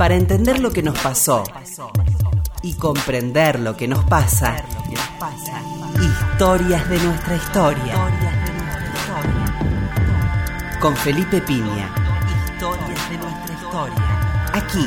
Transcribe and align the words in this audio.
Para 0.00 0.14
entender 0.14 0.60
lo 0.60 0.70
que 0.70 0.82
nos 0.82 0.98
pasó 0.98 1.44
y 2.62 2.72
comprender 2.72 3.60
lo 3.60 3.76
que 3.76 3.86
nos 3.86 4.02
pasa, 4.06 4.56
historias 6.00 6.88
de 6.88 6.98
nuestra 7.00 7.36
historia. 7.36 7.94
Con 10.80 10.96
Felipe 10.96 11.42
Piña. 11.42 11.94
Historias 12.54 13.10
de 13.10 13.18
nuestra 13.18 13.54
historia. 13.54 14.48
Aquí, 14.54 14.86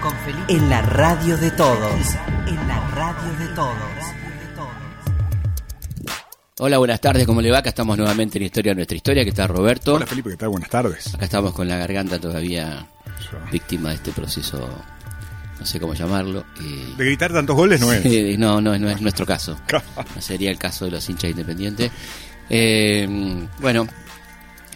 con 0.00 0.14
Felipe. 0.18 0.52
en 0.52 0.70
la 0.70 0.82
radio 0.82 1.36
de 1.38 1.50
todos. 1.50 2.14
En 2.46 2.68
la 2.68 2.80
radio 2.94 3.32
de 3.40 3.48
todos. 3.56 4.21
Hola, 6.58 6.78
buenas 6.78 7.00
tardes, 7.00 7.26
¿cómo 7.26 7.40
le 7.40 7.50
va? 7.50 7.58
Acá 7.58 7.70
estamos 7.70 7.96
nuevamente 7.96 8.38
en 8.38 8.44
Historia 8.44 8.72
de 8.72 8.76
Nuestra 8.76 8.96
Historia, 8.96 9.24
que 9.24 9.30
está 9.30 9.46
Roberto. 9.46 9.94
Hola 9.94 10.06
Felipe, 10.06 10.30
¿qué 10.30 10.36
tal? 10.36 10.50
Buenas 10.50 10.68
tardes. 10.68 11.14
Acá 11.14 11.24
estamos 11.24 11.52
con 11.54 11.66
la 11.66 11.78
garganta 11.78 12.18
todavía 12.20 12.86
Eso. 13.18 13.38
víctima 13.50 13.88
de 13.88 13.94
este 13.96 14.12
proceso, 14.12 14.68
no 15.58 15.66
sé 15.66 15.80
cómo 15.80 15.94
llamarlo. 15.94 16.44
y- 16.60 16.94
De 16.96 17.04
gritar 17.06 17.32
tantos 17.32 17.56
goles 17.56 17.80
no 17.80 17.90
es. 17.92 18.38
No, 18.38 18.60
no, 18.60 18.78
no 18.78 18.90
es 18.90 19.00
nuestro 19.00 19.24
caso. 19.24 19.58
No 20.14 20.20
sería 20.20 20.50
el 20.50 20.58
caso 20.58 20.84
de 20.84 20.90
los 20.90 21.08
hinchas 21.08 21.30
independientes. 21.30 21.90
Eh, 22.50 23.08
bueno, 23.60 23.88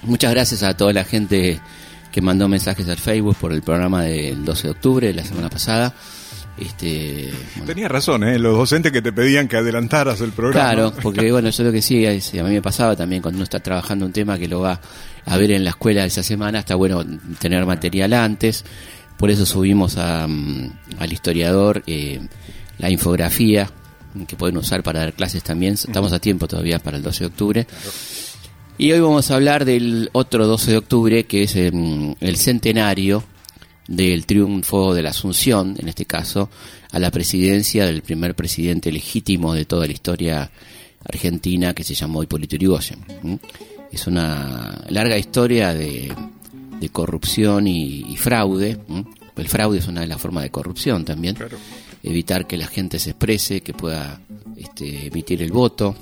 muchas 0.02 0.32
gracias 0.32 0.62
a 0.62 0.74
toda 0.74 0.94
la 0.94 1.04
gente 1.04 1.60
que 2.10 2.22
mandó 2.22 2.48
mensajes 2.48 2.88
al 2.88 2.96
Facebook 2.96 3.36
por 3.36 3.52
el 3.52 3.60
programa 3.60 4.02
del 4.04 4.46
12 4.46 4.68
de 4.68 4.70
octubre 4.70 5.06
de 5.08 5.14
la 5.14 5.24
semana 5.24 5.50
pasada. 5.50 5.94
Este, 6.58 7.30
bueno, 7.56 7.66
Tenías 7.66 7.90
razón, 7.90 8.24
¿eh? 8.24 8.38
Los 8.38 8.56
docentes 8.56 8.90
que 8.92 9.02
te 9.02 9.12
pedían 9.12 9.46
que 9.46 9.56
adelantaras 9.58 10.20
el 10.22 10.32
programa. 10.32 10.72
Claro, 10.72 10.92
porque 11.02 11.30
bueno, 11.30 11.50
yo 11.50 11.64
lo 11.64 11.72
que 11.72 11.82
sí, 11.82 12.04
es- 12.04 12.32
a 12.34 12.42
mí 12.44 12.50
me 12.54 12.62
pasaba 12.62 12.96
también 12.96 13.20
cuando 13.22 13.36
uno 13.36 13.44
está 13.44 13.60
trabajando 13.60 14.06
un 14.06 14.12
tema 14.12 14.38
que 14.38 14.48
lo 14.48 14.60
va 14.60 14.80
a 15.26 15.36
ver 15.36 15.50
en 15.50 15.64
la 15.64 15.70
escuela 15.70 16.04
esa 16.04 16.22
semana, 16.22 16.60
está 16.60 16.74
bueno 16.74 17.04
tener 17.38 17.66
material 17.66 18.12
antes, 18.14 18.64
por 19.18 19.30
eso 19.30 19.44
subimos 19.44 19.96
a, 19.98 20.26
mm, 20.26 20.70
al 20.98 21.12
historiador 21.12 21.82
eh, 21.86 22.20
la 22.78 22.90
infografía 22.90 23.68
que 24.26 24.36
pueden 24.36 24.56
usar 24.56 24.82
para 24.82 25.00
dar 25.00 25.12
clases 25.12 25.42
también, 25.42 25.74
estamos 25.74 26.12
a 26.14 26.18
tiempo 26.20 26.48
todavía 26.48 26.78
para 26.78 26.96
el 26.96 27.02
12 27.02 27.20
de 27.24 27.26
octubre. 27.26 27.66
Y 28.78 28.92
hoy 28.92 29.00
vamos 29.00 29.30
a 29.30 29.34
hablar 29.34 29.64
del 29.66 30.08
otro 30.12 30.46
12 30.46 30.70
de 30.70 30.76
octubre, 30.78 31.24
que 31.26 31.42
es 31.44 31.56
em, 31.56 32.14
el 32.20 32.36
centenario 32.36 33.24
del 33.88 34.26
triunfo 34.26 34.94
de 34.94 35.02
la 35.02 35.10
Asunción, 35.10 35.76
en 35.78 35.88
este 35.88 36.04
caso, 36.04 36.50
a 36.90 36.98
la 36.98 37.10
presidencia 37.10 37.86
del 37.86 38.02
primer 38.02 38.34
presidente 38.34 38.90
legítimo 38.90 39.54
de 39.54 39.64
toda 39.64 39.86
la 39.86 39.92
historia 39.92 40.50
argentina, 41.04 41.74
que 41.74 41.84
se 41.84 41.94
llamó 41.94 42.22
Hipólito 42.22 42.56
Yrigoyen. 42.56 43.40
Es 43.92 44.06
una 44.06 44.84
larga 44.88 45.16
historia 45.16 45.72
de, 45.72 46.12
de 46.80 46.88
corrupción 46.88 47.66
y, 47.68 48.12
y 48.12 48.16
fraude. 48.16 48.78
El 49.36 49.48
fraude 49.48 49.78
es 49.78 49.86
una 49.86 50.00
de 50.00 50.06
las 50.08 50.20
formas 50.20 50.42
de 50.42 50.50
corrupción 50.50 51.04
también. 51.04 51.34
Claro. 51.36 51.58
Evitar 52.02 52.46
que 52.46 52.56
la 52.56 52.66
gente 52.66 52.98
se 52.98 53.10
exprese, 53.10 53.60
que 53.60 53.72
pueda 53.72 54.20
este, 54.56 55.06
emitir 55.06 55.42
el 55.42 55.52
voto. 55.52 55.96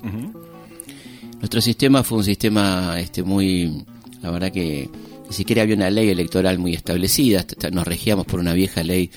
Nuestro 1.38 1.60
sistema 1.60 2.02
fue 2.02 2.18
un 2.18 2.24
sistema 2.24 2.98
este, 2.98 3.22
muy, 3.22 3.84
la 4.22 4.30
verdad 4.30 4.52
que 4.52 4.88
ni 5.34 5.38
siquiera 5.38 5.62
había 5.62 5.74
una 5.74 5.90
ley 5.90 6.10
electoral 6.10 6.60
muy 6.60 6.74
establecida, 6.74 7.40
Est- 7.40 7.64
nos 7.72 7.84
regíamos 7.88 8.24
por 8.24 8.38
una 8.38 8.52
vieja 8.52 8.84
ley 8.84 9.10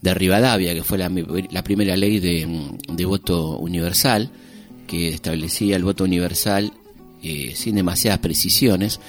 de 0.00 0.14
Rivadavia, 0.14 0.72
que 0.72 0.82
fue 0.82 0.96
la, 0.96 1.10
primera 1.62 1.94
ley 1.98 2.18
de, 2.18 2.48
de 2.88 3.04
voto 3.04 3.58
universal, 3.58 4.30
que 4.86 5.08
establecía 5.10 5.76
el 5.76 5.84
voto 5.84 6.04
universal 6.04 6.72
eh, 7.22 7.52
sin 7.54 7.74
demasiadas 7.74 8.20
precisiones, 8.20 9.00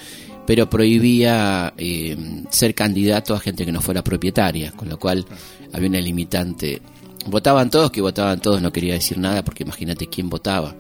pero 0.45 0.69
prohibía 0.69 1.73
eh, 1.77 2.17
ser 2.49 2.75
candidato 2.75 3.33
a 3.33 3.39
gente 3.39 3.66
que 3.66 3.72
no 3.72 3.79
fuera 3.79 4.03
propietaria, 4.03 4.73
con 4.73 4.89
lo 4.89 4.99
cual 4.99 5.25
había 5.72 5.88
una 5.88 6.02
limitante. 6.02 6.81
Votaban 7.27 7.69
todos, 7.69 7.91
que 7.91 8.02
votaban 8.02 8.41
todos 8.41 8.61
no 8.61 8.73
quería 8.73 8.95
decir 8.95 9.17
nada, 9.17 9.45
porque 9.45 9.63
imagínate 9.63 10.07
quién 10.07 10.29
votaba 10.29 10.75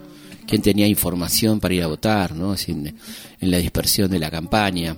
quién 0.47 0.61
tenía 0.61 0.85
información 0.87 1.61
para 1.61 1.73
ir 1.75 1.83
a 1.83 1.87
votar, 1.87 2.35
¿no? 2.35 2.55
En 2.67 2.93
la 3.51 3.57
dispersión 3.57 4.11
de 4.11 4.19
la 4.19 4.29
campaña. 4.29 4.97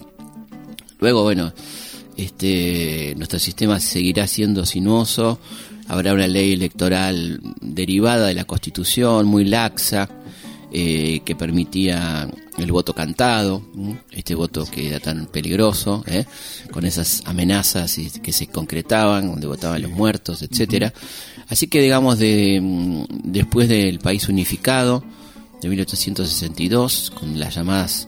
Luego, 1.04 1.24
bueno, 1.24 1.52
este, 2.16 3.14
nuestro 3.18 3.38
sistema 3.38 3.82
seguirá 3.82 4.26
siendo 4.26 4.66
sinuoso, 4.66 5.38
habrá 5.90 6.14
una 6.14 6.30
ley 6.30 6.54
electoral 6.54 7.42
derivada 7.60 8.28
de 8.28 8.34
la 8.34 8.46
Constitución, 8.46 9.26
muy 9.26 9.44
laxa, 9.44 10.08
eh, 10.72 11.20
que 11.26 11.36
permitía 11.36 12.30
el 12.58 12.72
voto 12.72 12.94
cantado, 12.94 13.64
este 14.12 14.34
voto 14.34 14.66
que 14.66 14.88
era 14.88 15.02
tan 15.02 15.26
peligroso, 15.26 16.06
¿eh? 16.08 16.24
con 16.72 16.86
esas 16.86 17.22
amenazas 17.26 18.00
que 18.22 18.32
se 18.32 18.48
concretaban, 18.48 19.28
donde 19.28 19.48
votaban 19.48 19.82
los 19.82 19.92
muertos, 19.92 20.42
etcétera. 20.42 20.94
Así 21.50 21.68
que 21.68 21.82
digamos 21.82 22.18
de 22.18 22.62
mm, 22.62 23.04
después 23.26 23.68
del 23.68 24.00
país 24.00 24.30
unificado 24.30 25.04
de 25.62 25.68
1862 25.68 27.12
con 27.12 27.38
las 27.38 27.56
llamadas 27.56 28.08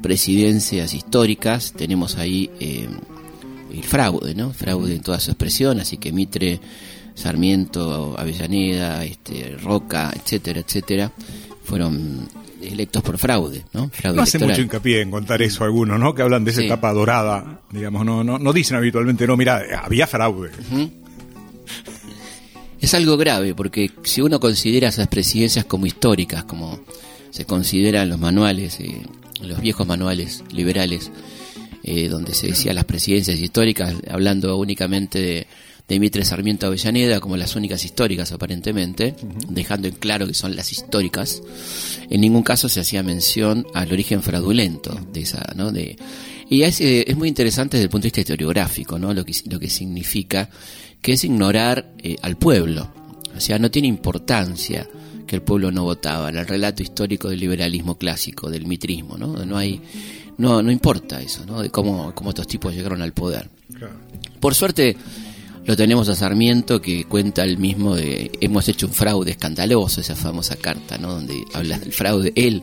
presidencias 0.00 0.94
históricas 0.94 1.72
tenemos 1.76 2.16
ahí 2.16 2.50
eh, 2.60 2.88
el 3.72 3.82
fraude, 3.84 4.34
¿no? 4.34 4.52
Fraude 4.52 4.94
en 4.94 5.02
toda 5.02 5.20
su 5.20 5.30
expresión, 5.30 5.80
así 5.80 5.96
que 5.98 6.12
Mitre, 6.12 6.60
Sarmiento, 7.14 8.14
Avellaneda, 8.18 9.04
este, 9.04 9.56
Roca, 9.62 10.12
etcétera, 10.14 10.60
etcétera, 10.60 11.12
fueron 11.64 12.28
electos 12.62 13.02
por 13.02 13.18
fraude, 13.18 13.64
¿no? 13.72 13.88
Fraude 13.90 14.16
No 14.16 14.22
hace 14.22 14.36
electoral. 14.38 14.56
mucho 14.56 14.62
hincapié 14.62 15.00
en 15.02 15.10
contar 15.10 15.42
eso 15.42 15.64
algunos, 15.64 15.98
¿no? 16.00 16.14
Que 16.14 16.22
hablan 16.22 16.44
de 16.44 16.50
esa 16.52 16.60
Sí. 16.60 16.66
etapa 16.66 16.92
dorada, 16.92 17.60
digamos, 17.72 18.04
no, 18.04 18.22
no, 18.24 18.38
no 18.38 18.52
dicen 18.52 18.76
habitualmente, 18.76 19.26
no, 19.26 19.36
mira, 19.36 19.62
había 19.84 20.06
fraude. 20.06 20.50
Es 22.80 22.94
algo 22.94 23.16
grave 23.16 23.54
porque 23.54 23.90
si 24.04 24.20
uno 24.20 24.38
considera 24.40 24.88
esas 24.88 25.08
presidencias 25.08 25.64
como 25.64 25.86
históricas, 25.86 26.44
como 26.44 26.78
se 27.30 27.44
consideran 27.44 28.08
los 28.08 28.18
manuales, 28.20 28.78
eh, 28.80 29.02
los 29.42 29.60
viejos 29.60 29.86
manuales 29.86 30.44
liberales, 30.52 31.10
eh, 31.82 32.08
donde 32.08 32.34
se 32.34 32.48
decía 32.48 32.72
las 32.72 32.84
presidencias 32.84 33.38
históricas, 33.38 33.94
hablando 34.10 34.56
únicamente 34.56 35.20
de, 35.20 35.46
de 35.88 35.98
Mitre 35.98 36.24
Sarmiento 36.24 36.66
Avellaneda 36.66 37.18
como 37.18 37.36
las 37.36 37.56
únicas 37.56 37.84
históricas 37.84 38.30
aparentemente, 38.32 39.14
dejando 39.48 39.88
en 39.88 39.94
claro 39.94 40.26
que 40.26 40.34
son 40.34 40.54
las 40.54 40.70
históricas, 40.70 41.42
en 42.10 42.20
ningún 42.20 42.42
caso 42.42 42.68
se 42.68 42.80
hacía 42.80 43.02
mención 43.02 43.66
al 43.72 43.90
origen 43.90 44.22
fraudulento 44.22 45.00
de 45.12 45.20
esa, 45.22 45.52
¿no? 45.56 45.72
De, 45.72 45.96
y 46.50 46.62
es, 46.62 46.80
eh, 46.80 47.04
es 47.06 47.16
muy 47.16 47.28
interesante 47.28 47.78
desde 47.78 47.84
el 47.84 47.90
punto 47.90 48.04
de 48.04 48.08
vista 48.08 48.20
historiográfico, 48.20 48.98
¿no? 48.98 49.14
Lo 49.14 49.24
que, 49.24 49.32
lo 49.48 49.58
que 49.58 49.70
significa, 49.70 50.50
que 51.00 51.12
es 51.12 51.24
ignorar 51.24 51.92
eh, 51.98 52.16
al 52.20 52.36
pueblo. 52.36 52.92
O 53.34 53.40
sea, 53.40 53.58
no 53.58 53.70
tiene 53.70 53.88
importancia 53.88 54.88
que 55.28 55.36
el 55.36 55.42
pueblo 55.42 55.70
no 55.70 55.84
votaba, 55.84 56.30
el 56.30 56.46
relato 56.46 56.82
histórico 56.82 57.28
del 57.28 57.38
liberalismo 57.38 57.96
clásico, 57.96 58.50
del 58.50 58.66
mitrismo, 58.66 59.16
¿no? 59.16 59.44
No 59.44 59.56
hay, 59.56 59.80
no, 60.38 60.60
no 60.62 60.72
importa 60.72 61.20
eso, 61.20 61.46
¿no? 61.46 61.62
De 61.62 61.70
cómo, 61.70 62.12
cómo 62.14 62.30
estos 62.30 62.48
tipos 62.48 62.74
llegaron 62.74 63.02
al 63.02 63.12
poder. 63.12 63.48
Por 64.40 64.54
suerte 64.56 64.96
lo 65.66 65.76
tenemos 65.76 66.08
a 66.08 66.16
Sarmiento 66.16 66.80
que 66.80 67.04
cuenta 67.04 67.44
el 67.44 67.58
mismo 67.58 67.94
de 67.94 68.32
hemos 68.40 68.68
hecho 68.68 68.86
un 68.86 68.94
fraude 68.94 69.32
escandaloso, 69.32 70.00
esa 70.00 70.16
famosa 70.16 70.56
carta, 70.56 70.98
¿no? 70.98 71.12
Donde 71.12 71.44
habla 71.52 71.78
del 71.78 71.92
fraude 71.92 72.32
él 72.34 72.62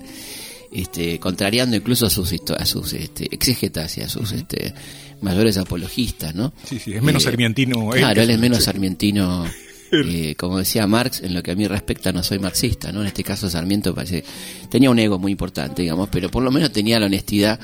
este, 0.76 1.20
contrariando 1.20 1.76
incluso 1.76 2.06
a 2.06 2.10
sus 2.10 2.34
a 2.58 2.66
sus 2.66 2.94
este, 2.94 3.34
exégetas 3.34 3.98
y 3.98 4.02
a 4.02 4.10
sus 4.10 4.32
este, 4.32 4.74
mayores 5.22 5.58
apologistas, 5.58 6.36
¿no? 6.36 6.52
Sí, 6.66 6.80
sí, 6.80 6.94
es 6.94 7.02
menos 7.02 7.24
Eh, 7.24 7.26
sarmientino 7.26 7.90
Claro, 7.92 8.22
él 8.22 8.30
es 8.30 8.40
menos 8.40 8.58
sí. 8.60 8.66
sarmientino. 8.66 9.46
eh, 9.92 10.36
como 10.38 10.60
decía 10.60 10.88
Marx, 10.88 11.22
en 11.22 11.34
lo 11.34 11.44
que 11.44 11.52
a 11.52 11.56
mí 11.56 11.68
respecta 11.68 12.12
no 12.12 12.24
soy 12.24 12.40
marxista, 12.40 12.92
¿no? 12.92 13.02
En 13.02 13.08
este 13.08 13.24
caso 13.24 13.50
Sarmiento 13.50 13.94
parece 13.94 14.24
tenía 14.70 14.90
un 14.90 15.00
ego 15.00 15.20
muy 15.20 15.32
importante, 15.32 15.82
digamos, 15.82 16.10
pero 16.10 16.30
por 16.30 16.44
lo 16.44 16.52
menos 16.52 16.72
tenía 16.72 17.00
la 17.00 17.06
honestidad 17.06 17.60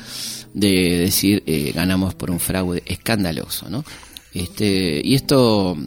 de 0.53 0.99
decir 0.99 1.43
eh, 1.45 1.71
ganamos 1.73 2.15
por 2.15 2.31
un 2.31 2.39
fraude 2.39 2.83
escandaloso, 2.85 3.69
¿no? 3.69 3.83
Este, 4.33 5.01
y 5.03 5.15
esto 5.15 5.77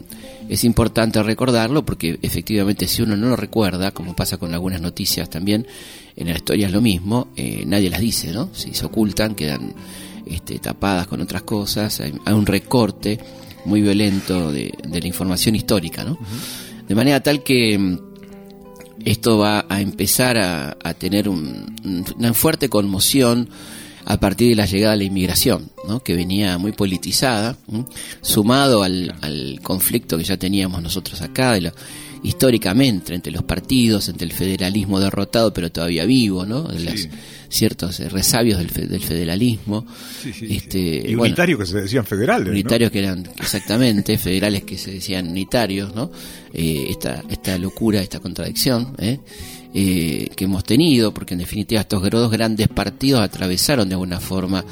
es 0.47 0.63
importante 0.65 1.21
recordarlo 1.23 1.83
porque 1.83 2.19
efectivamente 2.21 2.87
si 2.87 3.01
uno 3.01 3.17
no 3.17 3.29
lo 3.29 3.35
recuerda, 3.35 3.91
como 3.91 4.15
pasa 4.15 4.37
con 4.37 4.53
algunas 4.53 4.81
noticias 4.81 5.29
también, 5.29 5.65
en 6.15 6.27
la 6.27 6.35
historia 6.35 6.67
es 6.67 6.73
lo 6.73 6.81
mismo, 6.81 7.29
eh, 7.35 7.63
nadie 7.65 7.89
las 7.89 8.01
dice, 8.01 8.31
¿no? 8.31 8.49
Si 8.53 8.73
se 8.73 8.85
ocultan, 8.85 9.33
quedan 9.33 9.73
este, 10.27 10.59
tapadas 10.59 11.07
con 11.07 11.21
otras 11.21 11.41
cosas, 11.41 11.99
hay, 11.99 12.13
hay 12.23 12.33
un 12.33 12.45
recorte 12.45 13.19
muy 13.65 13.81
violento 13.81 14.51
de, 14.51 14.73
de 14.87 15.01
la 15.01 15.07
información 15.07 15.55
histórica, 15.55 16.03
¿no? 16.03 16.17
De 16.87 16.95
manera 16.95 17.21
tal 17.21 17.43
que 17.43 17.77
mm, 17.77 17.97
esto 19.05 19.37
va 19.37 19.65
a 19.69 19.81
empezar 19.81 20.37
a, 20.37 20.77
a 20.83 20.93
tener 20.93 21.27
un- 21.29 21.75
un- 21.83 22.05
una 22.17 22.33
fuerte 22.33 22.69
conmoción 22.69 23.49
a 24.05 24.19
partir 24.19 24.49
de 24.49 24.55
la 24.55 24.65
llegada 24.67 24.91
de 24.93 24.99
la 24.99 25.03
inmigración, 25.05 25.71
¿no? 25.87 25.99
que 26.03 26.13
venía 26.15 26.59
muy 26.59 26.71
politizada, 26.73 27.57
sumado 28.21 28.83
al, 28.83 29.15
al 29.21 29.59
conflicto 29.63 30.17
que 30.17 30.23
ya 30.23 30.37
teníamos 30.37 30.81
nosotros 30.83 31.21
acá, 31.23 31.53
de 31.53 31.61
la- 31.61 31.73
históricamente 32.25 33.13
entre 33.13 33.31
los 33.31 33.43
partidos, 33.43 34.09
entre 34.09 34.25
el 34.25 34.33
federalismo 34.33 34.99
derrotado 34.99 35.53
pero 35.53 35.71
todavía 35.71 36.05
vivo, 36.05 36.45
¿no? 36.45 36.63
De 36.63 36.79
las- 36.79 37.07
ciertos 37.47 37.99
eh, 37.99 38.09
resabios 38.09 38.57
del, 38.57 38.69
fe- 38.69 38.87
del 38.87 39.01
federalismo. 39.01 39.85
Sí. 40.21 40.31
Este, 40.49 40.79
y 40.79 41.15
bueno, 41.15 41.31
unitarios 41.31 41.59
que 41.59 41.65
se 41.67 41.81
decían 41.81 42.05
federales. 42.05 42.47
¿no? 42.47 42.51
unitarios 42.53 42.91
que 42.91 42.99
eran 42.99 43.23
exactamente 43.37 44.17
federales 44.17 44.63
que 44.63 44.77
se 44.77 44.91
decían 44.91 45.27
unitarios, 45.29 45.93
¿no? 45.95 46.11
Eh, 46.53 46.87
esta, 46.89 47.23
esta 47.29 47.57
locura, 47.57 48.01
esta 48.01 48.19
contradicción 48.19 48.93
¿eh? 48.97 49.19
Eh, 49.73 50.29
que 50.35 50.45
hemos 50.45 50.63
tenido, 50.63 51.13
porque 51.13 51.33
en 51.35 51.39
definitiva 51.41 51.81
estos 51.81 52.09
dos 52.09 52.31
grandes 52.31 52.67
partidos 52.67 53.21
atravesaron 53.21 53.87
de 53.87 53.93
alguna 53.95 54.19
forma 54.19 54.65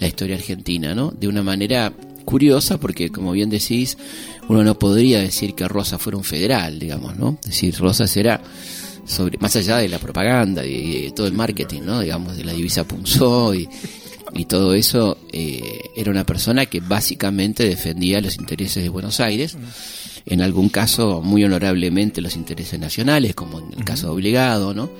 la 0.00 0.06
historia 0.08 0.36
argentina, 0.36 0.94
¿no? 0.94 1.10
De 1.12 1.28
una 1.28 1.42
manera 1.42 1.92
curiosa, 2.24 2.78
porque 2.78 3.10
como 3.10 3.32
bien 3.32 3.50
decís, 3.50 3.96
uno 4.48 4.64
no 4.64 4.78
podría 4.78 5.20
decir 5.20 5.54
que 5.54 5.68
Rosas 5.68 6.00
fuera 6.00 6.16
un 6.16 6.24
federal, 6.24 6.78
digamos, 6.78 7.16
¿no? 7.16 7.38
Es 7.42 7.50
decir, 7.50 7.76
Rosas 7.78 8.16
era 8.16 8.40
sobre 9.06 9.38
más 9.38 9.54
allá 9.56 9.78
de 9.78 9.88
la 9.88 9.98
propaganda 9.98 10.64
y 10.64 11.04
de 11.04 11.10
todo 11.12 11.26
el 11.26 11.34
marketing, 11.34 11.82
¿no? 11.82 12.00
Digamos, 12.00 12.36
de 12.36 12.44
la 12.44 12.52
divisa 12.52 12.84
Punzó 12.84 13.54
y, 13.54 13.68
y 14.34 14.46
todo 14.46 14.74
eso, 14.74 15.18
eh, 15.32 15.80
era 15.94 16.10
una 16.10 16.24
persona 16.24 16.66
que 16.66 16.80
básicamente 16.80 17.68
defendía 17.68 18.20
los 18.20 18.36
intereses 18.36 18.82
de 18.82 18.88
Buenos 18.88 19.20
Aires, 19.20 19.56
en 20.26 20.40
algún 20.40 20.70
caso 20.70 21.20
muy 21.22 21.44
honorablemente 21.44 22.20
los 22.20 22.36
intereses 22.36 22.80
nacionales, 22.80 23.34
como 23.34 23.60
en 23.60 23.78
el 23.78 23.84
caso 23.84 24.08
de 24.08 24.12
Obligado, 24.14 24.74
¿no? 24.74 24.90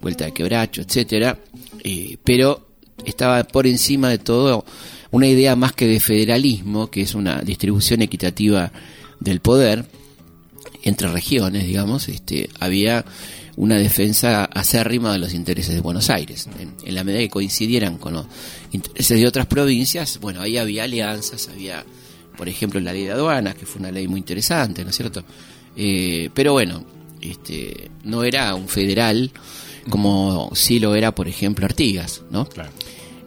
Vuelta 0.00 0.24
de 0.24 0.32
Quebracho, 0.32 0.80
etcétera, 0.82 1.38
eh, 1.82 2.16
pero 2.22 2.68
estaba 3.04 3.44
por 3.44 3.66
encima 3.66 4.08
de 4.08 4.18
todo 4.18 4.64
una 5.10 5.26
idea 5.26 5.56
más 5.56 5.72
que 5.72 5.86
de 5.86 6.00
federalismo, 6.00 6.90
que 6.90 7.02
es 7.02 7.14
una 7.14 7.40
distribución 7.40 8.02
equitativa 8.02 8.72
del 9.20 9.40
poder, 9.40 9.86
entre 10.82 11.08
regiones, 11.08 11.66
digamos, 11.66 12.08
este, 12.08 12.48
había 12.60 13.04
una 13.56 13.76
defensa 13.76 14.44
acérrima 14.44 15.12
de 15.12 15.18
los 15.18 15.34
intereses 15.34 15.74
de 15.74 15.80
Buenos 15.80 16.10
Aires. 16.10 16.48
En, 16.84 16.94
la 16.94 17.02
medida 17.02 17.20
que 17.20 17.28
coincidieran 17.28 17.98
con 17.98 18.14
los 18.14 18.26
intereses 18.70 19.18
de 19.18 19.26
otras 19.26 19.46
provincias, 19.46 20.20
bueno, 20.20 20.40
ahí 20.40 20.56
había 20.56 20.84
alianzas, 20.84 21.48
había, 21.48 21.84
por 22.36 22.48
ejemplo, 22.48 22.78
la 22.80 22.92
ley 22.92 23.04
de 23.04 23.12
aduanas, 23.12 23.56
que 23.56 23.66
fue 23.66 23.80
una 23.80 23.90
ley 23.90 24.06
muy 24.06 24.20
interesante, 24.20 24.84
¿no 24.84 24.90
es 24.90 24.96
cierto? 24.96 25.24
Eh, 25.76 26.30
pero 26.34 26.52
bueno, 26.52 26.84
este, 27.20 27.90
no 28.04 28.22
era 28.22 28.54
un 28.54 28.68
federal 28.68 29.32
como 29.90 30.50
sí 30.54 30.78
lo 30.78 30.94
era, 30.94 31.14
por 31.14 31.28
ejemplo, 31.28 31.66
Artigas, 31.66 32.22
¿no? 32.30 32.46
Claro. 32.46 32.70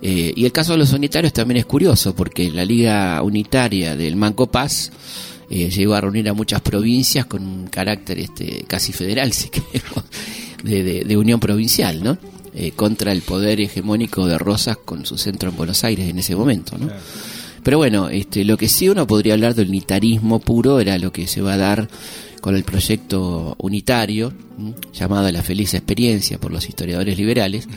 Eh, 0.01 0.33
y 0.35 0.45
el 0.45 0.51
caso 0.51 0.71
de 0.73 0.79
los 0.79 0.93
unitarios 0.93 1.31
también 1.33 1.57
es 1.57 1.65
curioso, 1.65 2.15
porque 2.15 2.49
la 2.49 2.65
Liga 2.65 3.21
Unitaria 3.21 3.95
del 3.95 4.15
Manco 4.15 4.47
Paz 4.47 4.91
eh, 5.49 5.69
llegó 5.69 5.93
a 5.93 6.01
reunir 6.01 6.27
a 6.29 6.33
muchas 6.33 6.61
provincias 6.61 7.25
con 7.27 7.45
un 7.45 7.67
carácter 7.67 8.17
este, 8.19 8.63
casi 8.67 8.93
federal, 8.93 9.31
si 9.33 9.49
queremos, 9.49 10.03
de, 10.63 10.83
de- 10.83 11.03
de 11.03 11.17
unión 11.17 11.39
provincial, 11.39 12.03
¿no? 12.03 12.17
Eh, 12.53 12.71
contra 12.71 13.11
el 13.13 13.21
poder 13.21 13.61
hegemónico 13.61 14.25
de 14.27 14.37
Rosas 14.37 14.75
con 14.83 15.05
su 15.05 15.17
centro 15.17 15.49
en 15.51 15.55
Buenos 15.55 15.83
Aires 15.85 16.09
en 16.09 16.19
ese 16.19 16.35
momento, 16.35 16.77
¿no? 16.77 16.89
Pero 17.63 17.77
bueno, 17.77 18.09
este, 18.09 18.43
lo 18.43 18.57
que 18.57 18.67
sí 18.67 18.89
uno 18.89 19.05
podría 19.05 19.33
hablar 19.35 19.53
del 19.53 19.69
unitarismo 19.69 20.39
puro 20.39 20.79
era 20.79 20.97
lo 20.97 21.11
que 21.13 21.27
se 21.27 21.41
va 21.41 21.53
a 21.53 21.57
dar 21.57 21.87
con 22.41 22.55
el 22.55 22.63
proyecto 22.63 23.55
unitario, 23.59 24.33
llamado 24.93 25.31
La 25.31 25.43
Feliz 25.43 25.75
Experiencia 25.75 26.39
por 26.39 26.51
los 26.51 26.67
historiadores 26.67 27.15
liberales. 27.17 27.67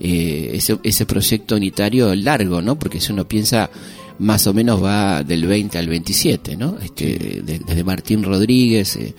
Eh, 0.00 0.50
ese, 0.54 0.78
ese 0.82 1.06
proyecto 1.06 1.56
unitario 1.56 2.14
largo, 2.14 2.60
¿no? 2.62 2.78
Porque 2.78 3.00
si 3.00 3.12
uno 3.12 3.26
piensa, 3.28 3.70
más 4.18 4.46
o 4.46 4.54
menos 4.54 4.82
va 4.82 5.22
del 5.22 5.46
20 5.46 5.78
al 5.78 5.88
27, 5.88 6.56
¿no? 6.56 6.76
Este, 6.82 7.40
de- 7.44 7.60
desde 7.60 7.84
Martín 7.84 8.22
Rodríguez, 8.22 8.96
eh, 8.96 9.14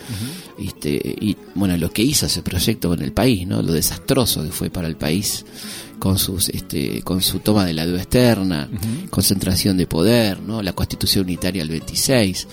este, 0.59 0.91
y 1.19 1.35
bueno, 1.55 1.75
lo 1.77 1.89
que 1.91 2.01
hizo 2.03 2.25
ese 2.25 2.41
proyecto 2.41 2.89
con 2.89 3.01
el 3.01 3.11
país, 3.13 3.47
¿no? 3.47 3.61
Lo 3.61 3.73
desastroso 3.73 4.43
que 4.43 4.51
fue 4.51 4.69
para 4.69 4.87
el 4.87 4.95
país 4.97 5.45
con 5.99 6.19
sus 6.19 6.49
este 6.49 7.01
con 7.01 7.21
su 7.21 7.39
toma 7.39 7.65
de 7.65 7.71
la 7.73 7.85
deuda 7.85 7.99
externa, 8.01 8.69
concentración 9.09 9.77
de 9.77 9.87
poder, 9.87 10.41
¿no? 10.41 10.61
La 10.61 10.73
Constitución 10.73 11.23
unitaria 11.25 11.61
del 11.61 11.69
26, 11.71 12.47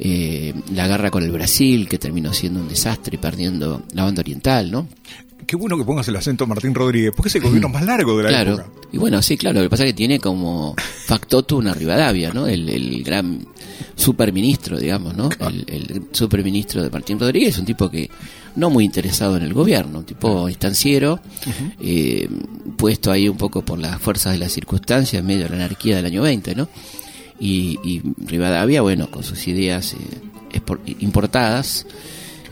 eh, 0.00 0.52
la 0.74 0.88
guerra 0.88 1.10
con 1.10 1.22
el 1.22 1.30
Brasil 1.30 1.88
que 1.88 1.98
terminó 1.98 2.32
siendo 2.32 2.60
un 2.60 2.68
desastre 2.68 3.14
y 3.14 3.18
perdiendo 3.18 3.82
la 3.94 4.02
banda 4.04 4.20
oriental, 4.20 4.70
¿no? 4.72 4.88
Qué 5.48 5.56
bueno 5.56 5.78
que 5.78 5.84
pongas 5.84 6.06
el 6.08 6.16
acento 6.16 6.46
Martín 6.46 6.74
Rodríguez, 6.74 7.10
porque 7.16 7.30
es 7.30 7.34
el 7.36 7.40
gobierno 7.40 7.70
más 7.70 7.82
largo 7.82 8.18
de 8.18 8.24
la 8.24 8.28
claro. 8.28 8.52
época. 8.52 8.70
Y 8.92 8.98
bueno, 8.98 9.22
sí, 9.22 9.38
claro, 9.38 9.60
lo 9.60 9.62
que 9.64 9.70
pasa 9.70 9.84
es 9.84 9.92
que 9.92 9.96
tiene 9.96 10.20
como 10.20 10.74
factotum 11.06 11.60
una 11.60 11.72
Rivadavia, 11.72 12.34
¿no? 12.34 12.46
El, 12.46 12.68
el 12.68 13.02
gran 13.02 13.46
superministro, 13.96 14.78
digamos, 14.78 15.16
¿no? 15.16 15.30
El, 15.40 15.64
el 15.66 16.02
superministro 16.12 16.82
de 16.82 16.90
Martín 16.90 17.18
Rodríguez 17.18 17.54
es 17.54 17.58
un 17.60 17.64
tipo 17.64 17.88
que 17.88 18.10
no 18.56 18.68
muy 18.68 18.84
interesado 18.84 19.38
en 19.38 19.42
el 19.42 19.54
gobierno, 19.54 20.00
un 20.00 20.04
tipo 20.04 20.48
estanciero, 20.48 21.18
eh, 21.80 22.28
puesto 22.76 23.10
ahí 23.10 23.26
un 23.26 23.38
poco 23.38 23.62
por 23.62 23.78
las 23.78 23.98
fuerzas 24.02 24.34
de 24.34 24.40
las 24.40 24.52
circunstancias, 24.52 25.18
en 25.18 25.26
medio 25.26 25.44
de 25.44 25.48
la 25.48 25.56
anarquía 25.64 25.96
del 25.96 26.04
año 26.04 26.20
20, 26.20 26.56
¿no? 26.56 26.68
Y, 27.40 27.78
y 27.82 28.02
Rivadavia, 28.18 28.82
bueno, 28.82 29.10
con 29.10 29.24
sus 29.24 29.48
ideas 29.48 29.94
eh, 29.94 30.58
importadas, 30.98 31.86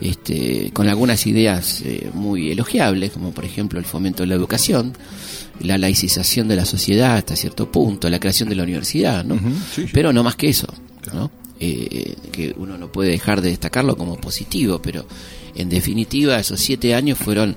este, 0.01 0.71
con 0.73 0.87
algunas 0.87 1.25
ideas 1.25 1.81
eh, 1.83 2.09
muy 2.13 2.51
elogiables, 2.51 3.11
como 3.11 3.31
por 3.31 3.45
ejemplo 3.45 3.79
el 3.79 3.85
fomento 3.85 4.23
de 4.23 4.27
la 4.27 4.35
educación, 4.35 4.93
la 5.59 5.77
laicización 5.77 6.47
de 6.47 6.55
la 6.55 6.65
sociedad 6.65 7.15
hasta 7.15 7.35
cierto 7.35 7.71
punto, 7.71 8.09
la 8.09 8.19
creación 8.19 8.49
de 8.49 8.55
la 8.55 8.63
universidad, 8.63 9.25
¿no? 9.25 9.35
Ujú, 9.35 9.49
sí, 9.73 9.83
sí. 9.83 9.89
Pero 9.93 10.13
no 10.13 10.23
más 10.23 10.35
que 10.35 10.49
eso, 10.49 10.67
¿no? 11.13 11.31
Eh, 11.59 12.15
que 12.31 12.53
uno 12.57 12.77
no 12.77 12.91
puede 12.91 13.09
dejar 13.09 13.41
de 13.41 13.49
destacarlo 13.49 13.97
como 13.97 14.17
positivo, 14.17 14.79
pero 14.79 15.07
en 15.55 15.69
definitiva 15.69 16.39
esos 16.39 16.59
siete 16.59 16.93
años 16.93 17.17
fueron 17.17 17.55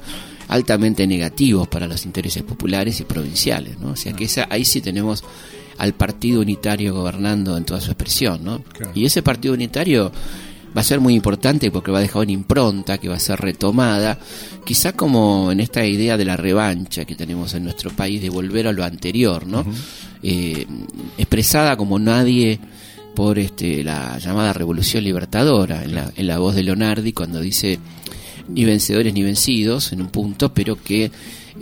altamente 0.49 1.07
negativos 1.07 1.69
para 1.69 1.87
los 1.87 2.07
intereses 2.07 2.43
populares 2.43 2.99
y 3.01 3.05
provinciales, 3.05 3.79
¿no? 3.79 3.91
O 3.91 3.97
sea 3.97 4.15
que 4.15 4.25
esa, 4.25 4.49
ahí 4.51 4.65
sí 4.65 4.81
tenemos 4.81 5.23
al 5.77 5.93
partido 5.95 6.41
unitario 6.41 6.95
gobernando 6.95 7.57
en 7.57 7.65
toda 7.65 7.81
su 7.81 7.91
expresión, 7.91 8.43
¿no? 8.43 8.63
Claro. 8.63 8.93
Y 8.95 9.05
ese 9.05 9.23
partido 9.23 9.55
unitario 9.55 10.11
va 10.77 10.81
a 10.81 10.85
ser 10.85 11.01
muy 11.01 11.15
importante 11.15 11.71
porque 11.71 11.91
va 11.91 11.99
a 11.99 12.03
dejar 12.03 12.23
una 12.23 12.33
impronta 12.33 12.99
que 12.99 13.09
va 13.09 13.17
a 13.17 13.21
ser 13.21 13.41
retomada, 13.41 14.19
quizá 14.65 14.93
como 14.93 15.51
en 15.53 15.61
esta 15.61 15.85
idea 15.85 16.17
de 16.17 16.25
la 16.25 16.37
revancha 16.37 17.05
que 17.05 17.15
tenemos 17.15 17.55
en 17.55 17.65
nuestro 17.65 17.91
país 17.91 18.23
de 18.23 18.31
volver 18.31 18.67
a 18.67 18.73
lo 18.73 18.85
anterior, 18.85 19.47
¿no? 19.47 19.65
Eh, 20.23 20.67
expresada 21.19 21.77
como 21.77 21.99
nadie 21.99 22.61
por 23.15 23.39
este 23.39 23.83
la 23.83 24.19
llamada 24.19 24.53
revolución 24.53 25.03
libertadora 25.03 25.83
en 25.83 25.95
la, 25.95 26.13
en 26.15 26.27
la 26.27 26.39
voz 26.39 26.55
de 26.55 26.63
Leonardi 26.63 27.13
cuando 27.13 27.41
dice 27.41 27.79
ni 28.49 28.65
vencedores 28.65 29.13
ni 29.13 29.23
vencidos 29.23 29.93
en 29.93 30.03
un 30.03 30.09
punto, 30.09 30.53
pero 30.55 30.83
que 30.83 31.11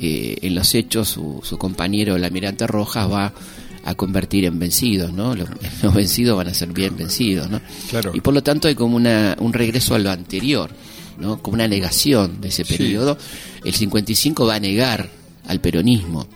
eh, 0.01 0.39
en 0.43 0.55
los 0.55 0.75
hechos 0.75 1.09
su, 1.09 1.41
su 1.43 1.57
compañero 1.59 2.17
el 2.17 2.25
almirante 2.25 2.67
Rojas 2.67 3.11
va 3.11 3.33
a 3.85 3.95
convertir 3.95 4.45
en 4.45 4.59
vencidos, 4.59 5.13
¿no? 5.13 5.35
Los, 5.35 5.49
los 5.83 5.95
vencidos 5.95 6.37
van 6.37 6.49
a 6.49 6.55
ser 6.55 6.69
bien 6.73 6.97
vencidos, 6.97 7.49
¿no? 7.51 7.61
Claro. 7.91 8.13
Y 8.15 8.21
por 8.21 8.35
lo 8.35 8.43
tanto 8.43 8.69
hay 8.69 8.75
como 8.75 8.97
una, 8.97 9.37
un 9.41 9.53
regreso 9.53 9.95
a 9.95 9.99
lo 9.99 10.11
anterior, 10.11 10.71
¿no? 11.19 11.41
Como 11.43 11.55
una 11.55 11.69
negación 11.69 12.41
de 12.41 12.49
ese 12.49 12.65
Sí. 12.65 12.77
periodo. 12.77 13.17
El 13.65 13.75
55 13.75 14.47
va 14.47 14.57
a 14.57 14.61
negar 14.61 15.09
al 15.47 15.61
peronismo, 15.61 16.27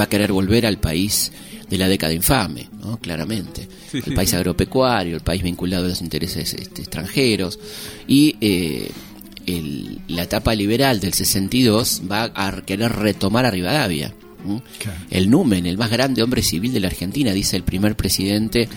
va 0.00 0.04
a 0.04 0.08
querer 0.08 0.32
volver 0.32 0.64
al 0.66 0.78
país 0.78 1.30
de 1.68 1.78
la 1.78 1.88
década 1.88 2.12
infame, 2.12 2.68
¿no? 2.82 2.96
Claramente. 2.98 3.68
Sí, 3.90 3.98
el 3.98 4.04
sí, 4.04 4.10
país 4.12 4.30
sí. 4.30 4.36
agropecuario, 4.36 5.14
el 5.16 5.22
país 5.22 5.42
vinculado 5.42 5.84
a 5.86 5.88
los 5.88 6.00
intereses 6.02 6.54
este, 6.54 6.82
extranjeros. 6.82 7.58
Y 8.08 8.36
eh, 8.40 8.90
el- 9.46 10.00
la 10.08 10.22
etapa 10.22 10.54
liberal 10.54 11.00
del 11.00 11.12
62 11.12 12.02
va 12.10 12.32
a 12.34 12.62
querer 12.62 12.92
retomar 12.92 13.44
a 13.46 13.50
Rivadavia. 13.50 14.14
El 15.10 15.30
Numen, 15.30 15.66
el 15.66 15.78
más 15.78 15.90
grande 15.90 16.22
hombre 16.22 16.42
civil 16.42 16.72
de 16.72 16.80
la 16.80 16.88
Argentina, 16.88 17.32
dice 17.32 17.56
el 17.56 17.62
primer 17.62 17.96
presidente 17.96 18.68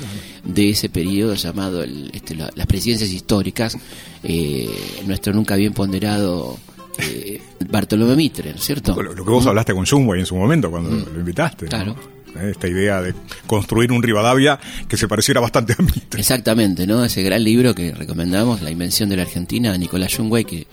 de 0.43 0.69
ese 0.69 0.89
periodo 0.89 1.35
llamado 1.35 1.83
el- 1.83 2.09
este, 2.13 2.35
la- 2.35 2.49
las 2.55 2.67
presidencias 2.67 3.09
históricas, 3.11 3.77
eh, 4.23 4.69
nuestro 5.05 5.33
nunca 5.33 5.55
bien 5.55 5.73
ponderado 5.73 6.57
eh, 6.99 7.39
Bartolomé 7.69 8.15
Mitre, 8.15 8.49
¿no 8.51 8.55
es 8.57 8.63
cierto? 8.63 8.99
Lo, 9.01 9.13
lo 9.13 9.23
que 9.23 9.29
vos 9.31 9.45
hablaste 9.45 9.73
con 9.73 9.85
Jungway 9.85 10.19
en 10.21 10.25
su 10.25 10.35
momento 10.35 10.71
cuando 10.71 10.89
lo 10.89 11.19
invitaste. 11.19 11.65
Mm. 11.65 11.69
Claro. 11.69 11.95
Eh, 12.39 12.49
Esta 12.51 12.67
idea 12.67 13.01
de 13.01 13.13
construir 13.45 13.91
un 13.91 14.01
Rivadavia 14.01 14.59
que 14.87 14.97
se 14.97 15.07
pareciera 15.07 15.39
bastante 15.39 15.73
a 15.77 15.81
Mitre. 15.81 16.19
Exactamente, 16.19 16.87
¿no? 16.87 17.03
Ese 17.05 17.21
gran 17.23 17.43
libro 17.43 17.75
que 17.75 17.91
recomendamos, 17.93 18.61
La 18.63 18.71
Invención 18.71 19.09
de 19.09 19.15
la 19.17 19.21
Argentina, 19.23 19.71
de 19.71 19.77
Nicolás 19.77 20.15
Jungway, 20.15 20.43
que 20.43 20.65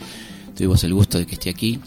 tuvimos 0.57 0.83
el 0.85 0.95
gusto 0.95 1.19
de 1.19 1.27
que 1.27 1.35
esté 1.35 1.51
aquí. 1.51 1.79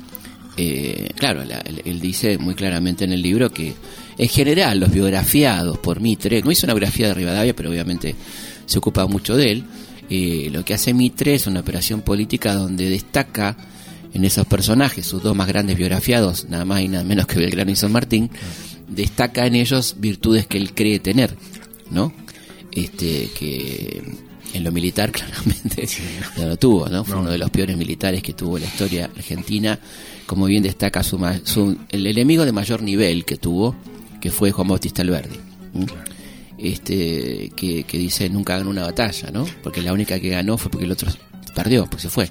Eh, 0.58 1.10
claro, 1.16 1.44
la- 1.46 1.60
él, 1.60 1.82
él 1.86 2.00
dice 2.00 2.38
muy 2.40 2.56
claramente 2.56 3.06
en 3.06 3.12
el 3.14 3.22
libro 3.22 3.52
que 3.52 3.74
en 4.18 4.28
general 4.28 4.80
los 4.80 4.92
biografiados 4.92 5.78
por 5.78 6.00
Mitre, 6.02 6.42
no 6.42 6.52
hizo 6.52 6.66
una 6.66 6.74
biografía 6.74 7.08
de 7.10 7.14
Rivadavia, 7.14 7.56
pero 7.56 7.70
obviamente 7.70 8.16
se 8.66 8.78
ocupa 8.80 9.06
mucho 9.06 9.38
de 9.38 9.52
él, 9.52 9.64
eh, 10.10 10.50
lo 10.52 10.66
que 10.66 10.74
hace 10.74 10.94
Mitre 10.94 11.36
es 11.36 11.46
una 11.48 11.60
operación 11.60 12.02
política 12.02 12.56
donde 12.56 12.90
destaca 12.90 13.56
en 14.14 14.26
esos 14.26 14.48
personajes, 14.48 15.06
sus 15.06 15.22
dos 15.22 15.36
más 15.36 15.48
grandes 15.48 15.78
biografiados, 15.78 16.48
nada 16.50 16.66
más 16.66 16.82
y 16.82 16.88
nada 16.88 17.04
menos 17.04 17.28
que 17.28 17.38
Belgrano 17.38 17.70
y 17.72 17.76
San 17.76 17.92
Martín, 17.92 18.32
destaca 18.88 19.46
en 19.46 19.54
ellos 19.56 19.96
virtudes 20.00 20.48
que 20.48 20.58
él 20.58 20.74
cree 20.74 20.98
tener, 21.00 21.36
¿no? 21.92 22.14
Este, 22.72 23.30
que 23.38 24.02
En 24.54 24.64
lo 24.64 24.72
militar, 24.72 25.12
claramente, 25.14 25.88
no 26.38 26.48
lo 26.48 26.58
tuvo, 26.58 26.88
¿no? 26.90 27.04
Fue 27.04 27.18
uno 27.18 27.30
de 27.30 27.38
los 27.38 27.50
peores 27.50 27.76
militares 27.78 28.22
que 28.24 28.34
tuvo 28.34 28.58
la 28.58 28.66
historia 28.66 29.06
argentina. 29.16 29.78
Como 30.26 30.46
bien 30.46 30.64
destaca 30.64 31.04
su, 31.04 31.18
su- 31.44 31.78
el 31.90 32.08
enemigo 32.08 32.44
de 32.46 32.52
mayor 32.52 32.82
nivel 32.82 33.24
que 33.26 33.38
tuvo, 33.38 33.76
que 34.20 34.32
fue 34.32 34.52
Juan 34.52 34.68
Bautista 34.68 35.02
Alberdi. 35.02 35.38
Este, 36.58 37.52
que, 37.56 37.84
que 37.84 37.98
dice 38.00 38.30
nunca 38.30 38.58
ganó 38.58 38.72
una 38.72 38.82
batalla, 38.84 39.30
¿no? 39.32 39.46
Porque 39.62 39.82
la 39.82 39.94
única 39.94 40.20
que 40.20 40.30
ganó 40.30 40.58
fue 40.58 40.72
porque 40.72 40.86
el 40.86 40.92
otro 40.92 41.12
perdió, 41.56 41.86
porque 41.86 42.02
se 42.04 42.10
fue. 42.10 42.28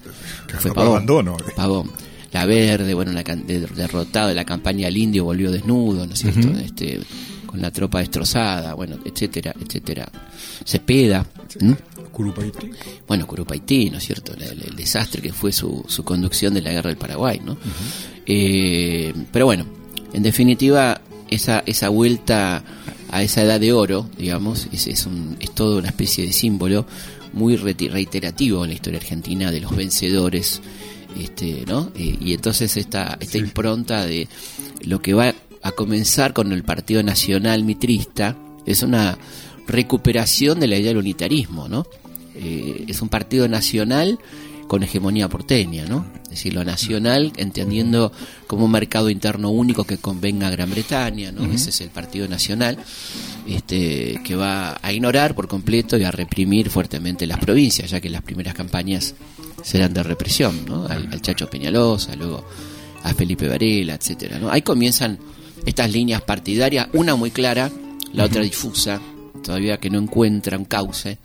Fue 0.59 0.73
Pavón. 0.75 0.93
abandono. 0.95 1.37
Pavón. 1.55 1.91
La 2.33 2.45
Verde, 2.45 2.93
bueno, 2.95 3.13
la 3.13 3.23
de- 3.23 3.61
derrotado 3.75 4.29
de 4.29 4.35
la 4.35 4.45
campaña 4.45 4.89
al 4.89 4.97
indio, 4.97 5.25
volvió 5.25 5.51
desnudo, 5.53 6.07
¿no 6.07 6.13
es 6.13 6.19
cierto? 6.21 6.49
este, 6.59 7.01
con 7.47 7.63
la 7.63 7.71
tropa 7.71 8.01
destrozada, 8.01 8.75
bueno, 8.75 8.99
etcétera, 9.05 9.55
etcétera. 9.65 10.09
Cepeda, 10.65 11.25
¿m? 11.61 11.77
Curupaití. 12.17 12.71
bueno, 13.07 13.27
Curupaití, 13.27 13.91
¿no 13.91 13.99
es 13.99 14.05
cierto? 14.05 14.33
El, 14.33 14.75
desastre 14.75 15.21
que 15.21 15.35
fue 15.35 15.53
su, 15.53 15.85
su 15.87 16.03
conducción 16.03 16.55
de 16.55 16.63
la 16.63 16.73
guerra 16.73 16.89
del 16.89 16.97
Paraguay, 16.97 17.43
¿no? 17.45 17.59
Eh, 18.25 19.13
pero 19.31 19.45
bueno, 19.45 19.67
en 20.15 20.23
definitiva, 20.23 21.03
esa, 21.29 21.63
esa 21.67 21.91
vuelta 21.91 22.65
a 23.11 23.23
esa 23.23 23.43
edad 23.43 23.61
de 23.61 23.75
oro, 23.75 24.09
digamos, 24.17 24.67
es, 24.73 24.87
es, 24.87 25.05
un, 25.05 25.37
es 25.41 25.55
toda 25.55 25.79
una 25.79 25.89
especie 25.89 26.25
de 26.25 26.33
símbolo 26.33 26.87
muy 27.35 27.57
reiterativo 27.57 28.65
en 28.65 28.71
la 28.71 28.77
historia 28.77 28.99
argentina 28.99 29.51
de 29.51 29.61
los 29.61 29.77
vencedores, 29.77 30.63
este, 31.21 31.65
¿no? 31.67 31.93
Eh, 31.97 32.17
y 32.19 32.33
entonces 32.33 32.79
esta, 32.79 33.19
esta 33.21 33.37
impronta 33.37 34.07
de 34.07 34.27
lo 34.87 35.03
que 35.03 35.13
va 35.13 35.35
a 35.61 35.73
comenzar 35.73 36.33
con 36.33 36.51
el 36.51 36.63
Partido 36.63 37.03
Nacional 37.03 37.63
Mitrista 37.63 38.39
es 38.65 38.83
una 38.83 39.19
recuperación 39.67 40.61
de 40.61 40.69
la 40.69 40.77
idea 40.77 40.89
del 40.89 40.99
unitarismo, 40.99 41.69
¿no? 41.69 41.87
Eh, 42.37 42.85
es 42.89 43.03
un 43.03 43.09
partido 43.09 43.49
nacional 43.49 44.19
con 44.67 44.83
hegemonía 44.83 45.29
porteña, 45.29 45.87
¿no? 45.87 46.07
Es 46.25 46.31
decir, 46.31 46.55
lo 46.55 46.65
nacional 46.65 47.33
entendiendo 47.37 48.13
como 48.47 48.65
un 48.65 48.71
mercado 48.73 49.11
interno 49.11 49.51
único 49.51 49.85
que 49.85 49.99
convenga 49.99 50.49
a 50.49 50.51
Gran 50.51 50.71
Bretaña, 50.71 51.33
¿no? 51.33 51.45
Ese 51.53 51.71
es 51.71 51.81
el 51.81 51.91
Partido 51.91 52.29
Nacional, 52.29 52.77
este, 53.47 54.21
que 54.25 54.35
va 54.35 54.79
a 54.83 54.93
ignorar 54.93 55.35
por 55.35 55.49
completo 55.49 55.97
y 55.97 56.05
a 56.05 56.11
reprimir 56.11 56.69
fuertemente 56.69 57.27
las 57.27 57.39
provincias, 57.39 57.91
ya 57.91 58.01
que 58.01 58.11
las 58.11 58.23
primeras 58.23 58.55
campañas 58.55 59.15
serán 59.63 59.95
de 59.95 60.03
represión, 60.03 60.65
¿no? 60.67 60.87
Al, 60.87 61.09
al 61.13 61.23
Chacho 61.23 61.49
Peñalosa, 61.49 62.17
luego 62.17 62.45
a 63.03 63.15
Felipe 63.15 63.49
Varela, 63.49 63.95
etcétera, 63.95 64.39
¿no? 64.39 64.51
Ahí 64.51 64.63
comienzan 64.63 65.19
estas 65.65 65.93
líneas 65.93 66.23
partidarias, 66.23 66.89
una 66.93 67.15
muy 67.15 67.31
clara, 67.31 67.71
la 68.13 68.25
otra 68.25 68.43
difusa, 68.43 69.01
todavía 69.43 69.79
que 69.79 69.91
no 69.91 69.99
encuentra 69.99 70.59
un 70.59 70.65
cauce, 70.65 71.19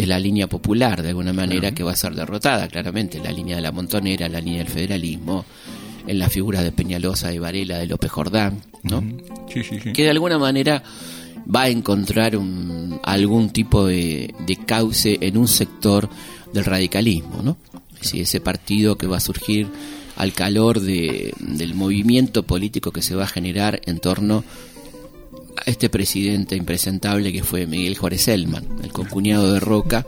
que 0.00 0.04
es 0.04 0.08
la 0.08 0.18
línea 0.18 0.46
popular, 0.46 1.02
de 1.02 1.10
alguna 1.10 1.34
manera, 1.34 1.72
que 1.72 1.82
va 1.82 1.92
a 1.92 1.96
ser 1.96 2.14
derrotada, 2.14 2.68
claramente, 2.68 3.20
la 3.20 3.30
línea 3.32 3.56
de 3.56 3.60
la 3.62 3.70
montonera, 3.70 4.30
la 4.30 4.40
línea 4.40 4.60
del 4.64 4.72
federalismo, 4.72 5.44
en 6.06 6.18
la 6.18 6.30
figura 6.30 6.62
de 6.62 6.72
Peñalosa, 6.72 7.28
de 7.28 7.38
Varela, 7.38 7.76
de 7.78 7.86
López 7.86 8.10
Jordán, 8.10 8.62
¿no? 8.82 9.04
Sí, 9.52 9.62
sí, 9.62 9.78
sí. 9.82 9.92
que 9.92 10.04
de 10.04 10.10
alguna 10.10 10.38
manera 10.38 10.82
va 11.54 11.62
a 11.62 11.68
encontrar 11.68 12.34
un- 12.36 12.98
algún 13.02 13.50
tipo 13.50 13.84
de, 13.86 14.34
de 14.46 14.56
cauce 14.56 15.18
en 15.20 15.36
un 15.36 15.48
sector 15.48 16.08
del 16.54 16.64
radicalismo, 16.64 17.42
¿no? 17.42 17.58
Decir, 18.00 18.22
ese 18.22 18.40
partido 18.40 18.96
que 18.96 19.06
va 19.06 19.18
a 19.18 19.20
surgir 19.20 19.66
al 20.16 20.32
calor 20.32 20.80
de- 20.80 21.34
del 21.40 21.74
movimiento 21.74 22.44
político 22.44 22.90
que 22.90 23.02
se 23.02 23.14
va 23.14 23.24
a 23.24 23.28
generar 23.28 23.80
en 23.84 23.98
torno 23.98 24.44
este 25.66 25.88
presidente 25.88 26.56
impresentable 26.56 27.32
que 27.32 27.42
fue 27.42 27.66
Miguel 27.66 27.96
Juárez 27.96 28.28
Elman, 28.28 28.66
el 28.82 28.92
concuñado 28.92 29.52
de 29.52 29.60
Roca, 29.60 30.06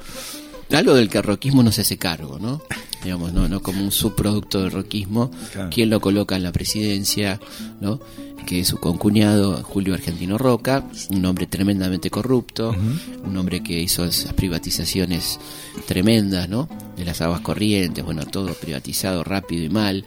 algo 0.71 0.95
del 0.95 1.09
que 1.09 1.23
roquismo 1.23 1.63
no 1.63 1.73
se 1.73 1.83
hace 1.83 1.99
cargo, 1.99 2.39
¿no? 2.39 2.63
Digamos, 3.03 3.33
no, 3.33 3.49
no 3.49 3.61
como 3.63 3.83
un 3.83 3.91
subproducto 3.91 4.61
del 4.63 4.71
roquismo, 4.71 5.31
Claro. 5.53 5.71
quién 5.73 5.91
lo 5.91 6.01
coloca 6.01 6.37
en 6.37 6.43
la 6.45 6.53
presidencia, 6.53 7.41
¿no? 7.81 7.99
Que 8.47 8.61
es 8.61 8.69
su 8.69 8.79
concuñado 8.79 9.63
Julio 9.63 9.95
Argentino 9.95 10.37
Roca, 10.39 10.85
un 11.11 11.25
hombre 11.25 11.47
tremendamente 11.47 12.11
corrupto, 12.11 12.75
un 13.25 13.37
hombre 13.37 13.63
que 13.63 13.81
hizo 13.81 14.05
esas 14.05 14.33
privatizaciones 14.35 15.39
tremendas, 15.87 16.49
¿no? 16.49 16.69
De 16.97 17.05
las 17.05 17.21
aguas 17.21 17.41
corrientes, 17.41 18.05
bueno, 18.05 18.25
todo 18.27 18.53
privatizado 18.55 19.23
rápido 19.25 19.65
y 19.65 19.69
mal, 19.69 20.05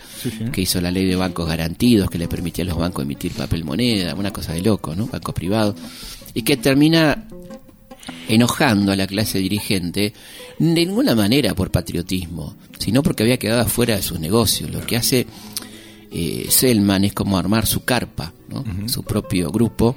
que 0.51 0.61
hizo 0.61 0.81
la 0.81 0.91
ley 0.91 1.05
de 1.05 1.15
bancos 1.15 1.47
garantidos 1.47 2.09
que 2.09 2.17
le 2.17 2.27
permitía 2.27 2.63
a 2.63 2.67
los 2.67 2.77
bancos 2.77 3.03
emitir 3.03 3.31
papel 3.33 3.63
moneda, 3.63 4.13
una 4.15 4.31
cosa 4.31 4.51
de 4.53 4.61
loco, 4.61 4.95
¿no? 4.95 5.07
Bancos 5.07 5.33
privados, 5.33 5.75
y 6.33 6.41
que 6.43 6.57
termina 6.57 7.27
enojando 8.27 8.91
a 8.91 8.95
la 8.95 9.07
clase 9.07 9.39
dirigente 9.39 10.13
de 10.59 10.85
ninguna 10.85 11.15
manera 11.15 11.53
por 11.53 11.71
patriotismo, 11.71 12.55
sino 12.79 13.03
porque 13.03 13.23
había 13.23 13.37
quedado 13.37 13.61
afuera 13.61 13.95
de 13.95 14.01
sus 14.01 14.19
negocios. 14.19 14.69
Lo 14.71 14.85
que 14.85 14.97
hace 14.97 15.27
eh, 16.11 16.47
Selman 16.49 17.03
es 17.03 17.13
como 17.13 17.37
armar 17.37 17.65
su 17.65 17.83
carpa, 17.83 18.33
¿no? 18.49 18.63
su 18.87 19.03
propio 19.03 19.51
grupo, 19.51 19.95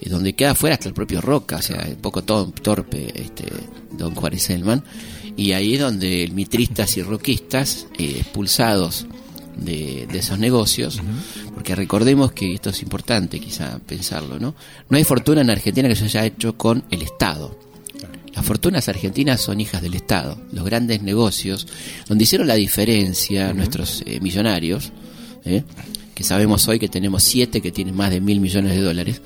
eh, 0.00 0.08
donde 0.08 0.34
queda 0.34 0.52
afuera 0.52 0.74
hasta 0.74 0.88
el 0.88 0.94
propio 0.94 1.20
Roca, 1.20 1.56
o 1.56 1.62
sea, 1.62 1.86
un 1.88 1.96
poco 1.96 2.22
todo 2.22 2.46
torpe 2.50 3.12
este 3.14 3.44
don 3.92 4.14
Juárez 4.14 4.42
Selman, 4.42 4.84
y 5.36 5.52
ahí 5.52 5.74
es 5.74 5.80
donde 5.80 6.30
mitristas 6.32 6.96
y 6.96 7.02
roquistas, 7.02 7.86
eh, 7.98 8.16
expulsados 8.18 9.06
de, 9.56 10.06
de 10.10 10.18
esos 10.18 10.38
negocios, 10.38 11.00
porque 11.54 11.74
recordemos 11.74 12.32
que 12.32 12.54
esto 12.54 12.70
es 12.70 12.82
importante 12.82 13.40
quizá 13.40 13.78
pensarlo, 13.78 14.38
¿no? 14.38 14.54
No 14.88 14.96
hay 14.96 15.04
fortuna 15.04 15.40
en 15.40 15.50
Argentina 15.50 15.88
que 15.88 15.96
se 15.96 16.04
haya 16.04 16.24
hecho 16.24 16.56
con 16.56 16.84
el 16.90 17.02
Estado. 17.02 17.58
Las 18.34 18.44
fortunas 18.44 18.88
argentinas 18.88 19.40
son 19.40 19.60
hijas 19.60 19.80
del 19.80 19.94
Estado. 19.94 20.36
Los 20.52 20.64
grandes 20.64 21.02
negocios, 21.02 21.68
donde 22.08 22.24
hicieron 22.24 22.48
la 22.48 22.54
diferencia 22.54 23.52
nuestros 23.52 24.02
eh, 24.06 24.18
millonarios, 24.20 24.90
¿eh? 25.44 25.62
que 26.14 26.24
sabemos 26.24 26.66
hoy 26.68 26.78
que 26.78 26.88
tenemos 26.88 27.22
siete 27.22 27.60
que 27.60 27.70
tienen 27.70 27.94
más 27.94 28.10
de 28.10 28.20
mil 28.20 28.40
millones 28.40 28.72
de 28.72 28.80
dólares. 28.80 29.20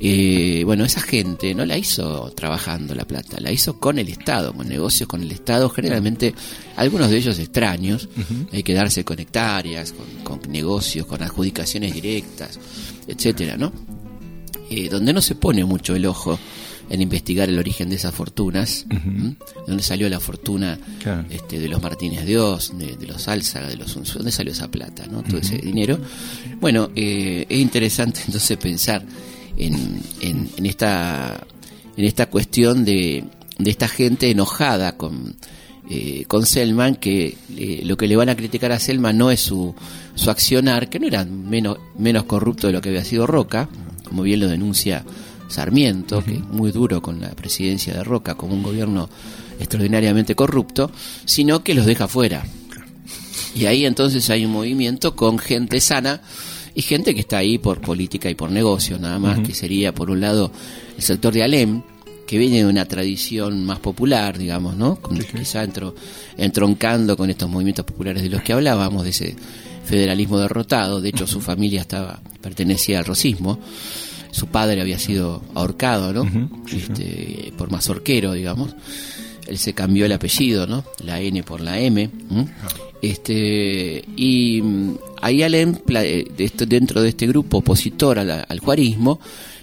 Eh, 0.00 0.62
bueno, 0.64 0.84
esa 0.84 1.00
gente 1.00 1.54
no 1.54 1.66
la 1.66 1.76
hizo 1.76 2.30
trabajando 2.34 2.94
la 2.94 3.04
plata, 3.06 3.38
la 3.40 3.52
hizo 3.52 3.78
con 3.78 3.98
el 3.98 4.08
Estado, 4.08 4.52
con 4.54 4.68
negocios 4.68 5.08
con 5.08 5.22
el 5.22 5.30
Estado, 5.30 5.68
generalmente 5.68 6.34
algunos 6.76 7.10
de 7.10 7.18
ellos 7.18 7.38
extraños, 7.38 8.08
hay 8.52 8.62
que 8.62 8.72
darse 8.74 9.04
con 9.04 9.18
hectáreas, 9.18 9.92
con, 9.92 10.38
con 10.38 10.50
negocios, 10.52 11.06
con 11.06 11.22
adjudicaciones 11.22 11.92
directas, 11.92 12.58
etcétera, 13.06 13.56
¿no? 13.56 13.72
eh, 14.70 14.88
donde 14.88 15.12
no 15.12 15.20
se 15.20 15.34
pone 15.34 15.64
mucho 15.64 15.94
el 15.94 16.06
ojo 16.06 16.38
en 16.88 17.00
investigar 17.02 17.48
el 17.48 17.58
origen 17.58 17.88
de 17.88 17.96
esas 17.96 18.12
fortunas, 18.14 18.84
¿m? 18.90 19.36
dónde 19.66 19.82
salió 19.82 20.08
la 20.08 20.18
fortuna 20.18 20.78
Claro. 21.00 21.24
este, 21.30 21.60
de 21.60 21.68
los 21.68 21.80
Martínez 21.82 22.24
Dios, 22.24 22.72
de, 22.76 22.96
de 22.96 23.06
los 23.06 23.28
Álzaga, 23.28 23.68
de 23.68 23.76
los 23.76 23.94
dónde 24.14 24.32
salió 24.32 24.52
esa 24.52 24.68
plata, 24.68 25.06
¿no? 25.10 25.22
todo 25.22 25.38
ese 25.38 25.58
dinero. 25.58 25.98
Bueno, 26.60 26.90
eh, 26.96 27.46
es 27.48 27.58
interesante 27.60 28.20
entonces 28.26 28.56
pensar 28.58 29.04
en, 29.60 30.02
en, 30.20 30.50
en 30.56 30.66
esta 30.66 31.46
en 31.96 32.04
esta 32.04 32.26
cuestión 32.26 32.84
de, 32.84 33.24
de 33.58 33.70
esta 33.70 33.88
gente 33.88 34.30
enojada 34.30 34.96
con 34.96 35.36
eh, 35.90 36.24
con 36.26 36.46
Selman 36.46 36.96
que 36.96 37.36
eh, 37.56 37.82
lo 37.84 37.96
que 37.96 38.06
le 38.08 38.16
van 38.16 38.28
a 38.28 38.36
criticar 38.36 38.72
a 38.72 38.78
Selman 38.78 39.18
no 39.18 39.30
es 39.30 39.40
su, 39.40 39.74
su 40.14 40.30
accionar 40.30 40.88
que 40.88 40.98
no 40.98 41.06
era 41.06 41.24
menos 41.24 41.78
menos 41.98 42.24
corrupto 42.24 42.68
de 42.68 42.72
lo 42.72 42.80
que 42.80 42.88
había 42.90 43.04
sido 43.04 43.26
Roca 43.26 43.68
como 44.04 44.22
bien 44.22 44.40
lo 44.40 44.48
denuncia 44.48 45.04
Sarmiento 45.48 46.24
que 46.24 46.34
es 46.34 46.44
muy 46.44 46.70
duro 46.70 47.02
con 47.02 47.20
la 47.20 47.30
presidencia 47.30 47.92
de 47.92 48.04
Roca 48.04 48.36
como 48.36 48.54
un 48.54 48.62
gobierno 48.62 49.10
extraordinariamente 49.58 50.34
corrupto 50.34 50.90
sino 51.24 51.62
que 51.62 51.74
los 51.74 51.86
deja 51.86 52.08
fuera. 52.08 52.44
Y 53.54 53.66
ahí 53.66 53.84
entonces 53.84 54.30
hay 54.30 54.44
un 54.44 54.52
movimiento 54.52 55.16
con 55.16 55.38
gente 55.38 55.80
sana 55.80 56.20
y 56.74 56.82
gente 56.82 57.14
que 57.14 57.20
está 57.20 57.38
ahí 57.38 57.58
por 57.58 57.80
política 57.80 58.30
y 58.30 58.34
por 58.34 58.50
negocio, 58.50 58.98
nada 58.98 59.18
más, 59.18 59.40
que 59.40 59.54
sería 59.54 59.92
por 59.94 60.10
un 60.10 60.20
lado 60.20 60.50
el 60.96 61.02
sector 61.02 61.32
de 61.34 61.42
Alem, 61.42 61.82
que 62.26 62.38
viene 62.38 62.58
de 62.58 62.66
una 62.66 62.84
tradición 62.84 63.64
más 63.66 63.80
popular, 63.80 64.38
digamos, 64.38 64.76
¿no? 64.76 64.96
Con- 64.96 65.18
Quizá 65.18 65.64
entro, 65.64 65.94
entroncando 66.36 67.16
con 67.16 67.28
estos 67.30 67.50
movimientos 67.50 67.84
populares 67.84 68.22
de 68.22 68.28
los 68.30 68.42
que 68.42 68.52
hablábamos, 68.52 69.02
de 69.04 69.10
ese 69.10 69.34
federalismo 69.84 70.38
derrotado. 70.38 71.00
De 71.00 71.08
hecho, 71.08 71.26
su 71.26 71.40
familia 71.40 71.80
estaba 71.80 72.20
pertenecía 72.40 73.00
al 73.00 73.04
rosismo. 73.04 73.58
Su 74.30 74.46
padre 74.46 74.80
había 74.80 74.98
sido 75.00 75.42
ahorcado, 75.54 76.12
¿no? 76.12 76.22
este, 76.72 77.52
por 77.58 77.70
mazorquero, 77.72 78.32
digamos 78.32 78.74
él 79.48 79.58
se 79.58 79.72
cambió 79.72 80.06
el 80.06 80.12
apellido, 80.12 80.68
¿no? 80.68 80.84
La 81.04 81.20
N 81.20 81.42
por 81.42 81.60
la 81.60 81.80
M. 81.80 82.08
¿m? 82.30 82.46
Este 83.02 84.04
y 84.16 84.60
mm, 84.62 84.94
ahí 85.22 85.42
Alem, 85.42 85.76
eh, 85.94 86.26
dentro 86.66 87.02
de 87.02 87.10
este 87.10 87.26
grupo 87.26 87.58
opositor 87.58 88.18
a 88.18 88.24
la- 88.24 88.40
al 88.42 88.58
juarismo, 88.60 89.20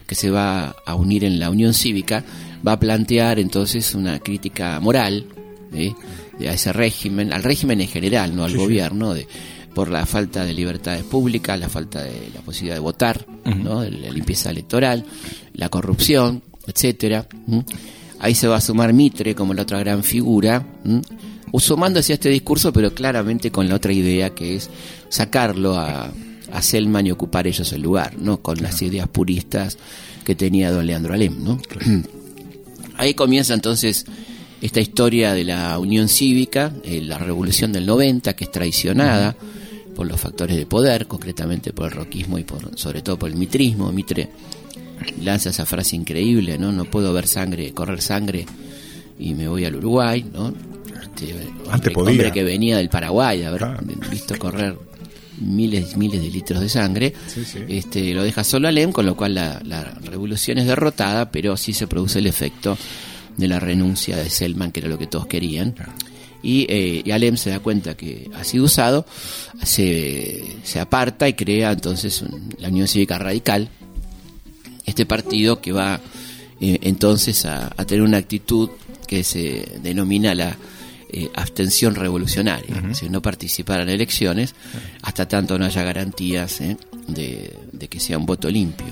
que 0.07 0.15
se 0.15 0.29
va 0.29 0.75
a 0.85 0.95
unir 0.95 1.23
en 1.23 1.39
la 1.39 1.49
Unión 1.49 1.73
Cívica, 1.73 2.23
va 2.65 2.73
a 2.73 2.79
plantear 2.79 3.39
entonces 3.39 3.93
una 3.93 4.19
crítica 4.19 4.79
moral 4.79 5.25
¿eh? 5.73 5.93
a 6.47 6.53
ese 6.53 6.71
régimen, 6.73 7.33
al 7.33 7.43
régimen 7.43 7.81
en 7.81 7.87
general, 7.87 8.35
no 8.35 8.43
al 8.45 8.51
gobierno, 8.57 9.13
de, 9.13 9.27
por 9.73 9.89
la 9.89 10.05
falta 10.05 10.43
de 10.45 10.53
libertades 10.53 11.03
públicas, 11.03 11.59
la 11.59 11.69
falta 11.69 12.01
de 12.03 12.29
la 12.33 12.41
posibilidad 12.41 12.75
de 12.75 12.79
votar, 12.79 13.25
¿no? 13.63 13.83
la 13.83 14.09
limpieza 14.09 14.49
electoral, 14.49 15.03
la 15.53 15.69
corrupción, 15.69 16.41
etcétera. 16.65 17.27
Ahí 18.19 18.35
se 18.35 18.47
va 18.47 18.57
a 18.57 18.61
sumar 18.61 18.93
Mitre 18.93 19.35
como 19.35 19.53
la 19.53 19.63
otra 19.63 19.79
gran 19.79 20.03
figura, 20.03 20.65
o 21.51 21.59
sumándose 21.59 22.13
a 22.13 22.15
este 22.15 22.29
discurso, 22.29 22.73
pero 22.73 22.93
claramente 22.93 23.51
con 23.51 23.69
la 23.69 23.75
otra 23.75 23.93
idea 23.93 24.31
que 24.31 24.55
es 24.55 24.69
sacarlo 25.09 25.77
a, 25.77 26.11
a 26.51 26.61
Selman 26.61 27.07
y 27.07 27.11
ocupar 27.11 27.47
ellos 27.47 27.71
el 27.73 27.81
lugar, 27.81 28.17
¿no? 28.17 28.41
Con 28.41 28.61
las 28.61 28.81
ideas 28.81 29.07
puristas 29.07 29.77
que 30.23 30.35
tenía 30.35 30.71
don 30.71 30.85
Leandro 30.85 31.13
Alem, 31.13 31.43
¿no? 31.43 31.59
Ahí 32.97 33.13
comienza 33.13 33.53
entonces 33.53 34.05
esta 34.61 34.81
historia 34.81 35.33
de 35.33 35.43
la 35.43 35.77
Unión 35.77 36.07
Cívica, 36.07 36.73
eh, 36.83 37.01
la 37.01 37.17
Revolución 37.17 37.71
del 37.71 37.85
90, 37.85 38.35
que 38.35 38.45
es 38.45 38.51
traicionada 38.51 39.35
por 39.95 40.07
los 40.07 40.19
factores 40.19 40.57
de 40.57 40.65
poder, 40.65 41.07
concretamente 41.07 41.73
por 41.73 41.87
el 41.87 41.91
roquismo 41.91 42.37
y 42.39 42.43
por, 42.43 42.77
sobre 42.77 43.01
todo 43.01 43.17
por 43.17 43.29
el 43.29 43.35
mitrismo. 43.35 43.91
Mitre 43.91 44.29
lanza 45.21 45.49
esa 45.49 45.65
frase 45.65 45.95
increíble, 45.95 46.57
¿no? 46.57 46.71
No 46.71 46.85
puedo 46.85 47.13
ver 47.13 47.27
sangre, 47.27 47.71
correr 47.73 48.01
sangre 48.01 48.45
y 49.19 49.33
me 49.33 49.47
voy 49.47 49.65
al 49.65 49.75
Uruguay, 49.75 50.25
¿no? 50.33 50.49
Este, 51.01 51.33
Antes 51.69 51.95
hombre, 51.95 52.13
podía. 52.15 52.31
que 52.31 52.43
venía 52.43 52.77
del 52.77 52.89
Paraguay, 52.89 53.43
haber 53.43 53.65
visto 54.11 54.37
correr 54.37 54.75
miles 55.39 55.93
y 55.93 55.97
miles 55.97 56.21
de 56.21 56.29
litros 56.29 56.61
de 56.61 56.69
sangre, 56.69 57.13
Sí, 57.27 57.43
sí. 57.45 57.59
este 57.69 58.13
lo 58.13 58.23
deja 58.23 58.43
solo 58.43 58.67
Alem, 58.67 58.91
con 58.91 59.05
lo 59.05 59.15
cual 59.15 59.35
la, 59.35 59.61
la 59.63 59.83
revolución 59.83 60.57
es 60.57 60.65
derrotada, 60.67 61.31
pero 61.31 61.55
sí 61.57 61.73
se 61.73 61.87
produce 61.87 62.19
el 62.19 62.27
efecto 62.27 62.77
de 63.37 63.47
la 63.47 63.59
renuncia 63.59 64.17
de 64.17 64.29
Selman, 64.31 64.71
que 64.71 64.79
era 64.79 64.89
lo 64.89 64.97
que 64.97 65.05
todos 65.07 65.27
querían. 65.27 65.75
Y, 66.41 66.65
eh, 66.69 67.01
y 67.05 67.11
Alem 67.11 67.35
se 67.37 67.49
da 67.51 67.59
cuenta 67.59 67.95
que 67.95 68.29
ha 68.35 68.43
sido 68.43 68.65
usado, 68.65 69.05
se, 69.63 70.43
se 70.63 70.79
aparta 70.79 71.27
y 71.27 71.33
crea 71.33 71.71
entonces 71.71 72.21
un- 72.21 72.49
la 72.59 72.69
Unión 72.69 72.87
Cívica 72.87 73.17
Radical, 73.17 73.69
este 74.87 75.05
partido 75.05 75.61
que 75.61 75.71
va 75.71 76.01
eh, 76.59 76.79
entonces 76.81 77.45
a, 77.45 77.67
a 77.77 77.85
tener 77.85 78.01
una 78.01 78.17
actitud 78.17 78.69
que 79.05 79.23
se 79.23 79.79
denomina 79.83 80.33
la 80.33 80.57
eh, 81.09 81.29
abstención 81.35 81.95
revolucionaria, 81.95 82.75
es 82.75 82.83
decir, 82.83 83.11
no 83.11 83.21
participar 83.21 83.81
en 83.81 83.89
elecciones 83.89 84.55
hasta 85.03 85.27
tanto 85.27 85.57
no 85.57 85.65
haya 85.65 85.83
garantías 85.83 86.59
eh, 86.61 86.75
de, 87.07 87.53
de 87.71 87.87
que 87.87 87.99
sea 87.99 88.17
un 88.17 88.25
voto 88.25 88.49
limpio. 88.49 88.87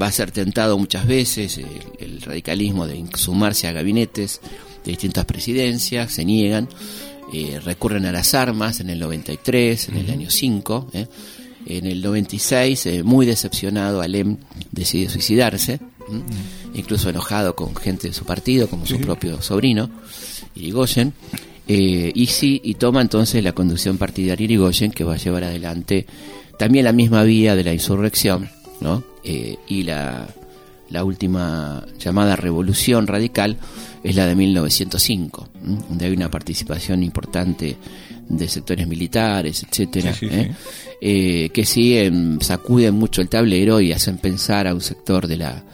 Va 0.00 0.06
a 0.06 0.12
ser 0.12 0.30
tentado 0.30 0.78
muchas 0.78 1.06
veces 1.06 1.58
el, 1.58 1.66
el 1.98 2.22
radicalismo 2.22 2.86
de 2.86 3.04
sumarse 3.14 3.68
a 3.68 3.72
gabinetes 3.72 4.40
de 4.84 4.90
distintas 4.92 5.26
presidencias, 5.26 6.12
se 6.12 6.24
niegan, 6.24 6.68
eh, 7.32 7.60
recurren 7.62 8.06
a 8.06 8.12
las 8.12 8.32
armas 8.34 8.80
en 8.80 8.90
el 8.90 8.98
93, 8.98 9.88
en 9.90 9.96
el 9.96 10.10
año 10.10 10.30
5. 10.30 10.90
eh. 10.94 11.06
En 11.66 11.86
el 11.86 12.02
96, 12.02 12.86
eh, 12.86 13.02
muy 13.02 13.26
decepcionado, 13.26 14.00
Alem 14.00 14.36
decide 14.70 15.08
suicidarse, 15.08 15.80
¿m? 16.08 16.22
incluso 16.74 17.10
enojado 17.10 17.54
con 17.54 17.74
gente 17.76 18.08
de 18.08 18.14
su 18.14 18.24
partido, 18.24 18.68
como 18.68 18.86
su 18.86 18.98
propio 18.98 19.40
sobrino, 19.42 19.90
Irigoyen. 20.54 21.12
Eh, 21.68 22.10
y 22.14 22.26
sí, 22.26 22.60
y 22.64 22.74
toma 22.74 23.00
entonces 23.00 23.42
la 23.44 23.52
conducción 23.52 23.96
partidaria 23.96 24.44
Irigoyen, 24.44 24.90
que 24.90 25.04
va 25.04 25.14
a 25.14 25.18
llevar 25.18 25.44
adelante 25.44 26.06
también 26.58 26.84
la 26.84 26.92
misma 26.92 27.22
vía 27.22 27.56
de 27.56 27.64
la 27.64 27.72
insurrección, 27.72 28.50
¿no? 28.80 29.04
Eh, 29.24 29.56
y 29.68 29.84
la, 29.84 30.28
la 30.90 31.04
última 31.04 31.84
llamada 31.98 32.36
revolución 32.36 33.06
radical 33.06 33.56
es 34.02 34.16
la 34.16 34.26
de 34.26 34.34
1905, 34.34 35.48
¿m? 35.64 35.78
donde 35.88 36.06
hay 36.06 36.12
una 36.12 36.30
participación 36.30 37.02
importante 37.02 37.76
de 38.28 38.48
sectores 38.48 38.86
militares, 38.86 39.64
etcétera, 39.68 40.14
Sí, 40.14 40.28
sí, 40.28 40.34
¿eh? 40.34 40.52
Eh, 41.00 41.50
que 41.52 41.64
sí 41.64 41.98
sacuden 42.40 42.94
mucho 42.94 43.20
el 43.20 43.28
tablero 43.28 43.80
y 43.80 43.92
hacen 43.92 44.18
pensar 44.18 44.66
a 44.66 44.74
un 44.74 44.80
sector 44.80 45.26
de 45.26 45.36
la 45.36 45.64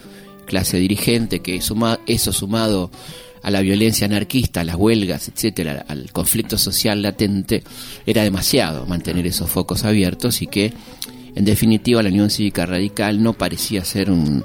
clase 0.45 0.77
dirigente 0.77 1.39
que 1.39 1.61
suma, 1.61 1.99
eso 2.07 2.33
sumado 2.33 2.89
a 3.41 3.51
la 3.51 3.61
violencia 3.61 4.05
anarquista, 4.05 4.61
a 4.61 4.63
las 4.63 4.75
huelgas, 4.75 5.29
etcétera, 5.29 5.85
al 5.87 6.11
conflicto 6.11 6.57
social 6.57 7.01
latente, 7.01 7.63
era 8.05 8.23
demasiado 8.23 8.85
mantener 8.85 9.27
esos 9.27 9.49
focos 9.49 9.85
abiertos 9.85 10.41
y 10.41 10.47
que, 10.47 10.73
en 11.35 11.45
definitiva, 11.45 12.03
la 12.03 12.09
Unión 12.09 12.29
Cívica 12.29 12.65
Radical 12.65 13.23
no 13.23 13.33
parecía 13.33 13.85
ser 13.85 14.11
un, 14.11 14.43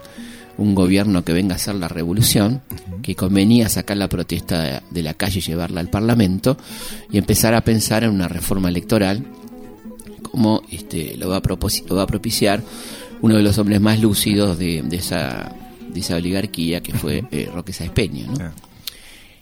un 0.57 0.75
gobierno 0.75 1.25
que 1.25 1.33
venga 1.33 1.55
a 1.55 1.57
hacer 1.57 1.75
la 1.75 1.89
revolución, 1.89 2.63
que 3.03 3.15
convenía 3.15 3.69
sacar 3.69 3.97
la 3.97 4.09
protesta 4.09 4.83
de, 4.91 5.03
la 5.03 5.15
calle 5.15 5.41
y 5.41 5.43
llevarla 5.43 5.81
al 5.81 5.91
Parlamento 5.91 6.57
y 7.11 7.19
empezar 7.19 7.55
a 7.55 7.63
pensar 7.63 8.05
en 8.05 8.11
una 8.11 8.29
reforma 8.29 8.69
electoral 8.69 9.25
como 10.23 10.63
este, 10.71 11.17
lo, 11.17 11.29
va 11.29 11.37
a 11.37 11.43
lo 11.89 11.97
va 11.97 12.03
a 12.03 12.07
propiciar 12.07 12.63
uno 13.21 13.37
de 13.37 13.43
los 13.43 13.59
hombres 13.59 13.81
más 13.81 14.01
lúcidos 14.01 14.59
de, 14.59 14.83
de 14.83 14.97
esa, 14.97 15.55
de 15.93 16.01
esa 16.01 16.17
oligarquía 16.17 16.83
que 16.83 16.93
fue 16.93 17.25
eh, 17.31 17.49
Roque 17.53 17.73
Sáenz 17.73 17.93
Peña, 17.93 18.27
¿no? 18.27 18.53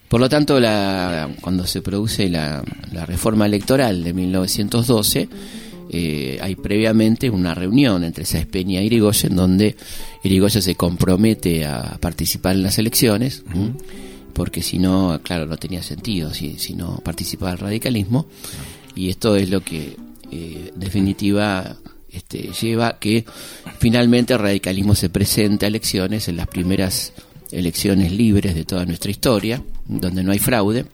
Por 0.09 0.21
lo 0.21 0.29
tanto, 0.29 0.61
la, 0.61 1.31
cuando 1.41 1.67
se 1.67 1.81
produce 1.81 2.29
la, 2.29 2.63
la 2.93 3.07
reforma 3.07 3.47
electoral 3.47 4.05
de 4.05 4.13
1912, 4.13 5.29
eh, 5.95 6.39
hay 6.41 6.55
previamente 6.55 7.29
una 7.29 7.55
reunión 7.55 8.03
entre 8.03 8.25
Sáenz 8.25 8.47
Peña 8.47 8.81
y 8.81 8.87
Irigoyen, 8.87 9.37
donde 9.37 9.77
Irigoyen 10.23 10.63
se 10.63 10.75
compromete 10.75 11.67
a 11.67 11.99
participar 12.01 12.57
en 12.57 12.63
las 12.63 12.79
elecciones, 12.79 13.45
porque 14.33 14.63
si 14.63 14.79
no, 14.79 15.21
claro, 15.23 15.45
no 15.45 15.59
tenía 15.59 15.83
sentido 15.83 16.33
si, 16.33 16.59
si 16.59 16.73
no 16.73 16.97
participaba 17.05 17.53
el 17.53 17.59
radicalismo, 17.59 18.27
y 18.95 19.11
esto 19.11 19.37
es 19.37 19.51
lo 19.51 19.61
que, 19.61 19.95
eh, 20.31 20.71
en 20.73 20.81
definitiva, 20.81 21.77
este, 22.11 22.51
lleva 22.59 22.89
a 22.89 22.99
que 22.99 23.27
finalmente 23.79 24.33
el 24.33 24.39
radicalismo 24.39 24.95
se 24.95 25.11
presente 25.11 25.67
a 25.67 25.69
elecciones 25.69 26.27
en 26.27 26.39
las 26.39 26.49
primeras 26.49 27.13
elecciones 27.51 28.13
libres 28.13 28.55
de 28.55 28.65
toda 28.65 28.87
nuestra 28.87 29.11
historia, 29.11 29.63
donde 29.87 30.23
no 30.23 30.33
hay 30.33 30.39
fraude. 30.39 30.87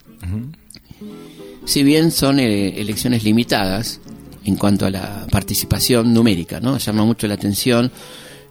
Si 1.67 1.85
bien 1.85 2.11
son 2.11 2.41
eh, 2.41 2.81
elecciones 2.81 3.23
limitadas 3.23 4.01
en 4.49 4.57
cuanto 4.57 4.87
a 4.87 4.91
la 4.91 5.27
participación 5.31 6.13
numérica, 6.15 6.59
¿no? 6.61 6.79
Llama 6.79 7.05
mucho 7.05 7.27
la 7.27 7.35
atención 7.35 7.91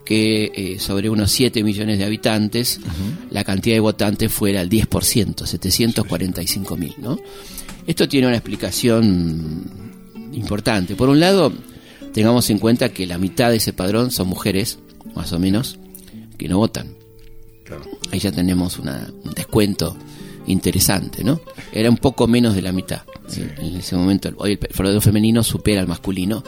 que 0.04 0.50
eh, 0.54 0.78
sobre 0.78 1.10
unos 1.10 1.30
7 1.32 1.62
millones 1.62 1.98
de 1.98 2.04
habitantes 2.04 2.80
la 3.30 3.44
cantidad 3.44 3.76
de 3.76 3.80
votantes 3.80 4.32
fuera 4.32 4.60
el 4.62 4.70
10%, 4.70 5.44
745 5.44 6.76
mil, 6.76 6.94
¿no? 6.98 7.18
Esto 7.86 8.08
tiene 8.08 8.26
una 8.26 8.36
explicación 8.36 9.64
importante. 10.32 10.94
Por 10.94 11.08
un 11.08 11.20
lado, 11.20 11.52
tengamos 12.12 12.48
en 12.50 12.58
cuenta 12.58 12.90
que 12.90 13.06
la 13.06 13.18
mitad 13.18 13.50
de 13.50 13.56
ese 13.56 13.72
padrón 13.72 14.10
son 14.10 14.28
mujeres, 14.28 14.78
más 15.14 15.32
o 15.32 15.38
menos, 15.38 15.78
que 16.38 16.48
no 16.48 16.58
votan. 16.58 16.94
Claro. 17.64 17.82
Ahí 18.12 18.18
ya 18.18 18.30
tenemos 18.32 18.78
una- 18.78 19.10
un 19.24 19.32
descuento 19.32 19.96
interesante, 20.46 21.22
¿no? 21.24 21.40
Era 21.72 21.90
un 21.90 21.96
poco 21.98 22.26
menos 22.26 22.54
de 22.54 22.62
la 22.62 22.72
mitad. 22.72 23.02
En 23.36 23.76
ese 23.76 23.96
momento, 23.96 24.30
hoy 24.38 24.58
el 24.60 24.74
fraude 24.74 25.00
femenino 25.00 25.42
supera 25.42 25.80
al 25.80 25.86
masculino. 25.88 26.42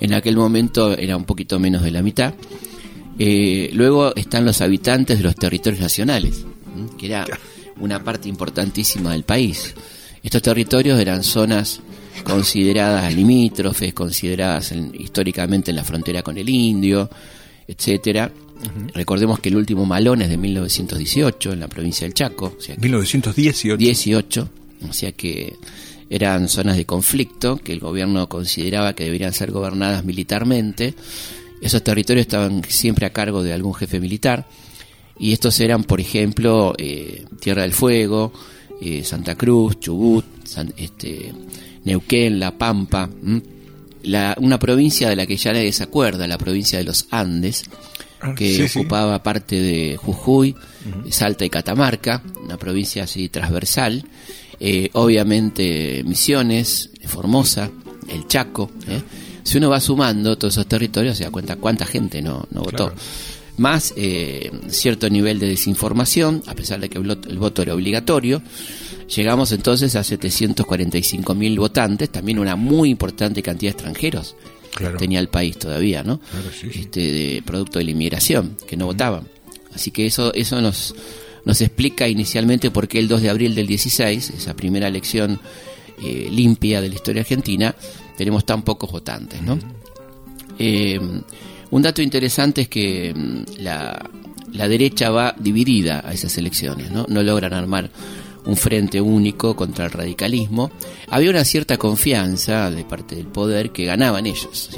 En 0.00 0.14
aquel 0.14 0.36
momento 0.36 0.96
era 0.96 1.16
un 1.16 1.24
poquito 1.24 1.58
menos 1.58 1.82
de 1.82 1.90
la 1.90 2.02
mitad. 2.02 2.34
Eh, 3.18 3.70
luego 3.74 4.14
están 4.16 4.44
los 4.44 4.60
habitantes 4.60 5.18
de 5.18 5.24
los 5.24 5.34
territorios 5.36 5.80
nacionales, 5.80 6.44
que 6.98 7.06
era 7.06 7.26
una 7.80 8.02
parte 8.02 8.28
importantísima 8.28 9.12
del 9.12 9.24
país. 9.24 9.74
Estos 10.22 10.42
territorios 10.42 10.98
eran 11.00 11.22
zonas 11.22 11.80
consideradas 12.24 13.12
limítrofes, 13.14 13.92
consideradas 13.92 14.72
en- 14.72 14.92
históricamente 14.98 15.70
en 15.70 15.76
la 15.76 15.84
frontera 15.84 16.22
con 16.22 16.38
el 16.38 16.48
indio, 16.48 17.10
etcétera. 17.68 18.30
Recordemos 18.94 19.40
que 19.40 19.48
el 19.48 19.56
último 19.56 19.84
malón 19.84 20.22
es 20.22 20.28
de 20.28 20.36
1918 20.36 21.52
en 21.52 21.60
la 21.60 21.68
provincia 21.68 22.06
del 22.06 22.14
Chaco, 22.14 22.54
o 22.56 22.60
sea, 22.60 22.76
que 22.76 22.80
1918. 22.80 23.76
18, 23.76 24.48
o 24.88 24.92
sea 24.92 25.12
que 25.12 25.54
eran 26.14 26.48
zonas 26.48 26.76
de 26.76 26.84
conflicto 26.84 27.56
que 27.56 27.72
el 27.72 27.80
gobierno 27.80 28.28
consideraba 28.28 28.94
que 28.94 29.04
deberían 29.04 29.32
ser 29.32 29.50
gobernadas 29.50 30.04
militarmente. 30.04 30.94
Esos 31.62 31.82
territorios 31.82 32.26
estaban 32.26 32.62
siempre 32.68 33.06
a 33.06 33.12
cargo 33.12 33.42
de 33.42 33.52
algún 33.52 33.72
jefe 33.74 33.98
militar 34.00 34.46
y 35.18 35.32
estos 35.32 35.58
eran, 35.60 35.84
por 35.84 36.00
ejemplo, 36.00 36.74
eh, 36.76 37.24
Tierra 37.40 37.62
del 37.62 37.72
Fuego, 37.72 38.32
eh, 38.80 39.02
Santa 39.04 39.36
Cruz, 39.36 39.80
Chubut, 39.80 40.24
San- 40.44 40.74
este, 40.76 41.32
Neuquén, 41.84 42.38
La 42.38 42.50
Pampa, 42.58 43.08
la, 44.02 44.36
una 44.40 44.58
provincia 44.58 45.08
de 45.08 45.16
la 45.16 45.26
que 45.26 45.36
ya 45.36 45.52
nadie 45.52 45.72
se 45.72 45.84
acuerda, 45.84 46.26
la 46.26 46.38
provincia 46.38 46.78
de 46.78 46.84
los 46.84 47.06
Andes, 47.10 47.64
Ah, 48.24 48.34
que 48.36 48.54
sí, 48.54 48.68
sí. 48.68 48.78
ocupaba 48.78 49.20
parte 49.22 49.60
de 49.60 49.96
Jujuy, 49.96 50.54
Salta 51.10 51.44
y 51.44 51.50
Catamarca, 51.50 52.22
una 52.44 52.56
provincia 52.56 53.02
así 53.02 53.28
transversal. 53.28 54.04
Eh, 54.64 54.90
obviamente 54.92 56.04
Misiones, 56.04 56.90
Formosa, 57.04 57.68
el 58.08 58.28
Chaco. 58.28 58.70
¿eh? 58.86 59.02
Si 59.42 59.58
uno 59.58 59.68
va 59.68 59.80
sumando 59.80 60.38
todos 60.38 60.54
esos 60.54 60.68
territorios 60.68 61.18
se 61.18 61.24
da 61.24 61.30
cuenta 61.32 61.56
cuánta 61.56 61.84
gente 61.84 62.22
no, 62.22 62.46
no 62.52 62.60
votó. 62.60 62.90
Claro. 62.90 62.94
Más 63.56 63.92
eh, 63.96 64.52
cierto 64.68 65.10
nivel 65.10 65.40
de 65.40 65.48
desinformación, 65.48 66.44
a 66.46 66.54
pesar 66.54 66.78
de 66.78 66.88
que 66.88 66.98
el 66.98 67.38
voto, 67.38 67.62
era 67.62 67.74
obligatorio. 67.74 68.40
Llegamos 69.14 69.50
entonces 69.50 69.96
a 69.96 70.04
745 70.04 71.34
mil 71.34 71.58
votantes, 71.58 72.10
también 72.10 72.38
una 72.38 72.54
muy 72.54 72.88
importante 72.88 73.42
cantidad 73.42 73.72
de 73.72 73.78
extranjeros 73.78 74.36
Claro. 74.76 74.96
tenía 74.96 75.18
el 75.18 75.28
país 75.28 75.58
todavía, 75.58 76.04
¿no? 76.04 76.20
Claro, 76.20 76.46
sí, 76.58 76.70
sí. 76.72 76.80
Este, 76.82 77.00
de 77.00 77.42
producto 77.44 77.80
de 77.80 77.84
la 77.86 77.90
inmigración, 77.90 78.56
que 78.66 78.76
no 78.76 78.86
votaban. 78.86 79.26
Así 79.74 79.90
que 79.90 80.06
eso, 80.06 80.32
eso 80.34 80.60
nos 80.60 80.94
nos 81.44 81.60
explica 81.60 82.08
inicialmente 82.08 82.70
por 82.70 82.88
qué 82.88 82.98
el 82.98 83.08
2 83.08 83.22
de 83.22 83.30
abril 83.30 83.54
del 83.54 83.66
16, 83.66 84.30
esa 84.30 84.54
primera 84.54 84.88
elección 84.88 85.40
eh, 86.02 86.28
limpia 86.30 86.80
de 86.80 86.88
la 86.88 86.94
historia 86.94 87.22
argentina, 87.22 87.74
tenemos 88.16 88.44
tan 88.44 88.62
pocos 88.62 88.90
votantes. 88.90 89.42
¿no? 89.42 89.58
Eh, 90.58 91.00
un 91.70 91.82
dato 91.82 92.02
interesante 92.02 92.62
es 92.62 92.68
que 92.68 93.12
mm, 93.14 93.62
la, 93.62 94.10
la, 94.52 94.68
derecha 94.68 95.10
va 95.10 95.34
dividida 95.38 96.02
a 96.04 96.12
esas 96.12 96.36
elecciones, 96.38 96.90
¿no? 96.90 97.06
no 97.08 97.22
logran 97.22 97.52
armar 97.52 97.90
un 98.44 98.56
frente 98.56 99.00
único 99.00 99.54
contra 99.54 99.86
el 99.86 99.92
radicalismo. 99.92 100.70
Había 101.08 101.30
una 101.30 101.44
cierta 101.44 101.76
confianza 101.76 102.70
de 102.70 102.84
parte 102.84 103.14
del 103.16 103.26
poder 103.26 103.70
que 103.70 103.84
ganaban 103.84 104.26
ellos. 104.26 104.70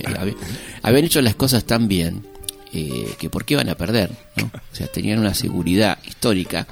habían 0.83 1.05
hecho 1.05 1.23
las 1.23 1.35
cosas 1.35 1.65
tan 1.65 1.89
bien 1.89 2.34
eh, 2.77 3.15
que 3.19 3.31
por 3.31 3.45
qué 3.45 3.55
van 3.55 3.69
a 3.69 3.77
perder, 3.77 4.11
¿no? 4.37 4.47
O 4.47 4.75
sea, 4.75 4.89
tenían 4.89 5.21
una 5.21 5.33
seguridad 5.33 5.99
histórica 6.05 6.67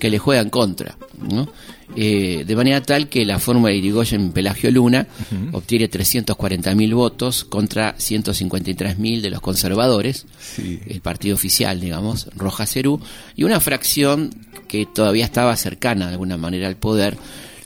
que 0.00 0.08
le 0.08 0.18
juegan 0.18 0.48
contra, 0.48 0.96
¿no? 1.18 1.46
Eh, 1.94 2.44
de 2.46 2.56
manera 2.56 2.80
tal 2.80 3.10
que 3.10 3.26
la 3.26 3.38
fórmula 3.38 3.70
de 3.70 3.76
Irigoyen 3.76 4.32
Pelagio 4.32 4.70
Luna 4.70 5.06
obtiene 5.52 5.90
340.000 5.90 6.94
votos 6.94 7.44
contra 7.44 7.94
153.000 7.96 9.20
de 9.20 9.28
los 9.28 9.42
conservadores, 9.42 10.24
el 10.56 11.02
partido 11.02 11.34
oficial, 11.34 11.80
digamos, 11.80 12.30
Roja 12.34 12.64
Cerú, 12.64 12.98
y 13.36 13.44
una 13.44 13.60
fracción 13.60 14.30
que 14.68 14.86
todavía 14.86 15.26
estaba 15.26 15.54
cercana 15.56 16.06
de 16.06 16.12
alguna 16.12 16.38
manera 16.38 16.66
al 16.66 16.76
poder, 16.76 17.18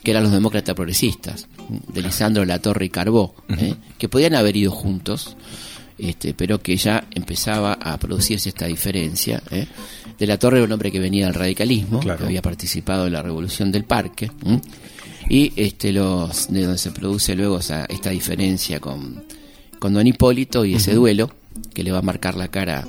que 0.03 0.11
eran 0.11 0.23
los 0.23 0.33
demócratas 0.33 0.75
progresistas, 0.75 1.47
de 1.69 2.01
Lisandro 2.01 2.43
Latorre 2.43 2.85
y 2.85 2.89
Carbó, 2.89 3.33
¿eh? 3.47 3.75
que 3.97 4.09
podían 4.09 4.35
haber 4.35 4.57
ido 4.57 4.71
juntos, 4.71 5.37
este, 5.97 6.33
pero 6.33 6.59
que 6.61 6.77
ya 6.77 7.07
empezaba 7.11 7.73
a 7.73 7.97
producirse 7.97 8.49
esta 8.49 8.65
diferencia. 8.67 9.41
¿eh? 9.51 9.67
De 10.17 10.27
la 10.27 10.37
Torre 10.37 10.57
era 10.57 10.65
un 10.65 10.71
hombre 10.71 10.91
que 10.91 10.99
venía 10.99 11.25
del 11.25 11.35
radicalismo, 11.35 11.99
que 11.99 12.11
había 12.11 12.41
participado 12.41 13.07
en 13.07 13.13
la 13.13 13.23
Revolución 13.23 13.71
del 13.71 13.83
Parque, 13.83 14.31
y 15.29 15.51
este, 15.55 15.91
los, 15.91 16.51
de 16.51 16.63
donde 16.63 16.77
se 16.77 16.91
produce 16.91 17.35
luego 17.35 17.59
esta 17.59 18.09
diferencia 18.09 18.79
con, 18.79 19.23
con 19.79 19.93
Don 19.93 20.07
Hipólito 20.07 20.65
y 20.65 20.75
ese 20.75 20.93
duelo 20.93 21.29
que 21.73 21.83
le 21.83 21.91
va 21.91 21.99
a 21.99 22.03
marcar 22.03 22.35
la 22.35 22.49
cara, 22.49 22.87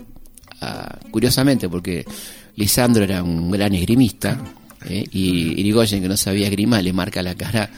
curiosamente, 1.10 1.68
porque 1.68 2.04
Lisandro 2.56 3.04
era 3.04 3.22
un 3.22 3.50
gran 3.50 3.74
esgrimista, 3.74 4.38
¿eh? 4.86 5.04
y 5.10 5.60
Irigoyen 5.60 6.02
que 6.02 6.08
no 6.08 6.16
sabía 6.16 6.48
grima 6.50 6.80
le 6.82 6.92
marca 6.92 7.22
la 7.22 7.34
cara 7.34 7.70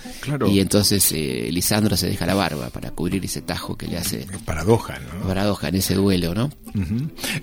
y 0.49 0.61
entonces 0.61 1.11
eh, 1.13 1.49
Lisandro 1.51 1.97
se 1.97 2.09
deja 2.09 2.27
la 2.27 2.35
barba 2.35 2.71
para 2.71 2.91
cubrir 2.91 3.25
ese 3.25 3.43
tajo 3.43 3.77
que 3.77 3.87
le 3.87 3.99
hace 3.99 4.27
paradoja 4.45 4.99
¿no? 4.99 5.27
paradoja 5.27 5.69
en 5.69 5.77
ese 5.77 5.95
duelo 5.95 6.35
¿no? 6.35 6.51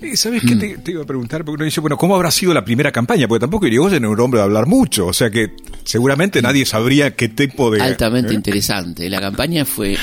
Eh, 0.00 0.16
¿sabes 0.16 0.42
qué 0.42 0.56
te, 0.56 0.90
iba 0.90 1.02
a 1.02 1.06
preguntar? 1.06 1.44
porque 1.44 1.56
uno 1.56 1.64
dice 1.64 1.80
bueno 1.80 1.96
¿cómo 1.96 2.14
habrá 2.14 2.30
sido 2.30 2.54
la 2.54 2.64
primera 2.64 2.92
campaña? 2.92 3.28
porque 3.28 3.40
tampoco 3.40 3.66
Irigoyen 3.66 4.02
era 4.04 4.10
un 4.10 4.20
hombre 4.20 4.38
de 4.40 4.44
hablar 4.44 4.66
mucho 4.66 5.06
o 5.06 5.12
sea 5.12 5.30
que 5.30 5.54
seguramente 5.84 6.40
nadie 6.42 6.64
sabría 6.64 7.14
qué 7.14 7.28
tipo 7.28 7.70
de 7.70 7.82
altamente 7.82 8.34
interesante 8.34 9.08
la 9.10 9.20
campaña 9.20 9.64
fue 9.64 9.96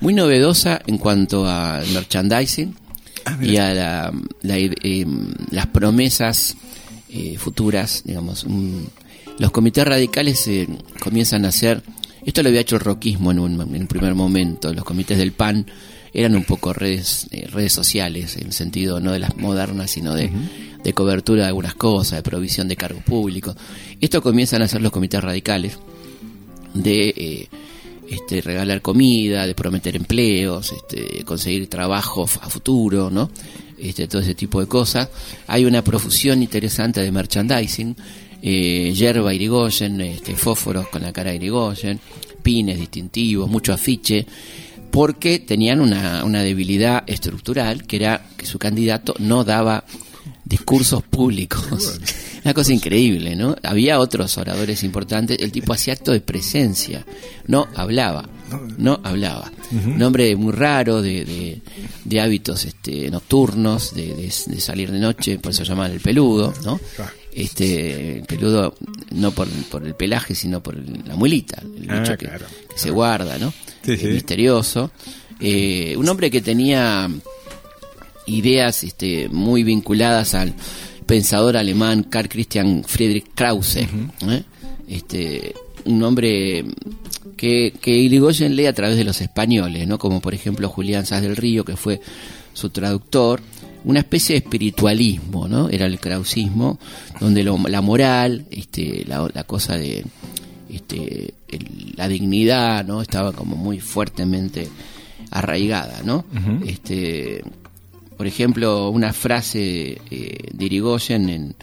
muy 0.00 0.14
novedosa 0.14 0.80
en 0.86 0.98
cuanto 0.98 1.48
al 1.48 1.86
merchandising 1.88 2.74
ah, 3.24 3.38
y 3.40 3.56
a 3.56 3.74
la, 3.74 4.12
las 4.42 5.66
promesas 5.68 6.56
eh, 7.16 7.38
futuras, 7.38 8.02
digamos. 8.04 8.44
los 9.38 9.50
comités 9.52 9.86
radicales 9.86 10.48
eh, 10.48 10.66
comienzan 10.98 11.44
a 11.44 11.48
hacer, 11.48 11.80
esto 12.26 12.42
lo 12.42 12.48
había 12.48 12.62
hecho 12.62 12.74
el 12.74 12.80
roquismo 12.80 13.30
en 13.30 13.38
un, 13.38 13.86
primer 13.86 14.16
momento, 14.16 14.74
los 14.74 14.82
comités 14.82 15.16
del 15.16 15.30
PAN 15.30 15.64
eran 16.12 16.34
un 16.34 16.42
poco 16.42 16.72
redes, 16.72 17.28
eh, 17.30 17.46
redes 17.46 17.72
sociales, 17.72 18.36
en 18.36 18.48
el 18.48 18.52
sentido 18.52 18.98
no 18.98 19.12
de 19.12 19.20
las 19.20 19.36
modernas, 19.36 19.92
sino 19.92 20.12
de, 20.12 20.28
de 20.82 20.92
cobertura 20.92 21.42
de 21.42 21.48
algunas 21.48 21.76
cosas, 21.76 22.18
de 22.18 22.28
provisión 22.28 22.66
de 22.66 22.74
cargos 22.74 23.04
públicos. 23.04 23.54
Esto 24.00 24.20
comienzan 24.20 24.62
a 24.62 24.64
hacer 24.64 24.82
los 24.82 24.90
comités 24.90 25.22
radicales 25.22 25.78
de 26.74 27.48
este, 28.08 28.40
regalar 28.40 28.82
comida, 28.82 29.46
de 29.46 29.54
prometer 29.54 29.94
empleos, 29.94 30.72
este, 30.72 31.22
conseguir 31.24 31.68
trabajo 31.68 32.24
a 32.24 32.50
futuro, 32.50 33.08
¿no? 33.08 33.30
Este, 33.78 34.08
todo 34.08 34.22
ese 34.22 34.34
tipo 34.34 34.60
de 34.60 34.66
cosas. 34.66 35.08
Hay 35.46 35.64
una 35.64 35.82
profusión 35.82 36.42
interesante 36.42 37.00
de 37.00 37.12
merchandising, 37.12 37.96
eh, 38.42 38.92
yerba 38.94 39.32
Irigoyen, 39.34 40.00
este, 40.00 40.34
fósforos 40.36 40.88
con 40.88 41.02
la 41.02 41.12
cara 41.12 41.30
de 41.30 41.36
Irigoyen, 41.36 42.00
pines 42.42 42.78
distintivos, 42.78 43.48
mucho 43.48 43.72
afiche, 43.72 44.26
porque 44.90 45.38
tenían 45.40 45.80
una, 45.80 46.24
una 46.24 46.42
debilidad 46.42 47.04
estructural, 47.06 47.84
que 47.84 47.96
era 47.96 48.26
que 48.36 48.46
su 48.46 48.58
candidato 48.58 49.14
no 49.18 49.44
daba 49.44 49.84
discursos 50.44 51.02
públicos. 51.02 52.00
Una 52.44 52.54
cosa 52.54 52.72
increíble, 52.72 53.34
¿no? 53.36 53.56
Había 53.62 53.98
otros 53.98 54.36
oradores 54.36 54.82
importantes, 54.84 55.38
el 55.40 55.50
tipo 55.50 55.72
hacía 55.72 55.94
acto 55.94 56.12
de 56.12 56.20
presencia, 56.20 57.04
no 57.46 57.66
hablaba 57.74 58.28
no 58.78 59.00
hablaba. 59.02 59.50
Un 59.72 60.02
hombre 60.02 60.36
muy 60.36 60.52
raro, 60.52 61.02
de, 61.02 61.60
de, 62.04 62.20
hábitos 62.20 62.64
este, 62.64 63.10
nocturnos, 63.10 63.94
de, 63.94 64.30
salir 64.30 64.92
de 64.92 64.98
noche, 64.98 65.38
por 65.38 65.52
eso 65.52 65.64
llaman 65.64 65.90
el 65.90 66.00
peludo, 66.00 66.52
¿no? 66.64 66.80
Este, 67.32 68.18
el 68.18 68.24
peludo 68.24 68.76
no 69.10 69.32
por, 69.32 69.48
por 69.48 69.84
el 69.84 69.94
pelaje, 69.94 70.34
sino 70.34 70.62
por 70.62 70.76
la 70.76 71.16
muelita, 71.16 71.60
el 71.76 71.90
ah, 71.90 72.00
bicho 72.00 72.16
que, 72.16 72.28
se 72.76 72.90
guarda, 72.90 73.38
¿no? 73.38 73.52
misterioso. 73.86 74.90
Eh, 75.40 75.94
un 75.96 76.08
hombre 76.08 76.30
que 76.30 76.40
tenía 76.40 77.10
ideas 78.26 78.84
este, 78.84 79.28
muy 79.28 79.64
vinculadas 79.64 80.34
al 80.34 80.54
pensador 81.06 81.56
alemán 81.56 82.04
Carl 82.04 82.28
Christian 82.28 82.84
Friedrich 82.84 83.26
Krause. 83.34 83.76
¿eh? 83.76 84.42
este, 84.88 85.54
un 85.84 86.02
hombre 86.02 86.64
que, 87.36 87.74
que 87.80 87.90
Irigoyen 87.90 88.56
lee 88.56 88.66
a 88.66 88.72
través 88.72 88.96
de 88.96 89.04
los 89.04 89.20
españoles, 89.20 89.86
¿no? 89.86 89.98
como 89.98 90.20
por 90.20 90.34
ejemplo 90.34 90.68
Julián 90.68 91.06
Saz 91.06 91.22
del 91.22 91.36
Río, 91.36 91.64
que 91.64 91.76
fue 91.76 92.00
su 92.52 92.70
traductor, 92.70 93.40
una 93.84 94.00
especie 94.00 94.34
de 94.34 94.38
espiritualismo, 94.38 95.46
¿no? 95.46 95.68
Era 95.68 95.84
el 95.86 95.98
krausismo, 96.00 96.78
donde 97.20 97.44
la 97.44 97.80
moral, 97.82 98.46
este, 98.50 99.04
la, 99.06 99.44
cosa 99.44 99.76
de 99.76 100.04
este, 100.70 101.34
la 101.96 102.08
dignidad, 102.08 102.86
¿no? 102.86 103.02
Estaba 103.02 103.32
como 103.32 103.56
muy 103.56 103.80
fuertemente 103.80 104.68
arraigada, 105.30 106.00
¿no? 106.02 106.24
este, 106.64 107.42
por 108.16 108.26
ejemplo, 108.26 108.90
una 108.90 109.12
frase 109.12 109.98
eh, 110.10 110.48
de 110.52 110.64
Irigoyen 110.64 111.28
en, 111.28 111.54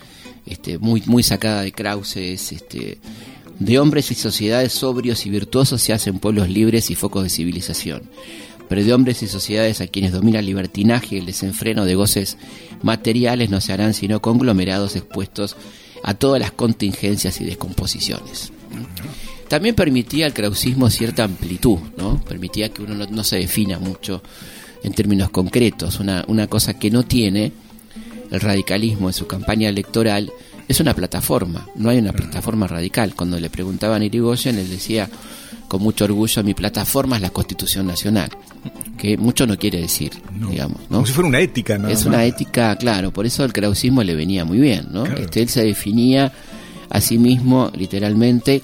este, 0.46 0.78
muy, 0.78 1.04
muy 1.06 1.24
sacada 1.24 1.62
de 1.62 1.72
Krause 1.72 2.18
es 2.18 2.52
este, 2.52 2.98
de 3.60 3.80
hombres 3.80 4.12
y 4.12 4.16
sociedades 4.16 4.74
sobrios 4.74 5.26
y 5.26 5.30
virtuosos 5.30 5.82
se 5.82 5.94
hacen 5.94 6.20
pueblos 6.20 6.50
libres 6.50 6.90
y 6.90 6.96
focos 6.96 7.24
de 7.24 7.30
civilización. 7.30 8.04
Pero 8.68 8.84
de 8.84 8.94
hombres 8.94 9.22
y 9.22 9.28
sociedades 9.28 9.82
a 9.82 9.88
quienes 9.88 10.14
domina 10.14 10.40
el 10.40 10.46
libertinaje 10.46 11.16
y 11.16 11.20
el 11.20 11.26
desenfreno 11.26 11.86
de 11.86 11.96
goces 11.96 12.38
materiales 12.82 13.50
no 13.50 13.60
se 13.60 13.74
harán 13.74 13.94
sino 13.94 14.22
conglomerados 14.22 14.96
expuestos 14.96 15.58
a 16.04 16.14
todas 16.14 16.40
las 16.40 16.52
contingencias 16.52 17.40
y 17.42 17.46
descomposiciones. 17.46 18.52
También 19.48 19.76
permitía 19.76 20.26
al 20.26 20.34
krausismo 20.34 20.90
cierta 20.90 21.26
amplitud, 21.26 21.78
¿no? 21.98 22.24
permitía 22.24 22.70
que 22.70 22.82
uno 22.82 23.06
no, 23.06 23.24
se 23.24 23.36
defina 23.36 23.80
mucho 23.80 24.24
en 24.84 24.94
términos 24.94 25.30
concretos, 25.30 26.00
una, 26.00 26.24
una 26.28 26.48
cosa 26.48 26.78
que 26.78 26.90
no 26.90 27.04
tiene 27.04 27.52
el 28.32 28.40
radicalismo 28.40 29.10
en 29.10 29.14
su 29.14 29.28
campaña 29.28 29.70
electoral 29.70 30.32
es 30.68 30.80
una 30.80 30.94
plataforma, 30.94 31.68
no 31.76 31.90
hay 31.90 31.98
una 31.98 32.14
plataforma 32.14 32.66
radical. 32.66 33.14
Cuando 33.14 33.40
le 33.40 33.50
preguntaban 33.50 34.02
a 34.02 34.06
Irigoyen, 34.06 34.58
él 34.58 34.70
decía 34.70 35.10
con 35.68 35.82
mucho 35.82 36.06
orgullo, 36.06 36.44
mi 36.44 36.54
plataforma 36.54 37.16
es 37.16 37.22
la 37.22 37.30
Constitución 37.30 37.88
Nacional, 37.88 38.30
que 38.98 39.18
mucho 39.18 39.48
no 39.48 39.58
quiere 39.58 39.80
decir, 39.80 40.12
digamos. 40.50 40.82
¿no? 40.90 40.98
Como 40.98 41.06
si 41.06 41.14
fuera 41.14 41.30
una 41.30 41.40
ética, 41.40 41.78
¿no? 41.78 41.88
Es 41.88 42.06
una 42.06 42.26
ética, 42.26 42.76
claro, 42.76 43.12
por 43.12 43.26
eso 43.26 43.46
el 43.46 43.54
krausismo 43.54 44.04
le 44.04 44.14
venía 44.14 44.44
muy 44.44 44.60
bien, 44.60 44.88
¿no? 44.92 45.06
Este, 45.06 45.42
él 45.42 45.48
se 45.48 45.64
definía 45.64 46.32
a 46.90 47.00
sí 47.00 47.18
mismo, 47.18 47.72
literalmente, 47.74 48.62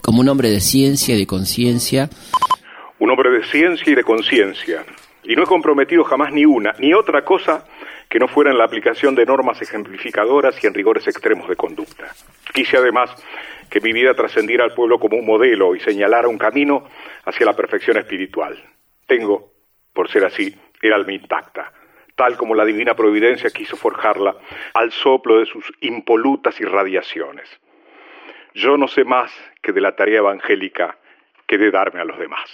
como 0.00 0.20
un 0.20 0.28
hombre 0.30 0.50
de 0.50 0.60
ciencia 0.60 1.14
y 1.14 1.18
de 1.18 1.26
conciencia. 1.26 2.08
Un 2.98 3.10
hombre 3.10 3.30
de 3.30 3.44
ciencia 3.44 3.92
y 3.92 3.94
de 3.94 4.02
conciencia. 4.02 4.86
Y 5.26 5.34
no 5.34 5.42
he 5.42 5.46
comprometido 5.46 6.04
jamás 6.04 6.32
ni 6.32 6.44
una, 6.44 6.74
ni 6.78 6.94
otra 6.94 7.24
cosa 7.24 7.66
que 8.08 8.18
no 8.18 8.28
fuera 8.28 8.50
en 8.50 8.58
la 8.58 8.64
aplicación 8.64 9.14
de 9.14 9.26
normas 9.26 9.60
ejemplificadoras 9.60 10.62
y 10.62 10.66
en 10.66 10.74
rigores 10.74 11.08
extremos 11.08 11.48
de 11.48 11.56
conducta. 11.56 12.12
Quise 12.54 12.76
además 12.76 13.10
que 13.68 13.80
mi 13.80 13.92
vida 13.92 14.14
trascendiera 14.14 14.64
al 14.64 14.74
pueblo 14.74 14.98
como 15.00 15.16
un 15.16 15.26
modelo 15.26 15.74
y 15.74 15.80
señalara 15.80 16.28
un 16.28 16.38
camino 16.38 16.84
hacia 17.24 17.46
la 17.46 17.54
perfección 17.54 17.96
espiritual. 17.96 18.56
Tengo, 19.06 19.52
por 19.92 20.08
ser 20.08 20.24
así, 20.24 20.54
el 20.80 20.92
alma 20.92 21.12
intacta, 21.12 21.72
tal 22.14 22.36
como 22.36 22.54
la 22.54 22.64
divina 22.64 22.94
providencia 22.94 23.50
quiso 23.50 23.76
forjarla 23.76 24.36
al 24.74 24.92
soplo 24.92 25.40
de 25.40 25.46
sus 25.46 25.72
impolutas 25.80 26.60
irradiaciones. 26.60 27.48
Yo 28.54 28.76
no 28.76 28.86
sé 28.86 29.04
más 29.04 29.32
que 29.60 29.72
de 29.72 29.80
la 29.80 29.96
tarea 29.96 30.18
evangélica 30.18 30.96
que 31.46 31.58
de 31.58 31.70
darme 31.70 32.00
a 32.00 32.04
los 32.04 32.18
demás. 32.18 32.48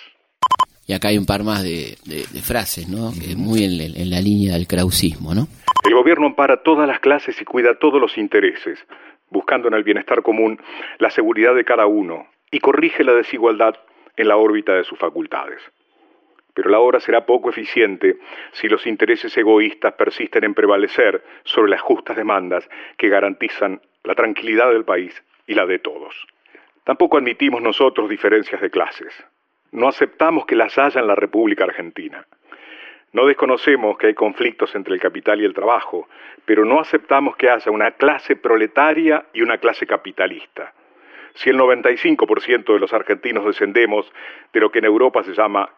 Y 0.92 0.94
acá 0.94 1.08
hay 1.08 1.16
un 1.16 1.24
par 1.24 1.42
más 1.42 1.62
de, 1.62 1.96
frases, 2.44 2.86
¿no? 2.86 3.12
muy 3.34 3.64
en, 3.64 4.10
la 4.10 4.20
línea 4.20 4.52
del 4.52 4.66
krausismo, 4.66 5.34
¿no? 5.34 5.46
El 5.88 5.94
gobierno 5.94 6.26
ampara 6.26 6.62
todas 6.62 6.86
las 6.86 7.00
clases 7.00 7.40
y 7.40 7.46
cuida 7.46 7.78
todos 7.78 7.98
los 7.98 8.18
intereses. 8.18 8.78
buscando 9.30 9.68
en 9.68 9.74
el 9.74 9.84
bienestar 9.84 10.20
común 10.20 10.60
la 10.98 11.08
seguridad 11.08 11.54
de 11.54 11.64
cada 11.64 11.86
uno 11.86 12.26
y 12.50 12.58
corrige 12.58 13.04
la 13.04 13.14
desigualdad 13.14 13.74
en 14.18 14.28
la 14.28 14.36
órbita 14.36 14.74
de 14.74 14.84
sus 14.84 14.98
facultades. 14.98 15.62
Pero 16.52 16.68
la 16.68 16.78
obra 16.78 17.00
será 17.00 17.24
poco 17.24 17.48
eficiente 17.48 18.18
si 18.52 18.68
los 18.68 18.86
intereses 18.86 19.34
egoístas 19.34 19.94
persisten 19.94 20.44
en 20.44 20.52
prevalecer 20.52 21.24
sobre 21.44 21.70
las 21.70 21.80
justas 21.80 22.18
demandas 22.18 22.68
que 22.98 23.08
garantizan 23.08 23.80
la 24.04 24.14
tranquilidad 24.14 24.70
del 24.70 24.84
país 24.84 25.14
y 25.46 25.54
la 25.54 25.64
de 25.64 25.78
todos. 25.78 26.14
Tampoco 26.84 27.16
admitimos 27.16 27.62
nosotros 27.62 28.10
diferencias 28.10 28.60
de 28.60 28.68
clases. 28.68 29.24
No 29.72 29.88
aceptamos 29.88 30.44
que 30.44 30.54
las 30.54 30.76
haya 30.76 31.00
en 31.00 31.06
la 31.06 31.14
República 31.14 31.64
Argentina. 31.64 32.26
No 33.12 33.24
desconocemos 33.24 33.96
que 33.96 34.08
hay 34.08 34.14
conflictos 34.14 34.74
entre 34.74 34.92
el 34.92 35.00
capital 35.00 35.40
y 35.40 35.46
el 35.46 35.54
trabajo, 35.54 36.08
pero 36.44 36.66
no 36.66 36.78
aceptamos 36.78 37.36
que 37.36 37.48
haya 37.48 37.70
una 37.70 37.92
clase 37.92 38.36
proletaria 38.36 39.24
y 39.32 39.40
una 39.40 39.56
clase 39.56 39.86
capitalista. 39.86 40.74
Si 41.34 41.48
el 41.48 41.58
95% 41.58 42.74
de 42.74 42.78
los 42.78 42.92
argentinos 42.92 43.46
descendemos 43.46 44.12
de 44.52 44.60
lo 44.60 44.70
que 44.70 44.80
en 44.80 44.84
Europa 44.84 45.22
se 45.22 45.32
llama 45.32 45.70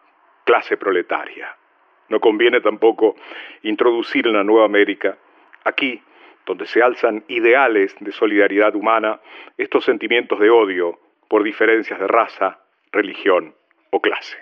clase 0.43 0.75
proletaria. 0.75 1.55
No 2.09 2.19
conviene 2.19 2.59
tampoco 2.59 3.15
introducir 3.63 4.27
en 4.27 4.33
la 4.33 4.43
Nueva 4.43 4.65
América, 4.65 5.17
aquí, 5.63 6.01
donde 6.45 6.65
se 6.65 6.83
alzan 6.83 7.23
ideales 7.29 7.95
de 8.01 8.11
solidaridad 8.11 8.75
humana, 8.75 9.21
estos 9.57 9.85
sentimientos 9.85 10.37
de 10.41 10.49
odio 10.49 10.99
por 11.29 11.43
diferencias 11.43 11.97
de 11.97 12.07
raza, 12.07 12.59
religión 12.91 13.55
o 13.95 13.99
clase. 13.99 14.35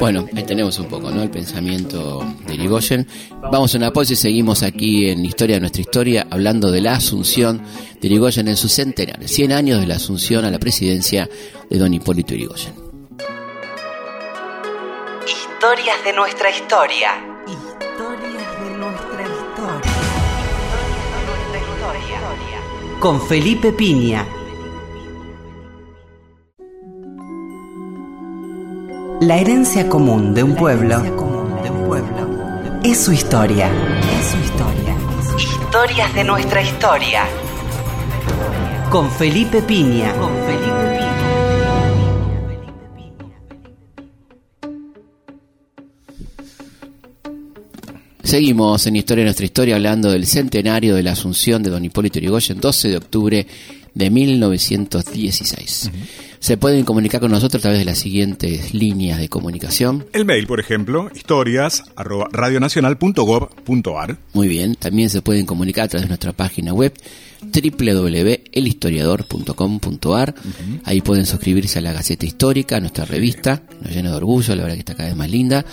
Bueno, 0.00 0.26
ahí 0.36 0.44
tenemos 0.44 0.78
un 0.78 0.86
poco, 0.86 1.10
¿no? 1.10 1.22
El 1.22 1.30
pensamiento 1.30 2.24
de 2.46 2.54
Irigoyen. 2.54 3.06
Vamos 3.50 3.74
a 3.74 3.78
una 3.78 3.92
pausa 3.92 4.12
y 4.12 4.16
seguimos 4.16 4.62
aquí 4.62 5.08
en 5.10 5.24
Historia 5.24 5.56
de 5.56 5.60
nuestra 5.60 5.80
historia, 5.80 6.26
hablando 6.30 6.70
de 6.70 6.80
la 6.80 6.92
asunción 6.94 7.62
de 8.00 8.06
Irigoyen 8.06 8.46
en 8.46 8.56
su 8.56 8.68
centenario. 8.68 9.26
100 9.26 9.52
años 9.52 9.80
de 9.80 9.86
la 9.86 9.96
asunción 9.96 10.44
a 10.44 10.50
la 10.50 10.58
presidencia 10.58 11.28
de 11.68 11.78
don 11.78 11.92
Hipólito 11.92 12.34
Irigoyen. 12.34 12.74
Historias 15.26 16.04
de 16.04 16.12
nuestra 16.12 16.50
historia. 16.50 17.10
Historias 17.48 18.60
de 18.62 18.76
nuestra 18.78 19.22
historia. 19.22 19.98
Con 23.00 23.20
Felipe 23.28 23.72
Piña. 23.72 24.37
La 29.20 29.36
herencia 29.36 29.88
común 29.88 30.32
de 30.32 30.44
un 30.44 30.54
pueblo 30.54 31.02
es 32.84 32.98
su 32.98 33.12
historia. 33.12 33.68
Es 34.20 34.28
su 34.28 34.38
historia. 34.38 34.96
Historias 35.36 36.14
de 36.14 36.22
nuestra 36.22 36.62
historia. 36.62 37.24
Con 38.90 39.10
Felipe 39.10 39.60
Piña. 39.62 40.12
Con 40.14 40.30
Felipe 40.46 40.98
Piña. 40.98 41.08
Seguimos 48.22 48.86
en 48.86 48.94
Historia 48.94 49.22
de 49.22 49.26
nuestra 49.26 49.46
historia 49.46 49.74
hablando 49.74 50.12
del 50.12 50.26
centenario 50.26 50.94
de 50.94 51.02
la 51.02 51.12
asunción 51.12 51.64
de 51.64 51.70
don 51.70 51.84
Hipólito 51.84 52.20
Yrigoyen, 52.20 52.60
12 52.60 52.88
de 52.88 52.96
octubre 52.96 53.46
de 53.94 54.10
1916. 54.10 55.90
Se 56.40 56.56
pueden 56.56 56.84
comunicar 56.84 57.20
con 57.20 57.30
nosotros 57.30 57.60
a 57.60 57.62
través 57.62 57.78
de 57.80 57.84
las 57.84 57.98
siguientes 57.98 58.72
líneas 58.72 59.18
de 59.18 59.28
comunicación. 59.28 60.06
El 60.12 60.24
mail, 60.24 60.46
por 60.46 60.60
ejemplo, 60.60 61.10
historias 61.14 61.82
arroba 61.96 62.28
radionacional.gov.ar. 62.32 64.18
Muy 64.32 64.48
bien, 64.48 64.76
también 64.76 65.10
se 65.10 65.20
pueden 65.22 65.46
comunicar 65.46 65.86
a 65.86 65.88
través 65.88 66.04
de 66.04 66.08
nuestra 66.08 66.32
página 66.32 66.72
web 66.72 66.94
www.elhistoriador.com.ar. 67.42 70.34
Ahí 70.84 71.00
pueden 71.00 71.26
suscribirse 71.26 71.78
a 71.78 71.82
la 71.82 71.92
Gaceta 71.92 72.26
Histórica, 72.26 72.76
a 72.76 72.80
nuestra 72.80 73.04
revista, 73.04 73.62
nos 73.80 73.92
llena 73.92 74.10
de 74.10 74.16
orgullo, 74.16 74.54
la 74.54 74.62
verdad 74.62 74.74
que 74.74 74.80
está 74.80 74.94
cada 74.94 75.08
vez 75.08 75.16
más 75.16 75.30
linda. 75.30 75.64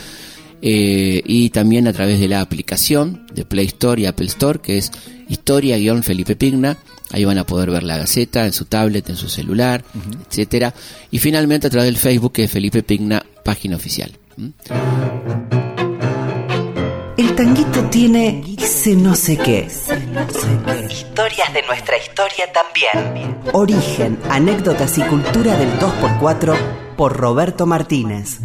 Eh, 0.61 1.21
y 1.25 1.49
también 1.49 1.85
a 1.87 1.93
través 1.93 2.19
de 2.19 2.27
la 2.27 2.41
aplicación 2.41 3.25
de 3.33 3.45
Play 3.45 3.67
Store 3.67 4.01
y 4.01 4.07
Apple 4.07 4.27
Store, 4.27 4.59
que 4.59 4.77
es 4.77 4.91
Historia-Felipe 5.27 6.35
Pigna. 6.35 6.77
Ahí 7.11 7.23
van 7.23 7.37
a 7.37 7.45
poder 7.45 7.69
ver 7.69 7.83
la 7.83 7.97
Gaceta 7.97 8.45
en 8.45 8.53
su 8.53 8.65
tablet, 8.65 9.09
en 9.09 9.15
su 9.15 9.29
celular, 9.29 9.83
etcétera. 10.29 10.73
Y 11.11 11.19
finalmente 11.19 11.67
a 11.67 11.69
través 11.69 11.87
del 11.87 11.97
Facebook, 11.97 12.33
que 12.33 12.45
es 12.45 12.51
Felipe 12.51 12.83
Pigna, 12.83 13.23
página 13.43 13.75
oficial. 13.75 14.17
¿Mm? 14.37 14.49
El 17.17 17.33
tanguito 17.35 17.83
tiene 17.89 18.43
ese 18.57 18.95
no 18.95 19.15
sé 19.15 19.37
qué. 19.37 19.67
Historias 20.89 21.53
de 21.53 21.61
nuestra 21.61 21.97
historia 21.97 22.45
también. 22.51 23.37
Origen, 23.53 24.19
anécdotas 24.29 24.97
y 24.97 25.01
cultura 25.01 25.55
del 25.57 25.69
2x4 25.79 26.57
por 26.97 27.15
Roberto 27.15 27.65
Martínez. 27.65 28.39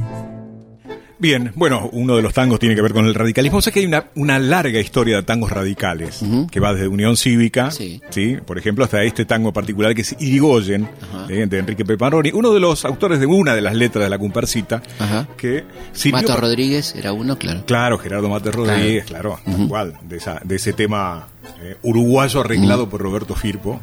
Bien, 1.20 1.52
bueno, 1.54 1.88
uno 1.92 2.16
de 2.16 2.22
los 2.22 2.33
tangos 2.33 2.59
tiene 2.59 2.74
que 2.74 2.80
ver 2.80 2.92
con 2.94 3.04
el 3.04 3.14
radicalismo. 3.14 3.59
O 3.59 3.62
sea 3.62 3.70
que 3.72 3.80
hay 3.80 3.87
una, 3.87 4.06
una 4.14 4.38
larga 4.38 4.80
historia 4.80 5.16
de 5.16 5.22
tangos 5.22 5.50
radicales, 5.52 6.20
que 6.50 6.61
va 6.61 6.72
desde 6.72 6.88
Unión 6.88 7.16
Cívica, 7.18 7.70
Sí. 7.70 8.00
sí. 8.09 8.38
por 8.46 8.56
ejemplo, 8.59 8.85
hasta 8.85 9.02
este 9.04 9.26
tango 9.26 9.52
particular 9.52 9.94
que 9.94 10.00
es 10.00 10.16
Irigoyen, 10.18 10.88
de, 11.28 11.46
de 11.46 11.59
Enrique 11.59 11.85
Peparoni, 11.85 12.30
uno 12.33 12.52
de 12.54 12.61
los 12.61 12.85
autores 12.87 13.20
de 13.20 13.26
una 13.26 13.54
de 13.54 13.61
las 13.61 13.74
letras 13.74 14.04
de 14.04 14.09
la 14.11 14.18
comparsita, 14.18 14.83
Ajá. 14.98 15.28
que 15.37 15.64
Mato 16.11 16.28
para- 16.28 16.40
Rodríguez 16.40 16.94
era 16.96 17.12
uno, 17.12 17.37
claro. 17.37 17.64
Claro, 17.66 17.98
Gerardo 17.98 18.28
Mate 18.30 18.50
Rodríguez, 18.50 19.04
claro, 19.04 19.38
igual, 19.46 19.98
de, 20.02 20.16
esa, 20.16 20.40
de 20.42 20.56
ese 20.56 20.72
tema 20.72 21.28
eh, 21.62 21.76
uruguayo 21.83 22.40
arreglado 22.40 22.88
por 22.88 23.00
Roberto 23.02 23.35
Firpo. 23.35 23.80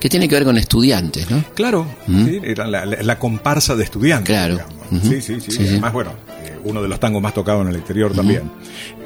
Que 0.00 0.08
tiene 0.08 0.26
que 0.28 0.36
ver 0.36 0.44
con 0.44 0.56
estudiantes, 0.56 1.30
¿no? 1.30 1.44
Claro, 1.54 1.86
sí, 2.06 2.40
era 2.42 2.66
la, 2.66 2.86
la- 2.86 3.02
la 3.02 3.18
comparsa 3.18 3.76
de 3.76 3.84
estudiantes. 3.84 4.28
Claro. 4.34 4.58
Sí, 5.02 5.20
sí, 5.20 5.40
sí. 5.40 5.50
Sí. 5.52 5.66
Además, 5.68 5.92
bueno, 5.94 6.10
eh, 6.41 6.41
uno 6.64 6.82
de 6.82 6.88
los 6.88 6.98
tangos 7.00 7.22
más 7.22 7.34
tocados 7.34 7.62
en 7.62 7.68
el 7.68 7.76
exterior 7.76 8.12
también. 8.14 8.50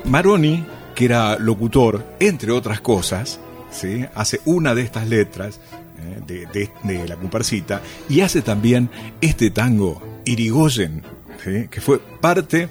Maroni, 0.04 0.64
que 0.94 1.04
era 1.04 1.38
locutor, 1.38 2.04
entre 2.20 2.52
otras 2.52 2.80
cosas, 2.80 3.38
¿sí? 3.70 4.04
hace 4.14 4.40
una 4.44 4.74
de 4.74 4.82
estas 4.82 5.08
letras 5.08 5.60
eh, 5.98 6.20
de, 6.26 6.46
de- 6.46 6.70
de 6.84 7.08
la 7.08 7.16
comparsita 7.16 7.80
y 8.08 8.20
hace 8.20 8.42
también 8.42 8.88
este 9.20 9.50
tango, 9.50 10.02
Irigoyen, 10.24 11.02
¿sí? 11.44 11.68
que 11.70 11.80
fue 11.80 11.98
parte 11.98 12.68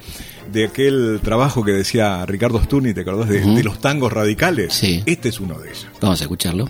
de 0.51 0.65
aquel 0.65 1.19
trabajo 1.23 1.63
que 1.63 1.71
decía 1.71 2.25
Ricardo 2.25 2.61
Sturni, 2.61 2.93
¿te 2.93 3.01
acordás? 3.01 3.29
De, 3.29 3.39
de 3.41 3.63
los 3.63 3.79
tangos 3.79 4.13
radicales. 4.13 4.73
Sí. 4.73 5.01
Este 5.05 5.29
es 5.29 5.39
uno 5.39 5.57
de 5.59 5.69
ellos. 5.69 5.87
Vamos 6.01 6.21
a 6.21 6.23
escucharlo. 6.23 6.69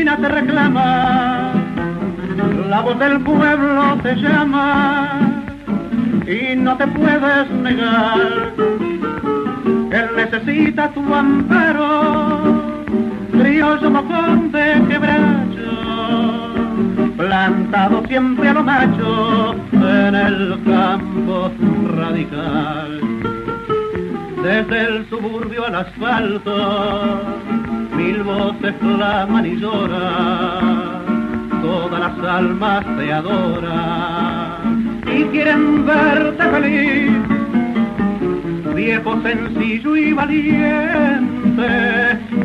Argentina 0.00 0.16
te 0.16 0.34
reclama, 0.34 1.52
la 2.70 2.80
voz 2.80 2.98
del 2.98 3.20
pueblo 3.20 3.98
te 4.02 4.14
llama 4.14 5.20
y 6.26 6.56
no 6.56 6.74
te 6.78 6.86
puedes 6.86 7.50
negar. 7.50 8.18
Él 9.92 10.08
necesita 10.16 10.88
tu 10.92 11.14
amparo, 11.14 12.62
criollo 13.32 13.90
mojón 13.90 14.50
de 14.52 14.82
quebracho, 14.88 16.54
plantado 17.18 18.02
siempre 18.06 18.48
a 18.48 18.54
lo 18.54 18.62
macho 18.62 19.54
en 19.72 20.14
el 20.14 20.58
campo 20.64 21.50
radical 21.94 23.00
desde 24.42 24.80
el 24.80 25.08
suburbio 25.10 25.66
al 25.66 25.74
asfalto, 25.74 27.20
mil 28.00 28.22
voces 28.22 28.72
claman 28.80 29.44
y 29.46 29.56
lloran, 29.56 31.02
todas 31.62 32.00
las 32.00 32.18
almas 32.24 32.84
te 32.96 33.12
adoran. 33.12 35.00
Y 35.06 35.24
quieren 35.24 35.84
verte 35.84 36.44
feliz, 36.54 37.12
viejo 38.74 39.20
sencillo 39.22 39.96
y 39.96 40.12
valiente, 40.12 41.70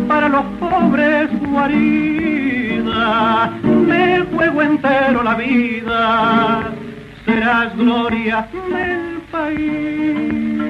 para 0.08 0.30
los 0.30 0.46
pobres 0.60 1.30
guarida, 1.52 3.52
me 3.64 4.22
juego 4.34 4.62
entero 4.62 5.24
la 5.24 5.36
vida, 5.36 6.72
serás 7.26 7.76
gloria 7.78 8.48
del 8.54 9.20
país. 9.32 10.62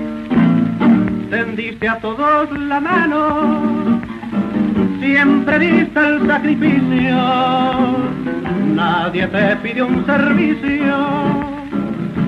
Tendiste 1.30 1.90
a 1.90 2.00
todos 2.00 2.50
la 2.58 2.80
mano, 2.80 4.02
siempre 5.00 5.60
diste 5.60 6.00
el 6.00 6.28
sacrificio, 6.28 7.18
nadie 8.76 9.28
te 9.28 9.56
pidió 9.58 9.88
un 9.88 10.06
servicio 10.06 10.96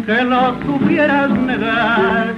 que 0.06 0.23
lo 0.23 0.56
supieras 0.65 1.30
negar. 1.30 2.34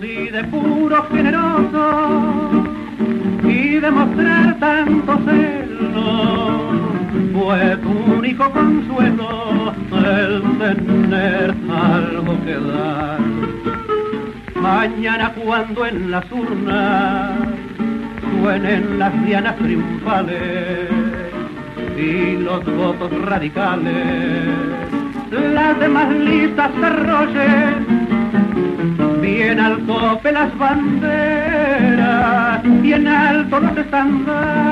Si 0.00 0.28
de 0.28 0.44
puro 0.44 1.06
generoso 1.10 2.64
y 3.44 3.78
demostrar 3.78 4.58
tanto 4.58 5.18
celo 5.24 6.60
fue 7.32 7.76
tu 7.78 7.90
único 8.18 8.50
consuelo 8.50 9.74
el 9.92 10.42
tener 10.58 11.54
algo 11.70 12.44
que 12.44 12.54
dar. 12.54 13.20
Mañana 14.60 15.32
cuando 15.32 15.86
en 15.86 16.10
las 16.10 16.30
urnas 16.30 17.49
suenen 18.40 18.98
las 18.98 19.24
dianas 19.24 19.56
triunfales 19.56 20.88
y 21.96 22.36
los 22.38 22.64
votos 22.64 23.10
radicales, 23.26 24.46
las 25.30 25.78
demás 25.78 26.10
listas 26.14 26.70
se 26.78 26.86
arrollen 26.86 28.00
bien 29.20 29.60
al 29.60 29.86
tope 29.86 30.32
las 30.32 30.56
banderas 30.58 31.20
y 32.82 32.92
en 32.94 33.06
alto 33.06 33.60
los 33.60 33.76
estandartes 33.76 34.66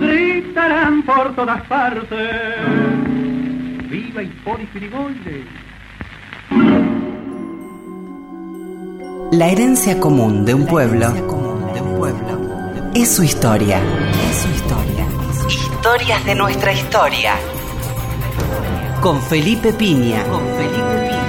gritarán 0.00 1.02
por 1.02 1.36
todas 1.36 1.62
partes. 1.62 2.56
¡Viva 3.88 4.22
Hipólito 4.24 4.78
Yrigoyen! 4.78 5.46
La 9.32 9.48
herencia 9.48 9.98
común 10.00 10.44
de 10.44 10.54
un 10.54 10.66
pueblo 10.66 11.45
es 12.94 13.08
su 13.14 13.22
historia. 13.22 13.80
Es 14.30 14.36
su 14.38 14.48
historia. 14.48 15.06
Historias 15.48 16.24
de 16.26 16.34
nuestra 16.34 16.72
historia. 16.72 17.34
Con 19.00 19.22
Felipe 19.22 19.72
Piña. 19.72 20.24
Con 20.24 20.40
Felipe 20.40 21.08
Piña. 21.08 21.22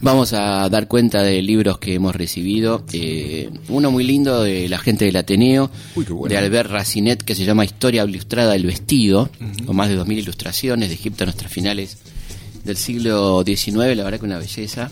Vamos 0.00 0.32
a 0.32 0.68
dar 0.68 0.86
cuenta 0.86 1.22
de 1.22 1.42
libros 1.42 1.78
que 1.78 1.94
hemos 1.94 2.14
recibido. 2.14 2.84
Eh, 2.92 3.50
uno 3.68 3.90
muy 3.90 4.04
lindo 4.04 4.42
de 4.42 4.68
la 4.68 4.78
gente 4.78 5.06
del 5.06 5.16
Ateneo, 5.16 5.70
Uy, 5.96 6.04
bueno. 6.04 6.28
de 6.28 6.36
Albert 6.36 6.70
Racinet, 6.70 7.22
que 7.22 7.34
se 7.34 7.44
llama 7.44 7.64
Historia 7.64 8.04
Ilustrada 8.04 8.52
del 8.52 8.66
Vestido, 8.66 9.30
con 9.66 9.74
más 9.74 9.88
de 9.88 9.98
2.000 9.98 10.18
ilustraciones 10.18 10.88
de 10.90 10.94
Egipto 10.94 11.24
a 11.24 11.26
nuestras 11.26 11.50
finales 11.50 11.98
del 12.64 12.76
siglo 12.76 13.42
XIX. 13.44 13.96
La 13.96 14.04
verdad 14.04 14.18
que 14.18 14.26
una 14.26 14.38
belleza. 14.38 14.90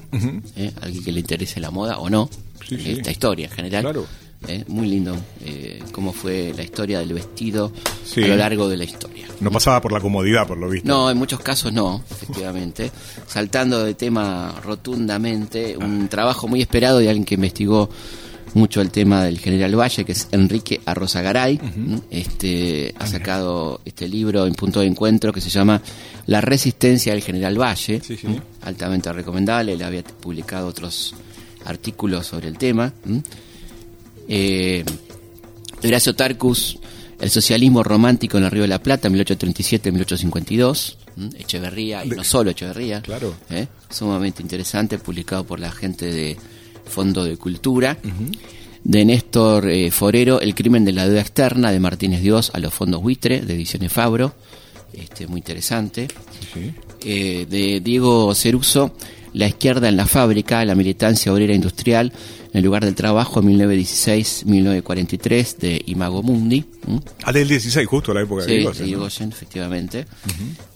eh, 0.56 0.72
alguien 0.80 1.02
que 1.04 1.12
le 1.12 1.20
interese 1.20 1.58
la 1.60 1.70
moda 1.70 1.98
o 1.98 2.08
no. 2.10 2.28
Sí, 2.68 2.76
sí. 2.78 2.92
Esta 2.92 3.10
historia 3.10 3.46
en 3.46 3.52
general. 3.52 3.82
Claro. 3.82 4.06
eh, 4.48 4.64
muy 4.68 4.88
lindo 4.88 5.16
eh, 5.44 5.80
cómo 5.92 6.12
fue 6.12 6.52
la 6.56 6.62
historia 6.64 6.98
del 6.98 7.12
vestido 7.12 7.72
Sí. 8.04 8.22
a 8.24 8.28
lo 8.28 8.36
largo 8.36 8.68
de 8.68 8.76
la 8.76 8.84
historia. 8.84 9.26
No 9.40 9.50
pasaba 9.50 9.80
por 9.80 9.92
la 9.92 10.00
comodidad, 10.00 10.46
por 10.46 10.58
lo 10.58 10.68
visto. 10.68 10.86
No, 10.88 11.10
en 11.10 11.16
muchos 11.16 11.40
casos 11.40 11.72
no, 11.72 12.02
efectivamente. 12.10 12.90
Saltando 13.26 13.84
de 13.84 13.94
tema 13.94 14.54
rotundamente, 14.64 15.76
un 15.76 16.08
trabajo 16.08 16.46
muy 16.48 16.60
esperado 16.60 16.98
de 16.98 17.08
alguien 17.08 17.24
que 17.24 17.34
investigó 17.36 17.88
mucho 18.54 18.80
el 18.80 18.90
tema 18.90 19.24
del 19.24 19.38
general 19.38 19.78
Valle, 19.78 20.04
que 20.04 20.12
es 20.12 20.28
Enrique 20.32 20.80
Arrozagaray. 20.84 21.58
Este 22.10 22.94
ha 22.98 23.06
sacado 23.06 23.80
este 23.84 24.08
libro 24.08 24.46
en 24.46 24.54
punto 24.54 24.80
de 24.80 24.86
encuentro 24.86 25.32
que 25.32 25.40
se 25.40 25.48
llama 25.50 25.80
La 26.26 26.40
resistencia 26.40 27.12
del 27.12 27.22
general 27.22 27.58
Valle, 27.60 28.00
Sí, 28.02 28.16
sí. 28.16 28.26
¿m? 28.26 28.40
altamente 28.62 29.12
recomendable. 29.12 29.72
Él 29.72 29.82
había 29.82 30.02
publicado 30.04 30.68
otros 30.68 31.14
artículos 31.64 32.26
sobre 32.26 32.48
el 32.48 32.58
tema. 32.58 32.92
Eh, 34.28 34.84
Horacio 35.84 36.14
Tarcus, 36.14 36.78
El 37.20 37.30
socialismo 37.30 37.82
romántico 37.82 38.38
en 38.38 38.44
el 38.44 38.50
Río 38.50 38.62
de 38.62 38.68
la 38.68 38.82
Plata, 38.82 39.08
1837-1852. 39.08 40.96
¿m? 41.16 41.30
Echeverría, 41.38 42.04
y 42.04 42.10
no 42.10 42.24
solo 42.24 42.50
Echeverría. 42.50 43.00
Claro. 43.02 43.34
¿eh? 43.50 43.66
Sumamente 43.90 44.42
interesante, 44.42 44.98
publicado 44.98 45.44
por 45.44 45.60
la 45.60 45.70
gente 45.70 46.06
de 46.06 46.36
Fondo 46.86 47.24
de 47.24 47.36
Cultura. 47.36 47.98
De 48.84 49.04
Néstor 49.04 49.68
eh, 49.70 49.90
Forero, 49.92 50.40
El 50.40 50.54
crimen 50.56 50.84
de 50.84 50.90
la 50.92 51.06
deuda 51.06 51.20
externa, 51.20 51.70
de 51.70 51.78
Martínez 51.80 52.20
Dios 52.20 52.50
a 52.54 52.58
los 52.58 52.74
fondos 52.74 53.00
buitre, 53.02 53.40
de 53.40 53.54
Ediciones 53.54 53.92
Fabro. 53.92 54.34
Este, 54.92 55.26
muy 55.26 55.38
interesante 55.38 56.08
Sí. 56.52 56.72
eh, 57.04 57.46
de 57.48 57.80
Diego 57.80 58.34
Ceruso, 58.34 58.94
La 59.34 59.46
izquierda 59.48 59.88
en 59.88 59.96
la 59.96 60.04
fábrica, 60.06 60.62
la 60.66 60.74
militancia 60.74 61.32
obrera 61.32 61.54
industrial 61.54 62.12
en 62.52 62.58
el 62.58 62.64
lugar 62.64 62.84
del 62.84 62.94
trabajo, 62.94 63.40
1916-1943, 63.42 65.56
de 65.56 65.80
Imago 65.86 66.22
Mundi. 66.22 66.64
¿m? 66.86 67.00
Ah, 67.24 67.32
del 67.32 67.48
16, 67.48 67.86
justo 67.86 68.12
la 68.12 68.20
época 68.22 68.42
Sí, 68.44 68.50
de 68.50 68.56
Irigoyen, 68.56 69.28
¿no? 69.30 69.34
Efectivamente. 69.34 70.04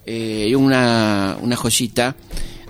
Eh, 0.07 0.47
y 0.49 0.55
una, 0.55 1.37
una 1.43 1.55
joyita 1.57 2.17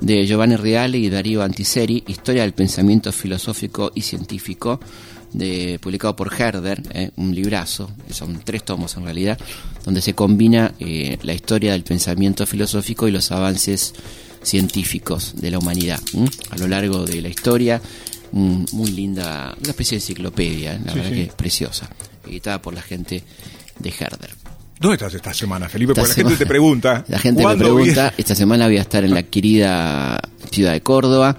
de 0.00 0.26
Giovanni 0.26 0.56
Reale 0.56 0.98
y 0.98 1.08
Darío 1.08 1.42
Antiseri, 1.42 2.04
Historia 2.06 2.42
del 2.42 2.52
pensamiento 2.52 3.12
filosófico 3.12 3.92
y 3.94 4.02
científico, 4.02 4.80
de, 5.32 5.78
publicado 5.80 6.14
por 6.16 6.32
Herder, 6.32 6.82
eh, 6.92 7.10
un 7.16 7.34
librazo, 7.34 7.90
son 8.10 8.40
tres 8.44 8.64
tomos 8.64 8.96
en 8.96 9.04
realidad, 9.04 9.38
donde 9.84 10.00
se 10.00 10.14
combina 10.14 10.72
eh, 10.78 11.18
la 11.22 11.34
historia 11.34 11.72
del 11.72 11.82
pensamiento 11.82 12.46
filosófico 12.46 13.08
y 13.08 13.10
los 13.10 13.30
avances 13.32 13.94
científicos 14.42 15.34
de 15.36 15.50
la 15.50 15.58
humanidad 15.58 16.00
a 16.50 16.58
lo 16.58 16.68
largo 16.68 17.04
de 17.04 17.20
la 17.20 17.28
historia. 17.28 17.80
Muy 18.32 18.90
linda, 18.90 19.54
una 19.58 19.70
especie 19.70 19.96
de 19.98 20.02
enciclopedia, 20.04 20.74
¿eh? 20.74 20.80
la 20.84 20.92
Sí, 20.92 20.98
verdad 20.98 21.10
sí. 21.10 21.16
que 21.16 21.22
es 21.24 21.32
preciosa, 21.34 21.90
editada 22.26 22.60
por 22.60 22.74
la 22.74 22.82
gente 22.82 23.22
de 23.78 23.88
Herder. 23.90 24.30
¿Dónde 24.78 24.94
estás 24.96 25.14
esta 25.14 25.32
semana, 25.32 25.68
Felipe? 25.68 25.92
Esta 25.92 26.02
Porque 26.02 26.22
la 26.22 26.28
gente 26.28 26.44
te 26.44 26.46
pregunta. 26.46 27.04
La 27.08 27.18
gente 27.18 27.38
me 27.38 27.44
¿cuándo 27.44 27.64
pregunta, 27.64 28.02
viene? 28.02 28.14
esta 28.18 28.34
semana 28.34 28.66
voy 28.66 28.76
a 28.76 28.82
estar 28.82 29.04
en 29.04 29.14
la 29.14 29.22
querida 29.22 30.20
ciudad 30.50 30.72
de 30.72 30.80
Córdoba, 30.82 31.36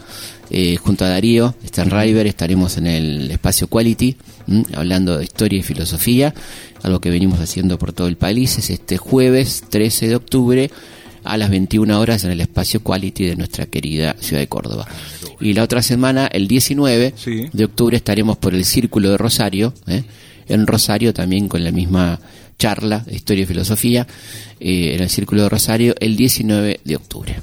eh, 0.49 0.77
junto 0.77 1.05
a 1.05 1.09
Darío, 1.09 1.55
Stan 1.63 1.89
River, 1.89 2.25
estaremos 2.25 2.77
en 2.77 2.87
el 2.87 3.29
espacio 3.31 3.67
Quality, 3.67 4.15
¿m? 4.47 4.63
hablando 4.75 5.17
de 5.17 5.23
historia 5.25 5.59
y 5.59 5.63
filosofía, 5.63 6.33
algo 6.83 6.99
que 6.99 7.09
venimos 7.09 7.39
haciendo 7.39 7.77
por 7.77 7.93
todo 7.93 8.07
el 8.07 8.17
país, 8.17 8.57
es 8.57 8.69
este 8.69 8.97
jueves 8.97 9.63
13 9.69 10.07
de 10.07 10.15
octubre 10.15 10.71
a 11.23 11.37
las 11.37 11.49
21 11.49 11.99
horas 11.99 12.23
en 12.23 12.31
el 12.31 12.41
espacio 12.41 12.81
Quality 12.81 13.25
de 13.25 13.35
nuestra 13.35 13.65
querida 13.67 14.15
ciudad 14.19 14.41
de 14.41 14.47
Córdoba. 14.47 14.87
Y 15.41 15.53
la 15.53 15.63
otra 15.63 15.81
semana, 15.83 16.27
el 16.27 16.47
19 16.47 17.13
Sí. 17.17 17.49
de 17.51 17.65
octubre, 17.65 17.97
estaremos 17.97 18.37
por 18.37 18.55
el 18.55 18.63
Círculo 18.65 19.11
de 19.11 19.17
Rosario, 19.17 19.73
¿eh? 19.87 20.03
en 20.47 20.65
Rosario 20.65 21.13
también 21.13 21.47
con 21.49 21.63
la 21.63 21.71
misma 21.71 22.19
charla 22.57 22.99
de 22.99 23.15
historia 23.15 23.43
y 23.43 23.47
filosofía, 23.47 24.07
eh, 24.59 24.95
en 24.95 25.01
el 25.01 25.09
Círculo 25.09 25.43
de 25.43 25.49
Rosario, 25.49 25.95
el 25.99 26.15
19 26.15 26.79
de 26.83 26.95
octubre. 26.95 27.35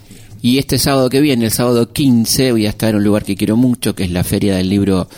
Y 0.43 0.59
este 0.59 0.79
sábado 0.79 1.09
que 1.09 1.21
viene, 1.21 1.47
el 1.47 1.51
sábado 1.51 1.93
15, 1.93 2.53
voy 2.53 2.67
a 2.67 2.71
estar 2.71 2.91
en 2.91 2.97
un 2.97 3.05
lugar 3.05 3.25
que 3.25 3.37
quiero 3.37 3.57
mucho, 3.57 3.95
que 3.95 4.05
es 4.05 4.11
la 4.11 4.25
Feria 4.25 4.57
del 4.57 4.69
Libro 4.69 5.09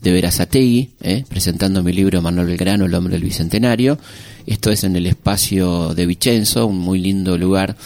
de 0.00 0.12
Verazategui, 0.12 0.90
¿eh? 1.02 1.24
presentando 1.28 1.82
mi 1.82 1.92
libro 1.92 2.22
Manuel 2.22 2.46
Belgrano, 2.46 2.86
El 2.86 2.94
hombre 2.94 3.12
del 3.12 3.24
Bicentenario. 3.24 3.98
Esto 4.46 4.70
es 4.70 4.84
en 4.84 4.96
el 4.96 5.06
espacio 5.06 5.94
de 5.94 6.06
Vicenzo, 6.06 6.66
un 6.66 6.78
muy 6.78 6.98
lindo 6.98 7.36
lugar 7.36 7.76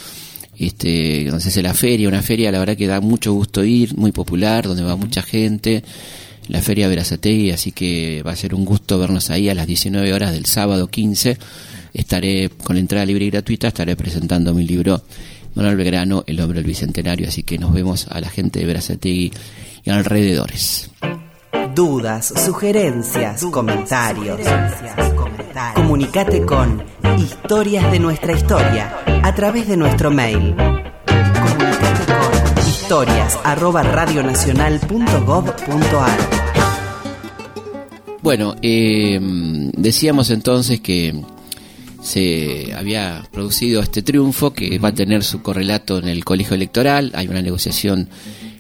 este, 0.59 1.29
se 1.41 1.49
hace 1.49 1.63
la 1.63 1.75
feria, 1.75 2.09
una 2.09 2.23
feria 2.23 2.53
la 2.53 2.59
verdad 2.59 2.77
que 2.77 2.87
da 2.87 3.01
mucho 3.01 3.33
gusto 3.33 3.65
ir, 3.65 3.97
muy 3.97 4.13
popular, 4.13 4.67
donde 4.67 4.83
va 4.83 4.97
mucha 4.97 5.23
gente, 5.23 5.83
la 6.49 6.61
feria 6.61 6.89
Verazategui, 6.89 7.51
así 7.51 7.73
que 7.73 8.23
va 8.27 8.33
a 8.33 8.37
ser 8.37 8.55
un 8.55 8.65
gusto 8.65 8.99
vernos 8.99 9.31
ahí 9.31 9.49
a 9.49 9.55
las 9.55 9.67
19 9.67 10.13
horas 10.13 10.33
del 10.33 10.47
sábado 10.47 10.89
15. 10.89 11.39
Estaré 11.93 12.51
con 12.63 12.77
la 12.77 12.81
entrada 12.81 13.07
libre 13.07 13.25
y 13.25 13.31
gratuita, 13.31 13.69
estaré 13.69 13.97
presentando 13.97 14.53
mi 14.53 14.67
libro 14.67 15.03
Manuel 15.55 15.77
Belgrano, 15.77 16.25
El 16.27 16.41
hombre 16.41 16.59
del 16.59 16.67
Bicentenario, 16.67 17.29
así 17.29 17.43
que 17.43 17.59
nos 17.59 17.73
vemos 17.73 18.07
a 18.09 18.21
la 18.21 18.29
gente 18.29 18.59
de 18.59 18.67
Verazategui 18.67 19.33
y 19.85 19.91
alrededores. 19.91 20.91
Dudas, 21.75 22.33
sugerencias, 22.45 23.43
comentarios. 23.51 24.41
Comunicate 25.75 26.43
con 26.43 26.83
Historias 27.19 27.91
de 27.93 27.99
nuestra 28.01 28.33
historia 28.33 28.97
a 29.23 29.35
través 29.35 29.69
de 29.69 29.77
nuestro 29.77 30.11
mail. 30.11 30.55
Historias 32.83 33.39
Bueno, 38.21 38.57
eh, 38.63 39.21
decíamos 39.77 40.31
entonces 40.31 40.81
que 40.81 41.15
se 42.03 42.75
había 42.77 43.29
producido 43.31 43.81
este 43.81 44.03
triunfo 44.03 44.53
que 44.53 44.81
va 44.81 44.89
a 44.89 44.95
tener 44.95 45.23
su 45.23 45.41
correlato 45.41 45.99
en 45.99 46.09
el 46.09 46.25
colegio 46.25 46.57
electoral. 46.57 47.13
Hay 47.15 47.29
una 47.29 47.43
negociación 47.43 48.09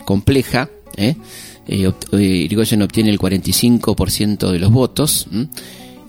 compleja. 0.04 0.70
¿eh? 0.96 1.16
Eh, 1.66 1.92
eh, 2.12 2.16
Irigoyen 2.16 2.82
obtiene 2.82 3.10
el 3.10 3.18
45% 3.18 4.52
de 4.52 4.58
los 4.60 4.70
votos. 4.70 5.26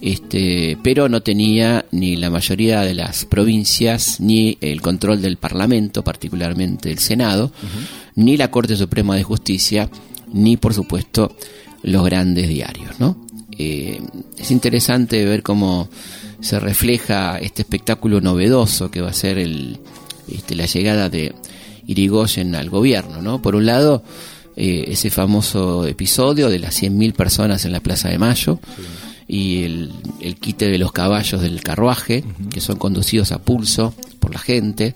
Este, 0.02 0.78
pero 0.84 1.10
no 1.10 1.22
tenía 1.22 1.86
ni 1.92 2.16
la 2.16 2.30
mayoría 2.30 2.82
de 2.82 2.94
las 2.94 3.26
provincias, 3.26 4.20
ni 4.20 4.58
el 4.62 4.82
control 4.82 5.22
del 5.22 5.38
Parlamento, 5.38 6.04
particularmente 6.04 6.92
el 6.92 7.00
Senado, 7.00 7.52
ni 8.16 8.38
la 8.38 8.52
Corte 8.52 8.76
Suprema 8.76 9.16
de 9.16 9.24
Justicia, 9.24 9.90
ni 10.34 10.58
por 10.58 10.74
supuesto 10.74 11.36
los 11.84 12.04
grandes 12.06 12.50
diarios, 12.50 13.00
¿no? 13.00 13.26
Eh, 13.58 14.02
es 14.38 14.52
interesante 14.52 15.24
ver 15.24 15.42
cómo 15.42 15.90
se 16.42 16.60
refleja 16.60 17.40
este 17.40 17.62
espectáculo 17.62 18.20
novedoso 18.20 18.92
que 18.92 19.02
va 19.02 19.10
a 19.10 19.14
ser 19.14 19.38
el, 19.38 19.80
este, 20.28 20.56
la 20.56 20.66
llegada 20.66 21.10
de 21.10 21.34
Irigoyen 21.88 22.56
al 22.56 22.70
gobierno, 22.70 23.22
¿no? 23.22 23.42
Por 23.42 23.56
un 23.56 23.66
lado, 23.66 24.04
eh, 24.58 24.86
ese 24.88 25.10
famoso 25.10 25.86
episodio 25.86 26.50
de 26.50 26.60
las 26.60 26.82
100.000 26.82 27.14
personas 27.14 27.66
en 27.66 27.72
la 27.72 27.80
Plaza 27.80 28.10
de 28.10 28.18
Mayo 28.18 28.60
y 29.28 29.64
el, 29.64 29.92
el, 30.22 30.36
quite 30.36 30.68
de 30.68 30.78
los 30.78 30.92
caballos 30.92 31.42
del 31.42 31.62
carruaje, 31.62 32.24
que 32.54 32.62
son 32.62 32.78
conducidos 32.78 33.32
a 33.32 33.42
pulso 33.42 33.94
por 34.20 34.34
la 34.34 34.40
gente, 34.40 34.94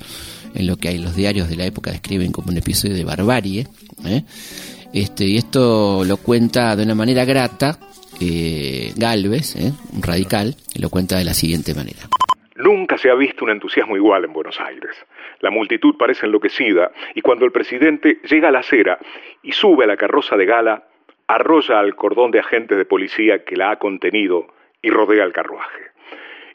en 0.56 0.68
lo 0.68 0.78
que 0.78 0.90
hay 0.90 0.98
los 0.98 1.16
diarios 1.16 1.50
de 1.50 1.56
la 1.56 1.66
época 1.66 1.92
describen 1.92 2.32
como 2.32 2.50
un 2.50 2.58
episodio 2.58 2.96
de 2.96 3.04
barbarie. 3.04 3.68
¿eh? 4.06 4.24
Este, 4.94 5.26
y 5.26 5.38
esto 5.38 6.04
lo 6.04 6.18
cuenta 6.18 6.76
de 6.76 6.84
una 6.84 6.96
manera 6.96 7.26
grata 7.26 7.80
eh, 8.20 8.92
Galvez, 8.96 9.56
¿eh? 9.56 9.72
un 9.94 10.02
radical, 10.02 10.56
y 10.74 10.82
lo 10.82 10.90
cuenta 10.90 11.18
de 11.18 11.26
la 11.26 11.34
siguiente 11.34 11.74
manera. 11.74 12.00
Nunca 12.56 12.98
se 12.98 13.10
ha 13.10 13.16
visto 13.16 13.46
un 13.46 13.52
entusiasmo 13.52 13.96
igual 13.96 14.26
en 14.26 14.34
Buenos 14.34 14.60
Aires. 14.60 14.92
La 15.40 15.50
multitud 15.50 15.96
parece 15.98 16.26
enloquecida 16.26 16.92
y 17.16 17.22
cuando 17.22 17.46
el 17.46 17.54
presidente 17.54 18.20
llega 18.30 18.50
a 18.50 18.52
la 18.52 18.60
acera 18.60 19.00
y 19.42 19.54
sube 19.54 19.86
a 19.86 19.88
la 19.88 19.96
carroza 19.96 20.36
de 20.36 20.46
gala, 20.46 20.89
arrolla 21.30 21.80
al 21.80 21.96
cordón 21.96 22.32
de 22.32 22.40
agentes 22.40 22.76
de 22.76 22.86
policía 22.86 23.46
que 23.46 23.56
la 23.56 23.70
ha 23.70 23.76
contenido 23.78 24.48
y 24.82 24.90
rodea 24.90 25.24
el 25.24 25.32
carruaje. 25.32 25.92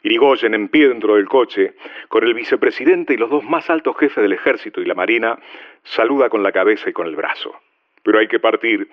Irigoyen, 0.03 0.53
en 0.53 0.67
pie 0.67 0.89
dentro 0.89 1.15
del 1.15 1.29
coche, 1.29 1.75
con 2.09 2.25
el 2.25 2.33
vicepresidente 2.33 3.13
y 3.13 3.17
los 3.17 3.29
dos 3.29 3.45
más 3.45 3.69
altos 3.69 3.95
jefes 3.97 4.21
del 4.21 4.33
ejército 4.33 4.81
y 4.81 4.85
la 4.85 4.93
marina, 4.93 5.39
saluda 5.83 6.29
con 6.29 6.43
la 6.43 6.51
cabeza 6.51 6.89
y 6.89 6.93
con 6.93 7.07
el 7.07 7.15
brazo. 7.15 7.55
Pero 8.03 8.19
hay 8.19 8.27
que 8.27 8.41
partir 8.41 8.89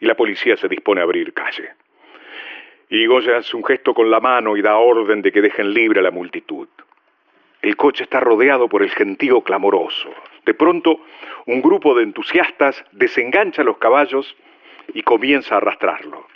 y 0.00 0.06
la 0.06 0.14
policía 0.14 0.56
se 0.56 0.68
dispone 0.68 1.02
a 1.02 1.04
abrir 1.04 1.34
calle. 1.34 1.74
Irigoyen 2.88 3.34
hace 3.34 3.58
un 3.58 3.64
gesto 3.64 3.92
con 3.92 4.10
la 4.10 4.20
mano 4.20 4.56
y 4.56 4.62
da 4.62 4.78
orden 4.78 5.20
de 5.20 5.32
que 5.32 5.42
dejen 5.42 5.74
libre 5.74 6.00
a 6.00 6.02
la 6.02 6.12
multitud. 6.12 6.68
El 7.60 7.76
coche 7.76 8.04
está 8.04 8.20
rodeado 8.20 8.70
por 8.70 8.82
el 8.82 8.90
gentío 8.90 9.42
clamoroso. 9.42 10.08
De 10.46 10.54
pronto, 10.54 11.00
un 11.44 11.60
grupo 11.60 11.94
de 11.94 12.04
entusiastas 12.04 12.82
desengancha 12.92 13.62
los 13.64 13.76
caballos 13.76 14.34
y 14.92 15.02
comienza 15.02 15.54
a 15.54 15.58
arrastrarlo. 15.58 16.26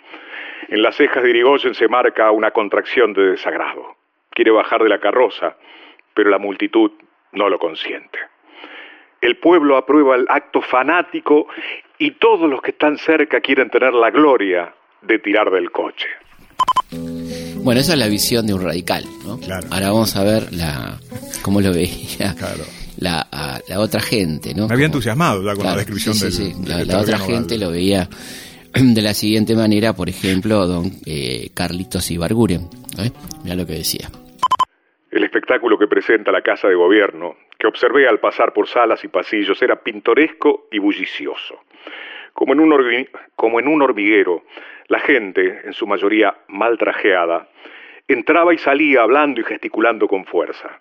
En 0.68 0.82
las 0.82 0.96
cejas 0.96 1.22
de 1.22 1.30
Irigoyen 1.30 1.74
se 1.74 1.88
marca 1.88 2.30
una 2.30 2.50
contracción 2.50 3.12
de 3.12 3.30
desagrado. 3.30 3.96
Quiere 4.30 4.50
bajar 4.50 4.82
de 4.82 4.88
la 4.88 5.00
carroza, 5.00 5.56
pero 6.14 6.30
la 6.30 6.38
multitud 6.38 6.92
no 7.32 7.48
lo 7.48 7.58
consiente. 7.58 8.18
El 9.20 9.36
pueblo 9.38 9.76
aprueba 9.76 10.14
el 10.14 10.26
acto 10.28 10.60
fanático 10.60 11.48
y 11.98 12.12
todos 12.12 12.48
los 12.48 12.62
que 12.62 12.70
están 12.70 12.98
cerca 12.98 13.40
quieren 13.40 13.70
tener 13.70 13.92
la 13.92 14.10
gloria 14.10 14.74
de 15.02 15.18
tirar 15.18 15.50
del 15.50 15.70
coche. 15.70 16.08
Bueno, 17.62 17.80
esa 17.80 17.94
es 17.94 17.98
la 17.98 18.06
visión 18.06 18.46
de 18.46 18.54
un 18.54 18.64
radical, 18.64 19.04
¿no? 19.24 19.38
Ahora 19.70 19.88
vamos 19.88 20.16
a 20.16 20.24
ver 20.24 20.52
la 20.52 20.98
cómo 21.42 21.60
lo 21.60 21.72
veía 21.72 22.34
la, 22.98 23.26
la 23.68 23.80
otra 23.80 24.00
gente, 24.00 24.54
¿no? 24.54 24.66
Me 24.66 24.74
había 24.74 24.86
entusiasmado 24.86 25.42
ya 25.42 25.54
con 25.54 25.64
la 25.64 25.76
descripción 25.76 26.14
sí, 26.14 26.30
sí, 26.32 26.52
La, 26.66 26.98
otra 26.98 27.18
gente 27.18 27.58
lo 27.58 27.70
veía 27.70 28.08
de 28.74 29.02
la 29.02 29.14
siguiente 29.14 29.54
manera, 29.54 29.92
por 29.92 30.08
ejemplo, 30.08 30.66
don 30.66 30.90
eh, 31.06 31.50
Carlitos 31.54 32.10
Ibarguren. 32.10 32.62
¿eh? 32.98 33.10
Mira 33.44 33.56
lo 33.56 33.66
que 33.66 33.74
decía. 33.74 34.08
El 35.10 35.24
espectáculo 35.24 35.78
que 35.78 35.86
presenta 35.86 36.32
la 36.32 36.42
Casa 36.42 36.68
de 36.68 36.74
Gobierno, 36.74 37.36
que 37.58 37.66
observé 37.66 38.06
al 38.08 38.20
pasar 38.20 38.52
por 38.52 38.68
salas 38.68 39.02
y 39.04 39.08
pasillos, 39.08 39.60
era 39.62 39.76
pintoresco 39.76 40.68
y 40.70 40.78
bullicioso. 40.78 41.60
Como 42.34 42.52
en 42.52 42.60
un, 42.60 43.08
como 43.34 43.58
en 43.58 43.68
un 43.68 43.82
hormiguero, 43.82 44.44
la 44.88 45.00
gente, 45.00 45.62
en 45.64 45.72
su 45.72 45.86
mayoría 45.86 46.34
mal 46.48 46.76
trajeada, 46.78 47.48
entraba 48.06 48.52
y 48.54 48.58
salía 48.58 49.02
hablando 49.02 49.40
y 49.40 49.44
gesticulando 49.44 50.06
con 50.08 50.24
fuerza. 50.24 50.78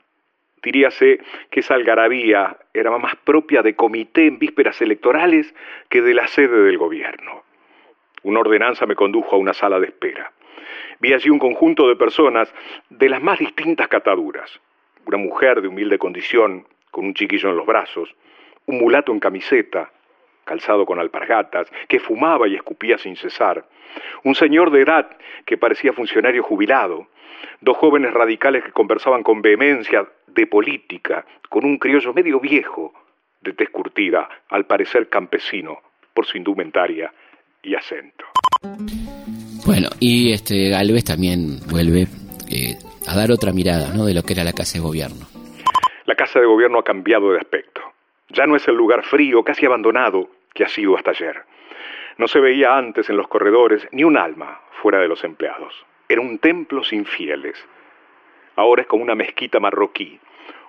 Diríase 0.68 1.22
que 1.50 1.62
esa 1.62 1.76
algarabía 1.76 2.58
era 2.74 2.92
más 2.98 3.16
propia 3.16 3.62
de 3.64 3.74
comité 3.74 4.28
en 4.28 4.38
vísperas 4.38 4.82
electorales 4.82 5.56
que 5.88 6.02
de 6.02 6.14
la 6.14 6.28
sede 6.28 6.62
del 6.64 6.78
gobierno. 6.78 7.44
Una 8.24 8.42
ordenanza 8.42 8.86
me 8.86 8.98
condujo 8.98 9.38
a 9.38 9.40
una 9.40 9.54
sala 9.54 9.80
de 9.80 9.88
espera. 9.88 10.34
Vi 11.00 11.14
allí 11.14 11.30
un 11.30 11.40
conjunto 11.40 11.88
de 11.88 11.96
personas 11.96 12.54
de 12.90 13.08
las 13.08 13.24
más 13.24 13.40
distintas 13.40 13.88
cataduras. 13.88 14.60
Una 15.06 15.18
mujer 15.18 15.62
de 15.62 15.70
humilde 15.70 15.98
condición, 15.98 16.68
con 16.92 17.06
un 17.06 17.14
chiquillo 17.14 17.50
en 17.50 17.56
los 17.56 17.66
brazos, 17.66 18.14
un 18.66 18.80
mulato 18.80 19.14
en 19.14 19.22
camiseta, 19.22 19.90
calzado 20.48 20.88
con 20.88 21.00
alpargatas, 21.00 21.68
que 21.88 22.00
fumaba 22.00 22.48
y 22.48 22.56
escupía 22.56 22.98
sin 22.98 23.16
cesar, 23.16 23.66
un 24.24 24.34
señor 24.34 24.72
de 24.72 24.82
edad 24.82 25.08
que 25.46 25.58
parecía 25.58 25.94
funcionario 25.94 26.42
jubilado, 26.42 27.08
dos 27.62 27.78
jóvenes 27.78 28.14
radicales 28.14 28.64
que 28.64 28.72
conversaban 28.72 29.22
con 29.22 29.42
vehemencia 29.42 30.08
de 30.28 30.48
política, 30.48 31.26
con 31.50 31.66
un 31.66 31.78
criollo 31.78 32.14
medio 32.14 32.40
viejo, 32.40 32.94
de 33.42 33.54
tez 33.54 33.70
curtida, 33.70 34.28
al 34.50 34.66
parecer 34.66 35.10
campesino, 35.10 35.80
por 36.14 36.26
su 36.26 36.38
indumentaria 36.38 37.14
y 37.62 37.76
acento. 37.76 38.26
Bueno, 39.66 39.90
y 40.00 40.32
este 40.32 40.70
Galvez 40.70 41.04
también 41.04 41.60
vuelve 41.70 42.08
eh, 42.50 42.76
a 43.08 43.16
dar 43.16 43.32
otra 43.32 43.52
mirada 43.52 43.94
¿no? 43.94 44.06
de 44.06 44.14
lo 44.14 44.24
que 44.24 44.34
era 44.34 44.44
la 44.44 44.54
Casa 44.54 44.78
de 44.78 44.84
Gobierno. 44.84 45.28
La 46.06 46.16
Casa 46.16 46.40
de 46.40 46.46
Gobierno 46.46 46.80
ha 46.80 46.84
cambiado 46.84 47.32
de 47.32 47.40
aspecto. 47.40 47.82
Ya 48.30 48.46
no 48.46 48.56
es 48.56 48.68
el 48.68 48.76
lugar 48.76 49.04
frío, 49.04 49.44
casi 49.44 49.66
abandonado, 49.66 50.30
que 50.58 50.64
ha 50.64 50.70
sido 50.70 50.98
hasta 50.98 51.12
ayer. 51.12 51.44
No 52.18 52.28
se 52.28 52.40
veía 52.40 52.76
antes 52.76 53.08
en 53.12 53.18
los 53.18 53.28
corredores 53.28 53.88
ni 53.92 54.04
un 54.04 54.18
alma 54.18 54.60
fuera 54.82 55.00
de 55.00 55.08
los 55.08 55.24
empleados. 55.24 55.72
Era 56.10 56.20
un 56.20 56.40
templo 56.40 56.84
sin 56.84 57.06
fieles. 57.06 57.56
Ahora 58.56 58.82
es 58.82 58.88
como 58.88 59.04
una 59.04 59.14
mezquita 59.14 59.60
marroquí, 59.60 60.20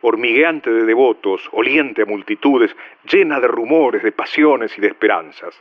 hormigueante 0.02 0.70
de 0.70 0.84
devotos, 0.84 1.40
oliente 1.52 2.02
a 2.02 2.06
multitudes, 2.06 2.70
llena 3.10 3.40
de 3.40 3.48
rumores, 3.48 4.02
de 4.02 4.12
pasiones 4.12 4.76
y 4.76 4.82
de 4.82 4.88
esperanzas. 4.88 5.54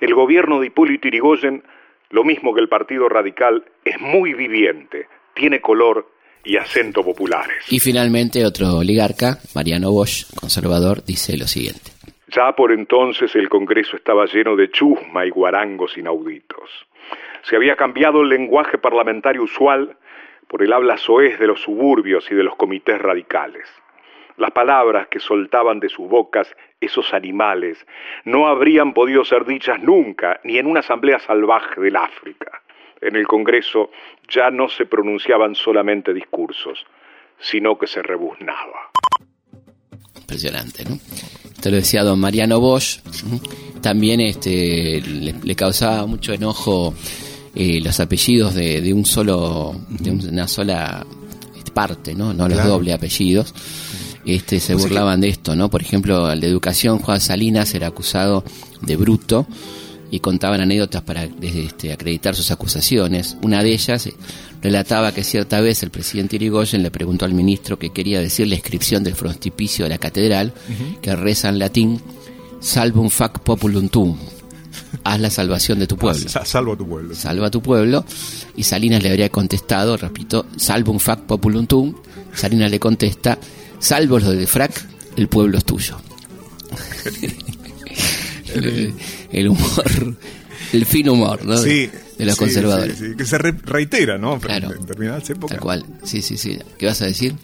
El 0.00 0.12
gobierno 0.12 0.58
de 0.58 0.66
Hipólito 0.66 1.06
Yrigoyen, 1.06 1.62
lo 2.10 2.24
mismo 2.24 2.52
que 2.52 2.60
el 2.60 2.68
Partido 2.68 3.08
Radical, 3.08 3.64
es 3.84 4.00
muy 4.00 4.34
viviente, 4.34 5.06
tiene 5.34 5.60
color 5.60 6.10
y 6.44 6.56
acento 6.56 7.04
populares. 7.04 7.64
Y 7.70 7.78
finalmente 7.78 8.44
otro 8.44 8.78
oligarca, 8.78 9.38
Mariano 9.54 9.92
Bosch, 9.92 10.24
conservador, 10.34 11.04
dice 11.04 11.36
lo 11.38 11.46
siguiente. 11.46 11.97
Ya 12.28 12.52
por 12.52 12.72
entonces 12.72 13.34
el 13.36 13.48
Congreso 13.48 13.96
estaba 13.96 14.26
lleno 14.26 14.54
de 14.54 14.70
chusma 14.70 15.24
y 15.24 15.30
guarangos 15.30 15.96
inauditos. 15.96 16.86
Se 17.42 17.56
había 17.56 17.76
cambiado 17.76 18.20
el 18.20 18.28
lenguaje 18.28 18.76
parlamentario 18.76 19.42
usual 19.42 19.96
por 20.46 20.62
el 20.62 20.72
habla 20.72 20.98
soez 20.98 21.38
de 21.38 21.46
los 21.46 21.62
suburbios 21.62 22.30
y 22.30 22.34
de 22.34 22.42
los 22.42 22.56
comités 22.56 23.00
radicales. 23.00 23.66
Las 24.36 24.50
palabras 24.52 25.08
que 25.08 25.20
soltaban 25.20 25.80
de 25.80 25.88
sus 25.88 26.08
bocas 26.08 26.54
esos 26.80 27.12
animales 27.12 27.84
no 28.24 28.46
habrían 28.46 28.92
podido 28.92 29.24
ser 29.24 29.44
dichas 29.44 29.80
nunca, 29.80 30.40
ni 30.44 30.58
en 30.58 30.66
una 30.66 30.80
asamblea 30.80 31.18
salvaje 31.18 31.80
del 31.80 31.96
África. 31.96 32.62
En 33.00 33.16
el 33.16 33.26
Congreso 33.26 33.90
ya 34.28 34.50
no 34.50 34.68
se 34.68 34.86
pronunciaban 34.86 35.54
solamente 35.54 36.12
discursos, 36.12 36.86
sino 37.38 37.78
que 37.78 37.86
se 37.86 38.02
rebuznaba. 38.02 38.90
Impresionante, 40.14 40.84
¿no? 40.84 41.37
Esto 41.58 41.70
lo 41.70 41.76
decía 41.76 42.04
don 42.04 42.20
Mariano 42.20 42.60
Bosch. 42.60 43.00
También 43.80 44.20
este, 44.20 45.00
le, 45.00 45.56
causaba 45.56 46.06
mucho 46.06 46.32
enojo 46.32 46.94
eh, 47.52 47.80
los 47.80 47.98
apellidos 47.98 48.54
de, 48.54 48.92
un 48.94 49.04
solo, 49.04 49.74
de 49.88 50.12
una 50.12 50.46
sola 50.46 51.04
parte, 51.74 52.14
¿no? 52.14 52.32
No 52.32 52.48
los 52.48 52.64
doble 52.64 52.92
apellidos. 52.92 53.52
Este, 54.24 54.60
se 54.60 54.76
burlaban 54.76 55.20
de 55.20 55.30
esto, 55.30 55.56
¿no? 55.56 55.68
Por 55.68 55.82
ejemplo, 55.82 56.30
el 56.30 56.38
de 56.38 56.46
educación, 56.46 57.00
Juan 57.00 57.20
Salinas 57.20 57.74
era 57.74 57.88
acusado 57.88 58.44
de 58.82 58.94
bruto 58.94 59.48
y 60.10 60.20
contaban 60.20 60.60
anécdotas 60.60 61.02
para 61.02 61.28
este, 61.42 61.92
acreditar 61.92 62.34
sus 62.34 62.50
acusaciones. 62.50 63.36
Una 63.42 63.62
de 63.62 63.72
ellas 63.72 64.06
eh, 64.06 64.14
relataba 64.62 65.12
que 65.12 65.24
cierta 65.24 65.60
vez 65.60 65.82
el 65.82 65.90
presidente 65.90 66.36
Irigoyen 66.36 66.82
le 66.82 66.90
preguntó 66.90 67.24
al 67.24 67.34
ministro 67.34 67.78
que 67.78 67.90
quería 67.90 68.20
decir 68.20 68.46
la 68.48 68.54
inscripción 68.54 69.04
del 69.04 69.14
frontispicio 69.14 69.84
de 69.84 69.90
la 69.90 69.98
catedral, 69.98 70.52
que 71.02 71.14
reza 71.14 71.48
en 71.48 71.58
latín, 71.58 72.00
salvum 72.60 73.10
fac 73.10 73.40
populum 73.40 73.88
tuum, 73.88 74.16
haz 75.04 75.20
la 75.20 75.30
salvación 75.30 75.78
de 75.78 75.86
tu 75.86 75.96
pueblo. 75.96 76.28
Salva 76.44 76.76
tu 76.76 76.86
pueblo. 76.86 77.14
Salva 77.14 77.50
tu 77.50 77.62
pueblo. 77.62 78.04
Y 78.56 78.62
Salinas 78.62 79.02
le 79.02 79.10
habría 79.10 79.28
contestado, 79.30 79.96
repito, 79.96 80.46
salvum 80.56 80.98
fac 80.98 81.20
populum 81.20 81.66
tuum. 81.66 81.94
Salinas 82.34 82.70
le 82.70 82.78
contesta, 82.78 83.38
salvo 83.78 84.18
los 84.18 84.36
de 84.36 84.46
frac, 84.46 84.86
el 85.16 85.28
pueblo 85.28 85.58
es 85.58 85.64
tuyo. 85.64 85.98
El, 88.54 89.48
humor, 89.48 90.16
el 90.72 90.86
fin 90.86 91.08
humor, 91.08 91.44
¿no? 91.44 91.56
Sí, 91.56 91.90
de 92.18 92.24
los 92.24 92.36
conservadores. 92.36 93.00
que 93.16 93.24
se 93.24 93.38
reitera, 93.38 94.18
¿no? 94.18 94.38
Claro. 94.40 94.72
En 94.72 94.80
determinadas 94.80 95.30
épocas. 95.30 95.56
Tal 95.56 95.60
cual. 95.60 95.84
Sí, 96.02 96.20
sí, 96.20 96.36
sí. 96.36 96.58
¿Qué 96.76 96.86
vas 96.86 97.00
a 97.02 97.06
decir? 97.06 97.34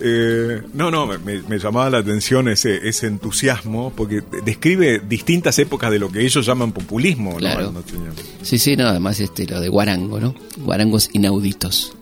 Eh, 0.00 0.62
no, 0.72 0.90
no, 0.90 1.06
me, 1.06 1.58
llamaba 1.58 1.90
la 1.90 1.98
atención 1.98 2.48
ese, 2.48 2.88
ese 2.88 3.06
entusiasmo, 3.06 3.92
porque 3.94 4.22
describe 4.44 5.00
distintas 5.00 5.58
épocas 5.58 5.90
de 5.90 5.98
lo 5.98 6.10
que 6.10 6.24
ellos 6.24 6.46
llaman 6.46 6.72
populismo, 6.72 7.36
claro. 7.36 7.72
Sí, 8.42 8.58
sí, 8.58 8.76
no, 8.76 8.86
además 8.86 9.20
este, 9.20 9.46
lo 9.46 9.60
de 9.60 9.68
guarango, 9.68 10.20
¿no? 10.20 10.34
Guarangos 10.58 11.10
inauditos. 11.12 11.94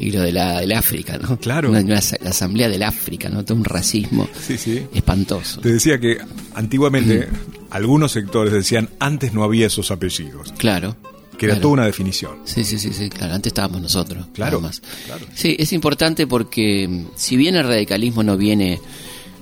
Y 0.00 0.10
lo 0.12 0.22
de 0.22 0.32
la, 0.32 0.60
del 0.60 0.72
África, 0.72 1.18
¿no? 1.18 1.38
Claro. 1.38 1.70
Una, 1.70 1.80
una 1.80 1.98
asamblea 1.98 2.68
del 2.68 2.82
África, 2.82 3.28
¿no? 3.28 3.44
Todo 3.44 3.58
un 3.58 3.64
racismo 3.64 4.28
Sí, 4.46 4.56
sí. 4.58 4.84
espantoso. 4.94 5.60
Te 5.60 5.72
decía 5.72 5.98
que 5.98 6.18
antiguamente 6.54 7.28
algunos 7.70 8.12
sectores 8.12 8.52
decían 8.52 8.88
antes 9.00 9.32
no 9.32 9.42
había 9.44 9.66
esos 9.66 9.90
apellidos, 9.90 10.52
Claro. 10.58 10.96
que 11.38 11.46
era 11.46 11.54
claro. 11.54 11.62
toda 11.62 11.72
una 11.74 11.86
definición. 11.86 12.38
Sí, 12.44 12.64
sí, 12.64 12.78
sí, 12.78 12.92
sí, 12.92 13.08
claro. 13.10 13.34
Antes 13.34 13.50
estábamos 13.50 13.80
nosotros. 13.80 14.26
Claro, 14.32 14.60
más. 14.60 14.80
claro. 15.06 15.26
Sí, 15.34 15.56
es 15.58 15.72
importante 15.72 16.26
porque 16.26 16.86
mm, 16.88 17.06
si 17.16 17.36
bien 17.36 17.54
el 17.56 17.64
radicalismo 17.66 18.22
no 18.22 18.36
viene 18.36 18.80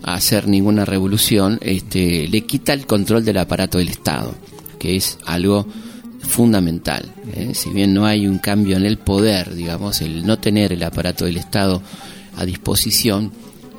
a 0.03 0.15
hacer 0.15 0.47
ninguna 0.47 0.85
revolución, 0.85 1.59
este, 1.63 2.29
le 2.29 2.43
quita 2.43 2.73
el 2.73 2.87
control 2.87 3.25
del 3.25 3.39
aparato 3.39 3.79
del 3.79 3.89
Estado, 3.89 4.35
que 4.79 4.97
es 4.97 5.19
algo 5.25 5.67
fundamental. 6.27 7.05
¿eh? 7.35 7.53
Si 7.55 7.71
bien 7.71 7.95
no 7.95 8.07
hay 8.07 8.27
un 8.27 8.39
cambio 8.39 8.77
en 8.77 8.85
el 8.85 8.99
poder, 8.99 9.55
digamos, 9.55 10.01
el 10.01 10.27
no 10.27 10.39
tener 10.39 10.73
el 10.73 10.83
aparato 10.83 11.25
del 11.25 11.37
Estado 11.37 11.83
a 12.37 12.45
disposición 12.45 13.33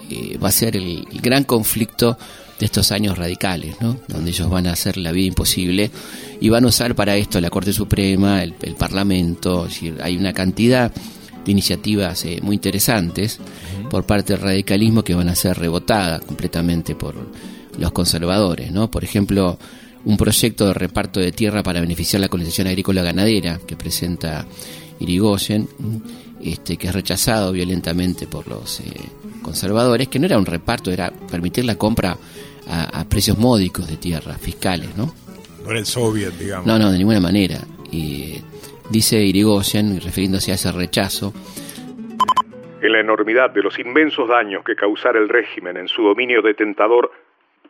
eh, 0.09 0.37
va 0.37 0.49
a 0.49 0.51
ser 0.51 0.75
el, 0.75 1.05
el 1.11 1.21
gran 1.21 1.43
conflicto 1.43 2.17
de 2.59 2.65
estos 2.65 2.91
años 2.91 3.17
radicales, 3.17 3.75
¿no? 3.81 3.97
donde 4.07 4.31
ellos 4.31 4.49
van 4.49 4.67
a 4.67 4.71
hacer 4.71 4.97
la 4.97 5.11
vida 5.11 5.27
imposible 5.27 5.91
y 6.39 6.49
van 6.49 6.63
a 6.65 6.67
usar 6.67 6.95
para 6.95 7.15
esto 7.15 7.39
la 7.39 7.49
Corte 7.49 7.73
Suprema, 7.73 8.41
el, 8.41 8.55
el 8.61 8.75
Parlamento, 8.75 9.65
es 9.65 9.73
decir, 9.73 9.97
hay 10.01 10.17
una 10.17 10.33
cantidad 10.33 10.91
de 11.45 11.51
iniciativas 11.51 12.25
eh, 12.25 12.39
muy 12.41 12.55
interesantes 12.55 13.39
por 13.89 14.05
parte 14.05 14.33
del 14.33 14.41
radicalismo 14.41 15.03
que 15.03 15.13
van 15.13 15.29
a 15.29 15.35
ser 15.35 15.57
rebotadas 15.57 16.21
completamente 16.21 16.95
por 16.95 17.15
los 17.77 17.91
conservadores, 17.91 18.71
¿no? 18.71 18.89
Por 18.89 19.03
ejemplo, 19.03 19.57
un 20.05 20.17
proyecto 20.17 20.67
de 20.67 20.73
reparto 20.73 21.19
de 21.19 21.31
tierra 21.31 21.63
para 21.63 21.81
beneficiar 21.81 22.21
la 22.21 22.29
colonización 22.29 22.67
agrícola 22.67 23.03
ganadera 23.03 23.59
que 23.65 23.75
presenta 23.75 24.45
Irigoyen, 24.99 25.67
este, 26.43 26.77
que 26.77 26.87
es 26.87 26.93
rechazado 26.93 27.51
violentamente 27.51 28.27
por 28.27 28.47
los 28.47 28.79
eh, 28.79 28.83
conservadores, 29.41 30.07
que 30.07 30.19
no 30.19 30.25
era 30.25 30.37
un 30.37 30.45
reparto, 30.45 30.91
era 30.91 31.11
permitir 31.29 31.65
la 31.65 31.75
compra 31.75 32.17
a, 32.69 32.99
a 32.99 33.09
precios 33.09 33.37
módicos 33.37 33.87
de 33.87 33.97
tierra, 33.97 34.33
fiscales, 34.33 34.95
¿no? 34.95 35.13
No 35.63 35.71
era 35.71 35.79
el 35.79 35.85
soviet, 35.85 36.33
digamos. 36.33 36.65
No, 36.65 36.79
no, 36.79 36.91
de 36.91 36.97
ninguna 36.97 37.19
manera. 37.19 37.59
Y 37.91 38.35
dice 38.89 39.21
Irigoyen, 39.23 39.99
refiriéndose 39.99 40.51
a 40.51 40.55
ese 40.55 40.71
rechazo, 40.71 41.33
en 42.81 42.91
la 42.91 42.99
enormidad 42.99 43.49
de 43.51 43.61
los 43.61 43.77
inmensos 43.79 44.29
daños 44.29 44.63
que 44.63 44.75
causara 44.75 45.19
el 45.19 45.29
régimen 45.29 45.77
en 45.77 45.87
su 45.87 46.03
dominio 46.03 46.41
detentador 46.41 47.11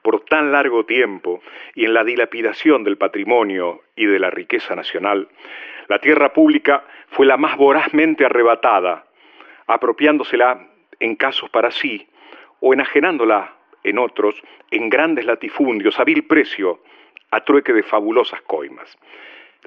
por 0.07 0.21
tan 0.21 0.53
largo 0.53 0.85
tiempo 0.85 1.41
y 1.75 1.83
en 1.83 1.93
la 1.93 2.05
dilapidación 2.05 2.85
del 2.85 2.95
patrimonio 2.95 3.81
y 3.93 4.05
de 4.05 4.19
la 4.19 4.29
riqueza 4.29 4.73
nacional, 4.73 5.27
la 5.89 5.99
tierra 5.99 6.31
pública 6.31 6.85
fue 7.09 7.25
la 7.25 7.35
más 7.35 7.57
vorazmente 7.57 8.23
arrebatada, 8.23 9.03
apropiándosela 9.65 10.65
en 11.01 11.17
casos 11.17 11.49
para 11.49 11.71
sí 11.71 12.07
o 12.61 12.73
enajenándola 12.73 13.53
en 13.83 13.97
otros 13.97 14.41
en 14.71 14.89
grandes 14.89 15.25
latifundios 15.25 15.99
a 15.99 16.05
vil 16.05 16.25
precio, 16.25 16.79
a 17.31 17.43
trueque 17.43 17.73
de 17.73 17.83
fabulosas 17.83 18.41
coimas. 18.43 18.97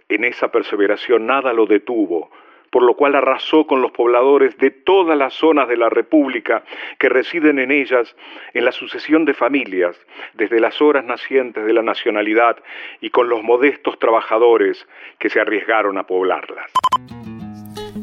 En 0.09 0.25
esa 0.25 0.51
perseveración 0.51 1.27
nada 1.27 1.53
lo 1.53 1.67
detuvo, 1.67 2.31
por 2.71 2.85
lo 2.85 2.95
cual 2.95 3.15
arrasó 3.15 3.67
con 3.67 3.83
los 3.83 3.91
pobladores 3.93 4.57
de 4.59 4.71
todas 4.71 5.19
las 5.19 5.35
zonas 5.35 5.69
de 5.69 5.77
la 5.77 5.89
República 5.89 6.63
que 6.99 7.09
residen 7.09 7.59
en 7.59 7.73
ellas 7.73 8.15
en 8.55 8.65
la 8.65 8.73
sucesión 8.73 9.25
de 9.25 9.35
familias, 9.35 9.97
desde 10.35 10.61
las 10.61 10.81
horas 10.81 11.05
nacientes 11.05 11.65
de 11.65 11.73
la 11.73 11.83
nacionalidad 11.83 12.57
y 13.01 13.11
con 13.11 13.29
los 13.29 13.43
modestos 13.43 13.99
trabajadores 13.99 14.87
que 15.19 15.29
se 15.29 15.41
arriesgaron 15.41 15.99
a 15.99 16.05
poblarlas. 16.05 16.71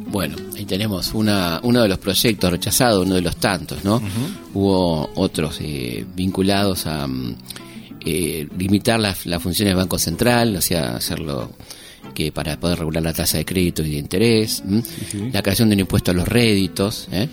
Bueno, 0.09 0.35
ahí 0.55 0.65
tenemos 0.65 1.13
una, 1.13 1.59
uno 1.63 1.81
de 1.81 1.89
los 1.89 1.99
proyectos 1.99 2.49
rechazados, 2.49 3.05
uno 3.05 3.15
de 3.15 3.21
los 3.21 3.37
tantos, 3.37 3.83
¿no? 3.83 4.01
Hubo 4.53 5.09
otros 5.15 5.59
eh, 5.61 6.05
vinculados 6.15 6.87
a 6.87 7.07
mm, 7.07 7.35
eh, 8.05 8.47
limitar 8.57 8.99
las 8.99 9.25
las 9.25 9.43
funciones 9.43 9.73
del 9.73 9.83
Banco 9.83 9.99
Central, 9.99 10.55
o 10.55 10.61
sea, 10.61 10.95
hacerlo 10.95 11.51
que 12.13 12.31
para 12.31 12.59
poder 12.59 12.79
regular 12.79 13.03
la 13.03 13.13
tasa 13.13 13.37
de 13.37 13.45
crédito 13.45 13.83
y 13.83 13.91
de 13.91 13.97
interés, 13.97 14.63
la 15.31 15.41
creación 15.41 15.69
de 15.69 15.75
un 15.75 15.81
impuesto 15.81 16.11
a 16.11 16.13
los 16.13 16.27
réditos, 16.27 17.07
¿eh? 17.11 17.27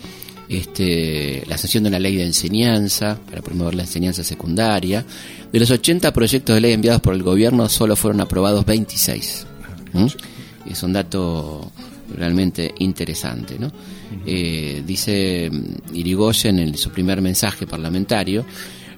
este, 0.49 1.43
la 1.47 1.57
sanción 1.57 1.85
de 1.85 1.89
una 1.89 1.99
ley 1.99 2.17
de 2.17 2.25
enseñanza 2.25 3.19
para 3.25 3.43
promover 3.43 3.75
la 3.75 3.83
enseñanza 3.83 4.23
secundaria. 4.23 5.05
De 5.53 5.61
los 5.61 5.71
80 5.71 6.13
proyectos 6.13 6.55
de 6.55 6.61
ley 6.61 6.73
enviados 6.73 7.01
por 7.01 7.15
el 7.15 7.23
gobierno, 7.23 7.69
solo 7.69 7.97
fueron 7.97 8.21
aprobados 8.21 8.65
26. 8.65 9.47
¿m? 9.95 10.09
Es 10.71 10.83
un 10.83 10.93
dato 10.93 11.71
realmente 12.17 12.75
interesante. 12.79 13.59
¿no? 13.59 13.73
Eh, 14.27 14.83
dice 14.87 15.51
Irigoyen 15.93 16.59
en 16.59 16.77
su 16.77 16.91
primer 16.91 17.21
mensaje 17.23 17.67
parlamentario, 17.67 18.45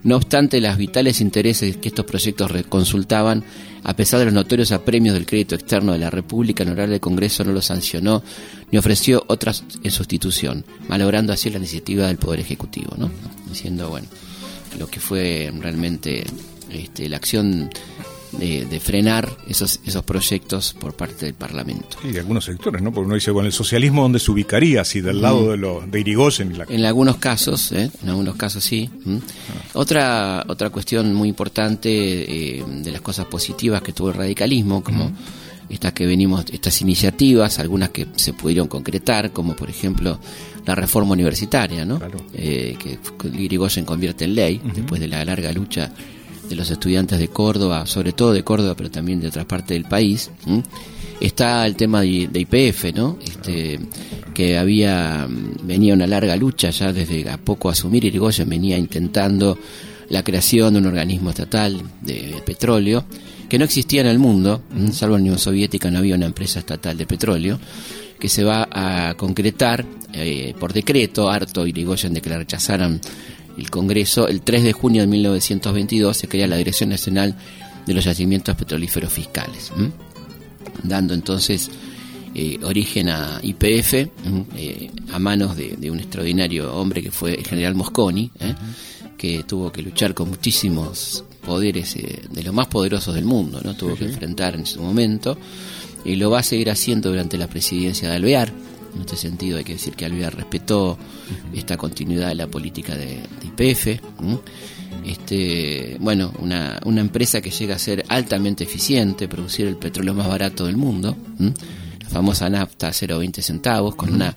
no 0.07 0.15
obstante 0.15 0.61
los 0.61 0.77
vitales 0.77 1.21
intereses 1.21 1.79
que 1.79 1.89
estos 1.89 2.05
proyectos 2.05 2.49
consultaban, 2.69 3.43
a 3.83 3.97
pesar 3.97 4.21
de 4.21 4.27
los 4.27 4.35
notorios 4.35 4.71
apremios 4.71 5.15
del 5.15 5.27
crédito 5.27 5.57
externo 5.57 5.93
de 5.93 5.99
la 5.99 6.11
República, 6.11 6.63
el 6.63 6.69
honorario 6.69 6.93
del 6.93 7.01
Congreso 7.01 7.43
no 7.43 7.51
los 7.51 7.65
sancionó 7.65 8.23
ni 8.71 8.79
ofreció 8.79 9.25
otras 9.27 9.65
en 9.83 9.91
sustitución, 9.91 10.65
malogrando 10.87 11.33
así 11.33 11.51
la 11.51 11.59
iniciativa 11.59 12.07
del 12.07 12.19
Poder 12.19 12.39
Ejecutivo, 12.39 12.95
¿no? 12.97 13.11
Diciendo, 13.49 13.91
bueno, 13.91 14.07
lo 14.79 14.87
que 14.87 15.01
fue 15.01 15.53
realmente 15.59 16.25
este, 16.71 17.09
la 17.09 17.17
acción 17.17 17.69
de, 18.33 18.65
de 18.65 18.81
frenar 18.81 19.37
esos, 19.49 19.81
esos 19.85 20.03
proyectos 20.05 20.75
por 20.79 20.95
parte 20.95 21.27
del 21.27 21.35
Parlamento. 21.35 21.97
De 22.03 22.19
algunos 22.19 22.45
sectores, 22.45 22.83
¿no? 22.83 22.93
Porque 22.93 23.07
uno 23.07 23.15
dice, 23.15 23.31
bueno, 23.31 23.47
el 23.47 23.53
socialismo, 23.53 24.03
¿dónde 24.03 24.19
se 24.19 24.31
ubicaría? 24.31 24.85
Si 24.85 25.01
del 25.01 25.23
lado 25.23 25.51
de, 25.51 25.57
lo, 25.57 25.83
de 25.87 26.01
Irigoyen 26.01 26.53
y 26.53 26.55
la... 26.55 26.67
En 26.69 26.85
algunos 26.85 27.17
casos, 27.17 27.73
¿eh? 27.73 27.91
en 28.03 28.09
algunos 28.09 28.37
casos 28.37 28.65
sí. 28.65 28.91
¿m? 29.05 29.21
Otra 29.75 30.45
otra 30.49 30.71
cuestión 30.71 31.15
muy 31.15 31.29
importante 31.29 31.89
eh, 31.91 32.65
de 32.67 32.91
las 32.91 33.01
cosas 33.01 33.27
positivas 33.27 33.83
que 33.83 33.93
tuvo 33.93 34.09
el 34.09 34.15
radicalismo, 34.15 34.83
como 34.83 35.13
estas 35.69 35.93
que 35.93 36.07
venimos, 36.07 36.45
estas 36.53 36.81
iniciativas, 36.81 37.59
algunas 37.59 37.91
que 37.91 38.07
se 38.17 38.33
pudieron 38.33 38.69
concretar, 38.69 39.33
como 39.33 39.57
por 39.57 39.69
ejemplo 39.69 40.19
la 40.65 40.75
reforma 40.75 41.13
universitaria, 41.13 41.85
¿no? 41.85 41.99
Claro. 41.99 42.25
Eh, 42.35 42.77
que 42.79 42.99
Irigoyen 43.39 43.85
convierte 43.85 44.25
en 44.25 44.35
ley 44.35 44.61
después 44.75 45.01
de 45.01 45.09
la 45.09 45.25
larga 45.25 45.53
lucha 45.53 45.93
de 46.49 46.57
los 46.57 46.71
estudiantes 46.71 47.19
de 47.19 47.29
Córdoba, 47.29 47.87
sobre 47.87 48.13
todo 48.13 48.33
de 48.33 48.45
Córdoba, 48.45 48.75
pero 48.77 48.91
también 48.91 49.21
de 49.21 49.29
otras 49.29 49.47
partes 49.47 49.71
del 49.71 49.85
país. 49.85 50.31
Está 51.21 51.67
el 51.67 51.77
tema 51.77 52.03
de, 52.03 52.29
IPF, 52.33 52.95
¿no? 52.95 53.19
Este, 53.25 53.81
que 54.35 54.59
había 54.59 55.27
mm, 55.29 55.67
venía 55.67 55.95
una 55.95 56.07
larga 56.07 56.37
lucha 56.37 56.71
ya 56.71 56.93
desde 56.93 57.29
a 57.31 57.39
poco 57.39 57.71
asumir 57.71 58.05
Irigoyen 58.05 58.49
venía 58.49 58.77
intentando 58.77 59.59
la 60.11 60.23
creación 60.23 60.75
de 60.75 60.81
un 60.81 60.87
organismo 60.87 61.31
estatal 61.31 61.83
de 62.03 62.43
petróleo 62.45 63.05
que 63.49 63.59
no 63.59 63.65
existía 63.65 64.03
en 64.03 64.09
el 64.09 64.19
mundo, 64.19 64.63
salvo 64.93 65.17
en 65.17 65.23
la 65.23 65.31
Unión 65.31 65.39
Soviética 65.39 65.91
no 65.91 65.99
había 65.99 66.17
una 66.17 66.27
empresa 66.27 66.59
estatal 66.59 66.97
de 66.99 67.07
petróleo 67.07 67.59
que 68.19 68.29
se 68.29 68.45
va 68.45 68.69
a 68.71 69.15
concretar 69.15 69.85
eh, 70.19 70.55
por 70.59 70.73
decreto, 70.73 71.29
harto 71.31 71.67
Irigoyen 71.67 72.15
de 72.15 72.23
que 72.23 72.31
la 72.31 72.39
rechazaran 72.39 73.01
el 73.57 73.71
Congreso, 73.71 74.29
el 74.29 74.43
3 74.43 74.65
de 74.65 74.73
junio 74.73 75.03
de 75.03 75.09
1922 75.09 76.17
se 76.17 76.29
crea 76.29 76.47
la 76.47 76.57
Dirección 76.57 76.91
Nacional 76.91 77.37
de 77.87 77.95
los 77.95 78.05
Yacimientos 78.05 78.57
Petrolíferos 78.57 79.13
Fiscales, 79.13 79.73
¿m? 79.77 79.91
dando 80.83 81.15
entonces 81.15 81.71
eh, 82.35 82.59
origen 82.63 83.09
a 83.09 83.41
IPF 83.43 83.95
eh, 83.95 84.91
a 85.13 85.19
manos 85.19 85.57
de, 85.57 85.77
de 85.77 85.91
un 85.91 86.01
extraordinario 86.01 86.75
hombre 86.75 87.03
que 87.03 87.11
fue 87.11 87.35
el 87.35 87.47
general 87.47 87.75
Mosconi, 87.75 88.31
¿eh? 88.41 88.55
que 89.17 89.45
tuvo 89.45 89.73
que 89.73 89.83
luchar 89.83 90.15
con 90.15 90.29
muchísimos 90.29 91.25
poderes 91.47 91.97
eh, 91.97 92.23
de 92.31 92.43
los 92.43 92.53
más 92.53 92.67
poderosos 92.67 93.15
del 93.15 93.25
mundo, 93.25 93.61
no 93.65 93.75
tuvo 93.75 93.95
que 93.95 94.05
enfrentar 94.05 94.57
en 94.57 94.67
su 94.67 94.83
momento 94.83 95.39
y 96.05 96.17
lo 96.17 96.31
va 96.31 96.41
a 96.41 96.43
seguir 96.43 96.71
haciendo 96.71 97.11
durante 97.11 97.39
la 97.39 97.47
presidencia 97.47 98.11
de 98.11 98.17
Alvear. 98.17 98.53
En 98.97 99.03
este 99.03 99.17
sentido 99.17 99.59
hay 99.59 99.65
que 99.65 99.75
decir 99.75 99.95
que 99.95 100.07
Alvear 100.07 100.35
respetó 100.35 100.97
esta 101.55 101.77
continuidad 101.77 102.29
de 102.29 102.35
la 102.35 102.47
política 102.47 102.97
de, 102.97 103.21
IPF. 103.43 104.01
Este, 105.05 105.99
bueno, 106.01 106.33
una, 106.39 106.81
una 106.87 107.03
empresa 107.03 107.43
que 107.43 107.51
llega 107.51 107.77
a 107.77 107.79
ser 107.79 108.05
altamente 108.09 108.65
eficiente, 108.65 109.29
producir 109.29 109.67
el 109.67 109.77
petróleo 109.77 110.15
más 110.15 110.27
barato 110.27 110.65
del 110.65 110.79
mundo, 110.79 111.15
¿m? 111.39 111.53
la 112.01 112.09
famosa 112.09 112.49
nafta 112.49 112.89
a 112.89 112.93
0,20 112.93 113.43
centavos, 113.43 113.95
con 113.95 114.15
una 114.15 114.35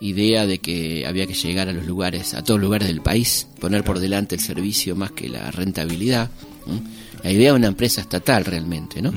idea 0.00 0.46
de 0.46 0.58
que 0.58 1.06
había 1.06 1.28
que 1.28 1.34
llegar 1.34 1.68
a 1.68 1.72
los 1.72 1.86
lugares, 1.86 2.34
a 2.34 2.42
todos 2.42 2.58
los 2.58 2.66
lugares 2.66 2.88
del 2.88 3.02
país, 3.02 3.46
poner 3.60 3.84
por 3.84 4.00
delante 4.00 4.34
el 4.34 4.40
servicio 4.40 4.96
más 4.96 5.12
que 5.12 5.28
la 5.28 5.52
rentabilidad. 5.52 6.28
¿m? 6.66 6.80
La 7.22 7.30
idea 7.30 7.52
de 7.52 7.56
una 7.56 7.68
empresa 7.68 8.00
estatal 8.00 8.44
realmente, 8.44 9.00
¿no? 9.00 9.12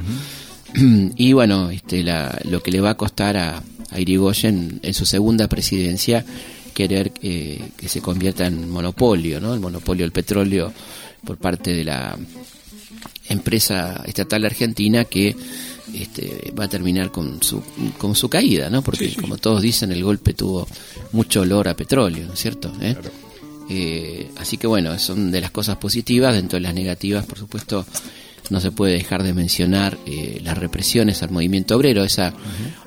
y 1.15 1.33
bueno, 1.33 1.71
este, 1.71 2.03
la, 2.03 2.39
lo 2.43 2.61
que 2.61 2.69
le 2.69 2.81
va 2.81 2.91
a 2.91 2.97
costar 2.97 3.35
a, 3.35 3.63
a 3.95 3.99
Irigoyen 3.99 4.79
en 4.83 4.93
su 4.93 5.05
segunda 5.05 5.47
presidencia 5.47 6.25
querer 6.73 7.13
eh, 7.21 7.61
que 7.77 7.87
se 7.87 8.01
convierta 8.01 8.45
en 8.45 8.69
monopolio, 8.69 9.39
¿no? 9.39 9.53
El 9.53 9.61
monopolio 9.61 10.03
del 10.03 10.11
petróleo 10.11 10.73
por 11.23 11.37
parte 11.37 11.73
de 11.73 11.85
la 11.85 12.17
empresa 13.29 14.03
estatal 14.05 14.45
argentina 14.45 15.05
que 15.05 15.35
este, 15.93 16.53
va 16.57 16.65
a 16.65 16.67
terminar 16.67 17.11
con 17.11 17.41
su, 17.41 17.63
con 17.97 18.13
su 18.15 18.29
caída, 18.29 18.69
¿no? 18.69 18.81
Porque, 18.81 19.15
como 19.15 19.37
todos 19.37 19.61
dicen, 19.61 19.91
el 19.91 20.03
golpe 20.03 20.33
tuvo 20.33 20.67
mucho 21.13 21.41
olor 21.41 21.69
a 21.69 21.75
petróleo, 21.75 22.27
¿no 22.27 22.33
es 22.33 22.39
cierto? 22.39 22.73
¿Eh? 22.81 22.95
Eh, 23.69 24.31
así 24.37 24.57
que 24.57 24.67
bueno, 24.67 24.99
son 24.99 25.31
de 25.31 25.41
las 25.41 25.51
cosas 25.51 25.77
positivas, 25.77 26.35
dentro 26.35 26.57
de 26.57 26.61
las 26.61 26.73
negativas, 26.73 27.25
por 27.25 27.39
supuesto, 27.39 27.85
no 28.49 28.59
se 28.59 28.71
puede 28.71 28.93
dejar 28.93 29.23
de 29.23 29.33
mencionar 29.33 29.97
eh, 30.05 30.39
las 30.43 30.57
represiones 30.57 31.23
al 31.23 31.31
movimiento 31.31 31.75
obrero, 31.75 32.03
esa 32.03 32.33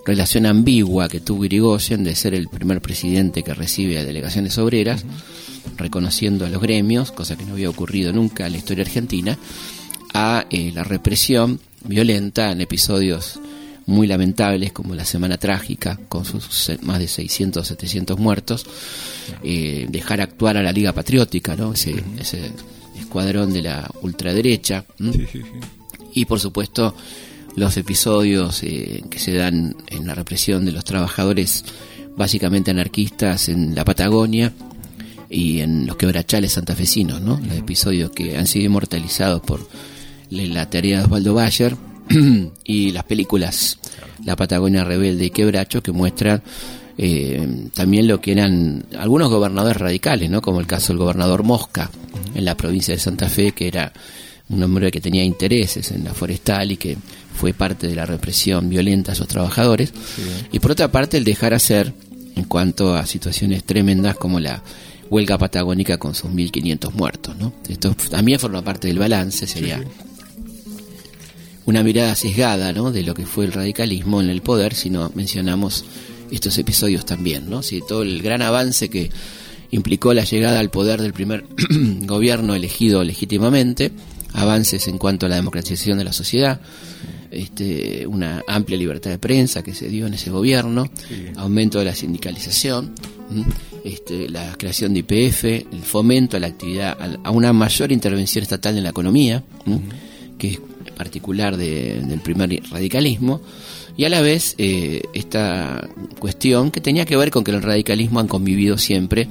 relación 0.07 0.47
ambigua 0.47 1.09
que 1.09 1.21
tuvo 1.21 1.45
Irigoyen 1.45 2.05
de 2.05 2.15
ser 2.15 2.35
el 2.35 2.49
primer 2.49 2.81
presidente 2.81 3.43
que 3.43 3.55
recibe 3.55 3.99
a 3.99 4.05
delegaciones 4.05 4.57
obreras, 4.59 5.05
reconociendo 5.77 6.47
a 6.47 6.49
los 6.49 6.63
gremios, 6.63 7.13
cosa 7.13 7.37
que 7.37 7.45
no 7.45 7.53
había 7.53 7.71
ocurrido 7.71 8.13
nunca 8.13 8.47
en 8.47 8.53
la 8.53 8.59
historia 8.59 8.85
argentina, 8.85 9.39
a 10.15 10.47
eh, 10.51 10.71
la 10.75 10.85
represión 10.85 11.61
violenta 11.85 12.51
en 12.53 12.61
episodios 12.61 13.41
muy 13.87 14.07
lamentables 14.07 14.73
como 14.73 14.95
la 14.95 15.07
Semana 15.07 15.39
Trágica, 15.39 15.99
con 16.09 16.25
sus 16.25 16.73
más 16.83 16.99
de 16.99 17.09
600 17.09 17.67
700 17.67 18.19
muertos, 18.19 18.67
eh, 19.43 19.87
dejar 19.89 20.21
actuar 20.21 20.59
a 20.59 20.63
la 20.63 20.73
Liga 20.73 20.93
Patriótica, 20.93 21.57
¿no? 21.57 21.73
ese, 21.73 21.95
ese 22.19 22.53
escuadrón 22.99 23.53
de 23.53 23.63
la 23.63 23.91
ultraderecha, 24.03 24.85
y 26.13 26.25
por 26.25 26.41
supuesto 26.41 26.95
los 27.57 27.77
episodios 27.77 28.63
eh, 28.63 29.03
que 29.11 29.19
se 29.19 29.33
dan 29.35 29.77
en 29.89 30.07
la 30.07 30.15
represión 30.15 30.65
de 30.65 30.73
los 30.73 30.85
trabajadores 30.85 31.65
básicamente 32.17 32.71
anarquistas 32.71 33.49
en 33.49 33.75
la 33.75 33.85
Patagonia 33.85 34.53
y 35.31 35.61
en 35.61 35.87
los 35.87 35.97
quebrachales 35.97 36.53
santafesinos, 36.53 37.21
¿no? 37.21 37.41
los 37.41 37.57
episodios 37.57 38.11
que 38.11 38.37
han 38.37 38.47
sido 38.47 38.67
inmortalizados 38.67 39.43
por 39.43 39.69
la 40.31 40.69
teoría 40.69 40.99
de 40.99 41.05
Osvaldo 41.05 41.35
Bayer 41.35 41.77
y 42.65 42.91
las 42.91 43.05
películas 43.05 43.79
La 44.25 44.37
Patagonia 44.37 44.85
Rebelde 44.85 45.27
y 45.27 45.31
Quebracho 45.31 45.83
que 45.83 45.93
muestran 45.93 46.43
eh, 47.01 47.69
también 47.75 48.09
lo 48.09 48.21
que 48.21 48.33
eran 48.33 48.85
algunos 48.99 49.31
gobernadores 49.31 49.77
radicales, 49.77 50.29
¿no? 50.29 50.43
como 50.43 50.59
el 50.59 50.67
caso 50.67 50.89
del 50.89 50.99
gobernador 50.99 51.45
Mosca 51.45 51.91
en 52.35 52.45
la 52.45 52.57
provincia 52.57 52.93
de 52.93 53.01
Santa 53.01 53.29
Fe, 53.29 53.53
que 53.53 53.69
era 53.69 53.93
un 54.49 54.63
hombre 54.65 54.91
que 54.91 55.01
tenía 55.01 55.23
intereses 55.23 55.93
en 55.93 56.03
la 56.03 56.13
forestal 56.13 56.73
y 56.73 56.77
que 56.77 56.97
fue 57.35 57.53
parte 57.53 57.87
de 57.87 57.95
la 57.95 58.05
represión 58.05 58.69
violenta 58.69 59.13
a 59.13 59.15
sus 59.15 59.29
trabajadores. 59.29 59.93
Y 60.51 60.59
por 60.59 60.73
otra 60.73 60.91
parte, 60.91 61.19
el 61.19 61.25
dejar 61.25 61.55
hacer 61.55 61.93
en 62.35 62.45
cuanto 62.45 62.95
a 62.97 63.07
situaciones 63.07 63.63
tremendas 63.63 64.17
como 64.17 64.41
la 64.41 64.63
huelga 65.09 65.39
patagónica 65.39 65.99
con 65.99 66.17
sus 66.17 66.31
1.500 66.31 66.93
muertos. 66.95 67.37
¿no? 67.37 67.53
Esto 67.69 67.95
también 68.11 68.41
forma 68.41 68.63
parte 68.63 68.89
del 68.89 68.99
balance, 68.99 69.47
sería 69.47 69.81
una 71.65 71.83
mirada 71.85 72.15
sesgada 72.17 72.73
¿no? 72.73 72.91
de 72.91 73.05
lo 73.05 73.15
que 73.15 73.25
fue 73.25 73.45
el 73.45 73.53
radicalismo 73.53 74.21
en 74.21 74.31
el 74.31 74.41
poder 74.41 74.75
si 74.75 74.91
no 74.91 75.13
mencionamos 75.15 75.85
estos 76.31 76.59
episodios 76.59 77.05
también. 77.05 77.49
¿no? 77.49 77.63
Si 77.63 77.81
todo 77.81 78.03
el 78.03 78.23
gran 78.23 78.43
avance 78.43 78.89
que 78.89 79.11
implicó 79.71 80.15
la 80.15 80.25
llegada 80.25 80.61
al 80.61 80.71
poder 80.71 81.01
del 81.01 81.13
primer 81.13 81.45
gobierno 82.07 82.55
elegido 82.55 83.05
legítimamente, 83.05 83.93
avances 84.33 84.89
en 84.89 84.99
cuanto 84.99 85.27
a 85.27 85.29
la 85.29 85.37
democratización 85.37 85.99
de 85.99 86.05
la 86.05 86.13
sociedad, 86.13 86.61
este, 87.31 88.07
una 88.07 88.43
amplia 88.47 88.79
libertad 88.79 89.11
de 89.11 89.19
prensa 89.19 89.63
que 89.63 89.75
se 89.75 89.89
dio 89.89 90.07
en 90.07 90.15
ese 90.15 90.31
gobierno, 90.31 90.91
aumento 91.37 91.79
de 91.79 91.85
la 91.85 91.95
sindicalización, 91.95 92.95
este, 93.85 94.29
la 94.29 94.55
creación 94.57 94.95
de 94.95 95.01
IPF, 95.01 95.45
el 95.45 95.83
fomento 95.83 96.37
a 96.37 96.41
la 96.41 96.47
actividad, 96.47 96.97
a 97.23 97.31
una 97.31 97.53
mayor 97.53 97.93
intervención 97.93 98.43
estatal 98.43 98.77
en 98.77 98.85
la 98.85 98.91
economía, 98.91 99.43
que 100.39 100.49
es 100.49 100.61
particular 100.97 101.57
del 101.57 102.21
primer 102.21 102.63
radicalismo, 102.71 103.41
y 103.99 104.05
a 104.05 104.09
la 104.09 104.21
vez 104.21 104.55
eh, 104.59 105.03
esta 105.13 105.89
cuestión 106.21 106.71
que 106.71 106.81
tenía 106.81 107.05
que 107.05 107.17
ver 107.17 107.33
con 107.33 107.43
que 107.43 107.51
el 107.51 107.61
radicalismo 107.61 108.21
han 108.21 108.29
convivido 108.29 108.79
siempre 108.79 109.27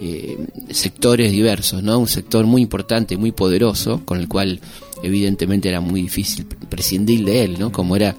eh, 0.00 0.44
sectores 0.70 1.30
diversos, 1.30 1.84
¿no? 1.84 2.00
Un 2.00 2.08
sector 2.08 2.44
muy 2.44 2.62
importante, 2.62 3.16
muy 3.16 3.30
poderoso, 3.30 4.02
con 4.04 4.18
el 4.18 4.26
cual 4.26 4.58
evidentemente 5.04 5.68
era 5.68 5.80
muy 5.80 6.02
difícil 6.02 6.46
prescindir 6.68 7.24
de 7.24 7.44
él, 7.44 7.60
¿no? 7.60 7.70
Como 7.70 7.94
era 7.94 8.16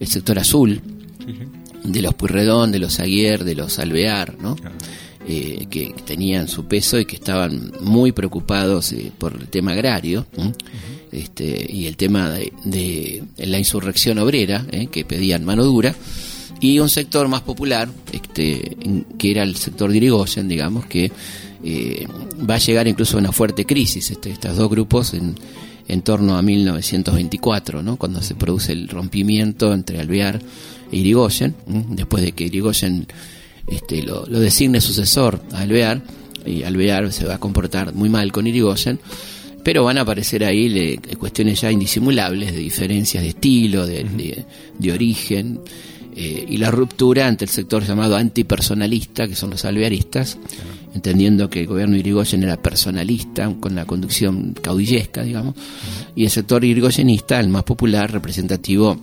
el 0.00 0.08
sector 0.08 0.36
azul, 0.36 0.80
de 1.84 2.02
los 2.02 2.14
Puyredón, 2.14 2.72
de 2.72 2.80
los 2.80 2.98
Aguier, 2.98 3.44
de 3.44 3.54
los 3.54 3.78
Alvear, 3.78 4.36
¿no? 4.40 4.56
Eh, 5.28 5.68
que 5.70 5.94
tenían 6.04 6.48
su 6.48 6.64
peso 6.64 6.98
y 6.98 7.04
que 7.04 7.14
estaban 7.14 7.70
muy 7.82 8.10
preocupados 8.10 8.92
por 9.16 9.34
el 9.34 9.46
tema 9.46 9.72
agrario 9.72 10.26
este, 11.12 11.66
y 11.68 11.86
el 11.86 11.96
tema 11.96 12.30
de, 12.30 13.22
la 13.36 13.58
insurrección 13.58 14.18
obrera, 14.18 14.66
¿eh? 14.70 14.86
que 14.86 15.04
pedían 15.04 15.44
mano 15.44 15.64
dura, 15.64 15.94
y 16.60 16.78
un 16.78 16.88
sector 16.88 17.26
más 17.28 17.40
popular, 17.40 17.88
este, 18.12 18.76
que 19.18 19.30
era 19.30 19.42
el 19.42 19.56
sector 19.56 19.90
de 19.90 19.96
Irigoyen, 19.96 20.46
digamos, 20.46 20.86
que 20.86 21.10
eh, 21.64 22.06
va 22.48 22.56
a 22.56 22.58
llegar 22.58 22.86
incluso 22.86 23.16
a 23.16 23.20
una 23.20 23.32
fuerte 23.32 23.64
crisis, 23.64 24.10
este, 24.10 24.30
estos 24.30 24.56
dos 24.56 24.70
grupos, 24.70 25.14
en, 25.14 25.34
torno 26.02 26.36
a 26.36 26.42
1924, 26.42 27.82
¿no? 27.82 27.96
cuando 27.96 28.22
se 28.22 28.36
produce 28.36 28.72
el 28.72 28.86
rompimiento 28.86 29.74
entre 29.74 29.98
Alvear 29.98 30.40
e 30.92 30.96
Irigoyen, 30.96 31.56
después 31.88 32.22
de 32.22 32.30
que 32.30 32.44
Irigoyen 32.44 33.08
este, 33.66 34.04
lo 34.04 34.24
designe 34.26 34.80
sucesor 34.80 35.42
a 35.52 35.62
Alvear, 35.62 36.00
y 36.46 36.62
Alvear 36.62 37.12
se 37.12 37.24
va 37.26 37.34
a 37.34 37.38
comportar 37.38 37.92
muy 37.92 38.08
mal 38.08 38.30
con 38.30 38.46
Irigoyen, 38.46 39.00
pero 39.62 39.84
van 39.84 39.98
a 39.98 40.02
aparecer 40.02 40.44
ahí 40.44 40.98
cuestiones 41.18 41.60
ya 41.60 41.70
indisimulables 41.70 42.52
de 42.52 42.58
diferencias 42.58 43.22
de 43.22 43.30
estilo, 43.30 43.86
de, 43.86 44.44
de, 44.78 44.92
origen, 44.92 45.60
eh, 46.16 46.46
y 46.48 46.56
la 46.56 46.70
ruptura 46.70 47.26
ante 47.26 47.44
el 47.44 47.50
sector 47.50 47.84
llamado 47.84 48.16
antipersonalista, 48.16 49.28
que 49.28 49.34
son 49.34 49.50
los 49.50 49.64
alvearistas, 49.64 50.38
entendiendo 50.94 51.48
que 51.48 51.60
el 51.60 51.66
gobierno 51.66 51.96
Irigoyen 51.96 52.42
era 52.42 52.56
personalista, 52.56 53.52
con 53.60 53.74
la 53.74 53.84
conducción 53.84 54.54
caudillesca, 54.60 55.22
digamos, 55.22 55.54
y 56.16 56.24
el 56.24 56.30
sector 56.30 56.64
irigoyenista, 56.64 57.38
el 57.38 57.48
más 57.48 57.64
popular, 57.64 58.10
representativo 58.10 58.98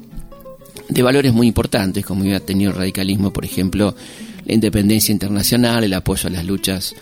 de 0.90 1.02
valores 1.04 1.34
muy 1.34 1.48
importantes, 1.48 2.06
como 2.06 2.22
había 2.22 2.40
tenido 2.40 2.72
el 2.72 2.78
radicalismo, 2.78 3.32
por 3.32 3.46
ejemplo, 3.46 3.96
la 4.46 4.54
independencia 4.54 5.12
internacional, 5.12 5.84
el 5.84 5.94
apoyo 5.94 6.28
a 6.28 6.32
las 6.32 6.46
luchas 6.46 6.96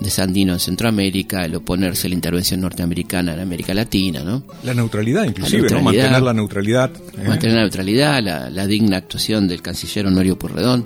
de 0.00 0.10
Sandino 0.10 0.52
en 0.52 0.60
Centroamérica, 0.60 1.44
el 1.44 1.56
oponerse 1.56 2.06
a 2.06 2.10
la 2.10 2.14
intervención 2.14 2.60
norteamericana 2.60 3.34
en 3.34 3.40
América 3.40 3.74
Latina, 3.74 4.22
¿no? 4.22 4.44
La 4.62 4.72
neutralidad, 4.72 5.24
inclusive, 5.24 5.68
¿no? 5.70 5.82
Mantener 5.82 6.22
la 6.22 6.32
neutralidad. 6.32 6.90
¿eh? 6.94 7.26
Mantener 7.26 7.56
la 7.56 7.62
neutralidad, 7.62 8.22
la, 8.22 8.66
digna 8.66 8.98
actuación 8.98 9.48
del 9.48 9.60
canciller 9.60 10.06
Honorio 10.06 10.38
Purredón 10.38 10.84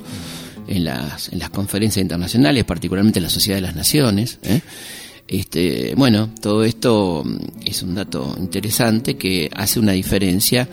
en 0.66 0.84
las, 0.84 1.30
en 1.30 1.40
las 1.40 1.50
conferencias 1.50 2.02
internacionales, 2.02 2.64
particularmente 2.64 3.18
en 3.18 3.24
la 3.24 3.30
Sociedad 3.30 3.58
de 3.58 3.62
las 3.62 3.76
Naciones. 3.76 4.38
¿eh? 4.42 4.60
Este, 5.28 5.94
bueno, 5.96 6.30
todo 6.40 6.64
esto 6.64 7.22
mm, 7.24 7.66
es 7.66 7.82
un 7.82 7.94
dato 7.94 8.34
interesante 8.38 9.16
que 9.16 9.50
hace 9.54 9.78
una 9.78 9.92
diferencia 9.92 10.68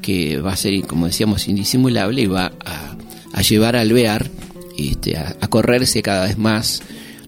que 0.00 0.38
va 0.38 0.52
a 0.52 0.56
ser, 0.56 0.80
como 0.86 1.06
decíamos, 1.06 1.46
indisimulable 1.46 2.22
y 2.22 2.26
va 2.26 2.52
a, 2.64 2.96
a 3.32 3.42
llevar 3.42 3.76
al 3.76 3.88
Alvear 3.88 4.30
este, 4.78 5.18
a 5.18 5.48
correrse 5.48 6.02
cada 6.02 6.24
vez 6.26 6.38
más 6.38 6.82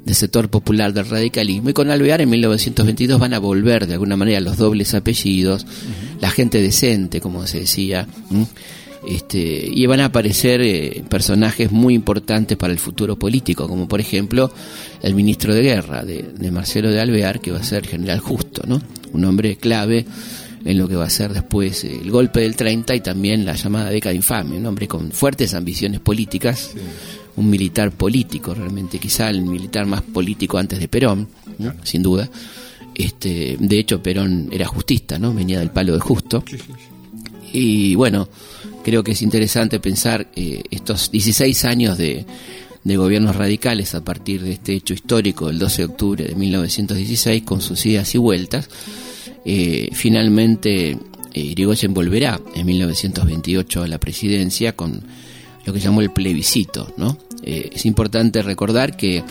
del 0.04 0.14
sector 0.14 0.50
popular 0.50 0.92
del 0.92 1.06
radicalismo 1.06 1.70
y 1.70 1.72
con 1.72 1.90
Alvear 1.90 2.20
en 2.20 2.30
1922 2.30 3.18
van 3.18 3.34
a 3.34 3.38
volver 3.38 3.86
de 3.86 3.94
alguna 3.94 4.16
manera 4.16 4.40
los 4.40 4.58
dobles 4.58 4.94
apellidos, 4.94 5.66
la 6.20 6.30
gente 6.30 6.60
decente, 6.60 7.20
como 7.20 7.46
se 7.46 7.60
decía, 7.60 8.06
este, 9.08 9.66
y 9.66 9.86
van 9.86 10.00
a 10.00 10.06
aparecer 10.06 10.60
eh, 10.60 11.02
personajes 11.08 11.70
muy 11.70 11.94
importantes 11.94 12.56
para 12.56 12.72
el 12.72 12.78
futuro 12.78 13.16
político, 13.16 13.66
como 13.66 13.88
por 13.88 14.00
ejemplo 14.00 14.52
el 15.02 15.14
ministro 15.14 15.54
de 15.54 15.62
Guerra 15.62 16.04
de, 16.04 16.50
Marcelo 16.50 16.90
de 16.90 17.00
Alvear, 17.00 17.40
que 17.40 17.50
va 17.50 17.58
a 17.58 17.64
ser 17.64 17.86
general 17.86 18.20
justo, 18.20 18.62
¿no? 18.66 18.80
un 19.12 19.24
hombre 19.24 19.56
clave 19.56 20.04
en 20.64 20.78
lo 20.78 20.88
que 20.88 20.96
va 20.96 21.04
a 21.04 21.10
ser 21.10 21.32
después 21.32 21.84
el 21.84 22.10
golpe 22.10 22.40
del 22.40 22.56
30 22.56 22.94
y 22.94 23.00
también 23.00 23.44
la 23.44 23.54
llamada 23.54 23.90
década 23.90 24.14
infame, 24.14 24.56
un 24.56 24.66
hombre 24.66 24.88
con 24.88 25.12
fuertes 25.12 25.54
ambiciones 25.54 26.00
políticas 26.00 26.70
un 27.36 27.50
militar 27.50 27.90
político 27.90 28.54
realmente, 28.54 28.98
quizá 28.98 29.30
el 29.30 29.42
militar 29.42 29.86
más 29.86 30.02
político 30.02 30.58
antes 30.58 30.78
de 30.78 30.88
Perón, 30.88 31.28
sin 31.82 32.02
duda. 32.02 32.28
Este, 32.94 33.56
de 33.58 33.78
hecho, 33.78 34.02
Perón 34.02 34.48
era 34.52 34.66
justista, 34.66 35.18
¿no? 35.18 35.34
Venía 35.34 35.58
del 35.58 35.70
palo 35.70 35.94
de 35.94 36.00
justo. 36.00 36.44
Y 37.52 37.94
bueno, 37.94 38.28
creo 38.84 39.02
que 39.02 39.12
es 39.12 39.22
interesante 39.22 39.80
pensar 39.80 40.28
eh, 40.34 40.62
estos 40.70 41.10
16 41.10 41.64
años 41.64 41.98
de, 41.98 42.24
de 42.84 42.96
gobiernos 42.96 43.34
radicales 43.34 43.94
a 43.94 44.04
partir 44.04 44.42
de 44.42 44.52
este 44.52 44.74
hecho 44.74 44.94
histórico 44.94 45.48
del 45.48 45.58
12 45.58 45.82
de 45.82 45.86
octubre 45.86 46.24
de 46.24 46.34
1916 46.34 47.42
con 47.42 47.60
sus 47.60 47.84
idas 47.86 48.14
y 48.14 48.18
vueltas. 48.18 48.68
Eh, 49.44 49.88
finalmente, 49.92 50.90
eh, 50.90 50.98
Irigoyen 51.40 51.94
volverá 51.94 52.40
en 52.54 52.66
1928 52.66 53.82
a 53.82 53.88
la 53.88 53.98
presidencia 53.98 54.76
con 54.76 55.02
lo 55.66 55.72
que 55.72 55.80
llamó 55.80 56.00
el 56.00 56.10
plebiscito, 56.10 56.92
¿no? 56.96 57.18
Eh, 57.42 57.70
es 57.72 57.86
importante 57.86 58.42
recordar 58.42 58.96
que 58.96 59.22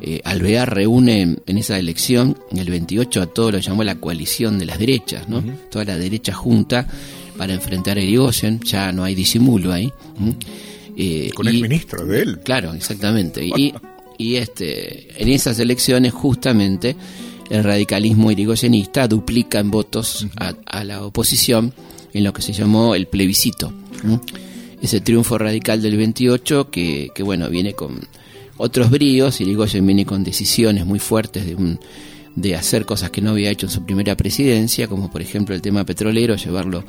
eh, 0.00 0.20
Alvear 0.24 0.74
reúne 0.74 1.36
en 1.46 1.58
esa 1.58 1.78
elección, 1.78 2.36
en 2.50 2.58
el 2.58 2.70
28, 2.70 3.22
a 3.22 3.26
todo 3.26 3.52
lo 3.52 3.58
que 3.58 3.64
llamó 3.64 3.82
la 3.84 3.96
coalición 3.96 4.58
de 4.58 4.66
las 4.66 4.78
derechas, 4.78 5.28
¿no? 5.28 5.42
Toda 5.70 5.84
la 5.84 5.98
derecha 5.98 6.32
junta 6.32 6.86
para 7.36 7.54
enfrentar 7.54 7.96
a 7.96 8.00
Irigoyen, 8.00 8.60
ya 8.60 8.92
no 8.92 9.04
hay 9.04 9.14
disimulo 9.14 9.72
ahí. 9.72 9.92
Eh, 10.96 11.30
Con 11.34 11.48
el 11.48 11.60
ministro 11.60 12.04
de 12.06 12.22
él. 12.22 12.38
Claro, 12.40 12.72
exactamente. 12.72 13.44
y, 13.44 13.74
y 14.18 14.36
este, 14.36 15.22
en 15.22 15.28
esas 15.28 15.58
elecciones 15.58 16.12
justamente 16.12 16.96
el 17.50 17.64
radicalismo 17.64 18.30
irigoyenista 18.30 19.06
duplica 19.06 19.60
en 19.60 19.70
votos 19.70 20.26
a, 20.36 20.84
la 20.84 21.04
oposición 21.04 21.72
en 22.12 22.24
lo 22.24 22.32
que 22.32 22.42
se 22.42 22.52
llamó 22.52 22.94
el 22.94 23.06
plebiscito. 23.06 23.72
Ese 24.82 25.00
triunfo 25.00 25.38
radical 25.38 25.80
del 25.82 25.96
28 25.96 26.70
que, 26.70 27.10
que 27.14 27.22
bueno, 27.22 27.48
viene 27.48 27.72
con 27.72 28.00
otros 28.58 28.90
bríos, 28.90 29.40
Irigoyen 29.40 29.86
viene 29.86 30.06
con 30.06 30.24
decisiones 30.24 30.86
muy 30.86 30.98
fuertes 30.98 31.46
de, 31.46 31.54
un, 31.54 31.78
de 32.34 32.54
hacer 32.54 32.86
cosas 32.86 33.10
que 33.10 33.20
no 33.20 33.30
había 33.30 33.50
hecho 33.50 33.66
en 33.66 33.72
su 33.72 33.84
primera 33.84 34.16
presidencia, 34.16 34.88
como 34.88 35.10
por 35.10 35.22
ejemplo 35.22 35.54
el 35.54 35.62
tema 35.62 35.84
petrolero, 35.84 36.36
llevarlo 36.36 36.84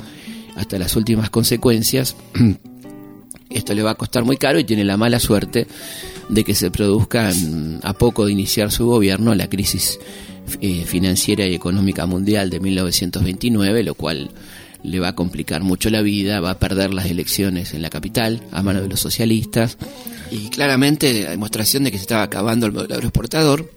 hasta 0.55 0.79
las 0.79 0.95
últimas 0.95 1.29
consecuencias. 1.29 2.15
Esto 3.49 3.73
le 3.73 3.83
va 3.83 3.91
a 3.91 3.95
costar 3.95 4.23
muy 4.23 4.37
caro 4.37 4.59
y 4.59 4.65
tiene 4.65 4.83
la 4.83 4.97
mala 4.97 5.19
suerte 5.19 5.67
de 6.29 6.43
que 6.43 6.53
se 6.53 6.69
produzca 6.69 7.31
a 7.83 7.93
poco 7.93 8.25
de 8.25 8.33
iniciar 8.33 8.71
su 8.71 8.85
gobierno 8.85 9.33
la 9.35 9.49
crisis 9.49 9.99
eh, 10.61 10.83
financiera 10.85 11.45
y 11.45 11.55
económica 11.55 12.05
mundial 12.05 12.49
de 12.49 12.59
1929, 12.59 13.83
lo 13.83 13.93
cual 13.95 14.29
le 14.83 14.99
va 14.99 15.09
a 15.09 15.15
complicar 15.15 15.63
mucho 15.63 15.89
la 15.89 16.01
vida, 16.01 16.39
va 16.39 16.51
a 16.51 16.59
perder 16.59 16.93
las 16.93 17.07
elecciones 17.07 17.73
en 17.73 17.81
la 17.81 17.89
capital 17.89 18.43
a 18.51 18.63
mano 18.63 18.81
de 18.81 18.87
los 18.87 18.99
socialistas 18.99 19.77
y 20.31 20.49
claramente 20.49 21.23
la 21.23 21.31
demostración 21.31 21.83
de 21.83 21.91
que 21.91 21.97
se 21.97 22.03
estaba 22.03 22.23
acabando 22.23 22.65
el 22.65 22.71
modelo 22.71 22.95
agroexportador. 22.95 23.71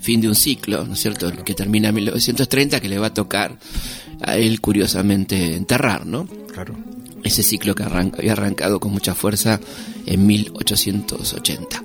Fin 0.00 0.20
de 0.20 0.28
un 0.28 0.34
ciclo, 0.34 0.84
¿no 0.84 0.94
es 0.94 1.00
cierto?, 1.00 1.32
que 1.44 1.54
termina 1.54 1.88
en 1.88 1.94
1930, 1.94 2.80
que 2.80 2.88
le 2.88 2.98
va 2.98 3.06
a 3.06 3.14
tocar 3.14 3.58
a 4.20 4.36
él 4.36 4.60
curiosamente 4.60 5.56
enterrar, 5.56 6.04
¿no? 6.04 6.26
Claro. 6.52 6.76
Ese 7.22 7.42
ciclo 7.42 7.74
que 7.74 7.84
había 7.84 8.32
arrancado 8.32 8.80
con 8.80 8.92
mucha 8.92 9.14
fuerza 9.14 9.60
en 10.04 10.26
1880. 10.26 11.82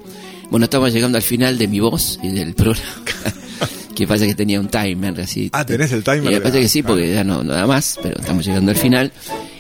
Bueno, 0.50 0.64
estamos 0.64 0.92
llegando 0.92 1.18
al 1.18 1.24
final 1.24 1.58
de 1.58 1.68
mi 1.68 1.80
voz 1.80 2.20
y 2.24 2.30
del 2.30 2.54
programa. 2.56 3.04
que 3.96 4.08
pasa 4.08 4.26
que 4.26 4.34
tenía 4.34 4.60
un 4.60 4.68
timer 4.68 5.20
así. 5.22 5.50
Ah, 5.54 5.66
tenés 5.66 5.92
el 5.92 6.04
timer. 6.04 6.24
Me 6.24 6.42
parece 6.42 6.62
que 6.62 6.68
sí, 6.68 6.82
porque 6.82 7.14
ya 7.14 7.24
no 7.24 7.44
nada 7.44 7.68
más, 7.68 8.00
pero 8.02 8.20
estamos 8.20 8.46
llegando 8.46 8.72
al 8.72 8.78
final. 8.78 9.12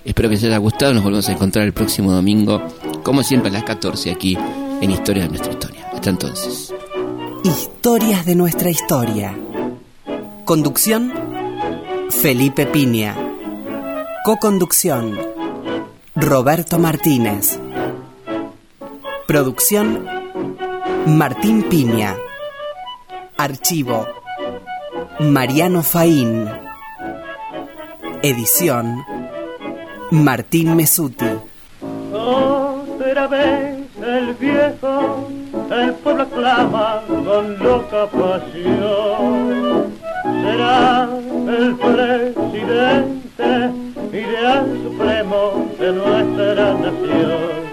Espero 0.03 0.29
que 0.29 0.35
les 0.35 0.43
haya 0.45 0.57
gustado. 0.57 0.93
Nos 0.93 1.03
volvemos 1.03 1.27
a 1.29 1.33
encontrar 1.33 1.65
el 1.65 1.73
próximo 1.73 2.11
domingo, 2.11 2.65
como 3.03 3.21
siempre 3.21 3.49
a 3.49 3.53
las 3.53 3.63
14 3.65 4.11
aquí 4.11 4.37
en 4.81 4.91
Historia 4.91 5.23
de 5.23 5.29
nuestra 5.29 5.51
historia. 5.51 5.89
Hasta 5.93 6.09
entonces. 6.09 6.73
Historias 7.43 8.25
de 8.25 8.35
nuestra 8.35 8.69
historia. 8.69 9.37
Conducción 10.45 11.13
Felipe 12.09 12.65
Piña. 12.65 13.15
Co-conducción 14.23 15.19
Roberto 16.15 16.79
Martínez. 16.79 17.59
Producción 19.27 20.18
Martín 21.07 21.63
Piña. 21.63 22.15
Archivo 23.37 24.07
Mariano 25.19 25.81
Faín. 25.81 26.49
Edición 28.21 29.03
Martín 30.11 30.75
Mesuti. 30.75 31.25
Otra 32.13 33.27
vez 33.27 33.79
el 34.01 34.33
viejo, 34.35 35.29
el 35.71 35.93
pueblo 35.95 36.29
clama 36.29 37.01
con 37.07 37.59
loca 37.59 38.07
pasión. 38.07 39.93
Será 40.43 41.09
el 41.47 41.75
presidente, 41.75 43.71
ideal 44.11 44.79
supremo 44.83 45.69
de 45.79 45.91
nuestra 45.93 46.73
nación. 46.73 47.69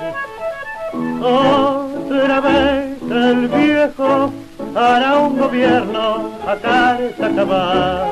Otra 1.23 2.41
vez 2.41 2.96
el 3.11 3.49
viejo 3.49 4.33
hará 4.75 5.19
un 5.19 5.39
gobierno 5.39 6.31
a 6.47 6.57
carta 6.57 7.31
cabal. 7.35 8.07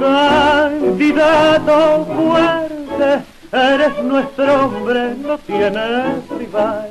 Candidato 0.00 2.06
fuerte, 2.06 3.22
eres 3.52 4.02
nuestro 4.02 4.66
hombre, 4.66 5.14
no 5.16 5.38
tienes 5.38 6.28
rival. 6.38 6.90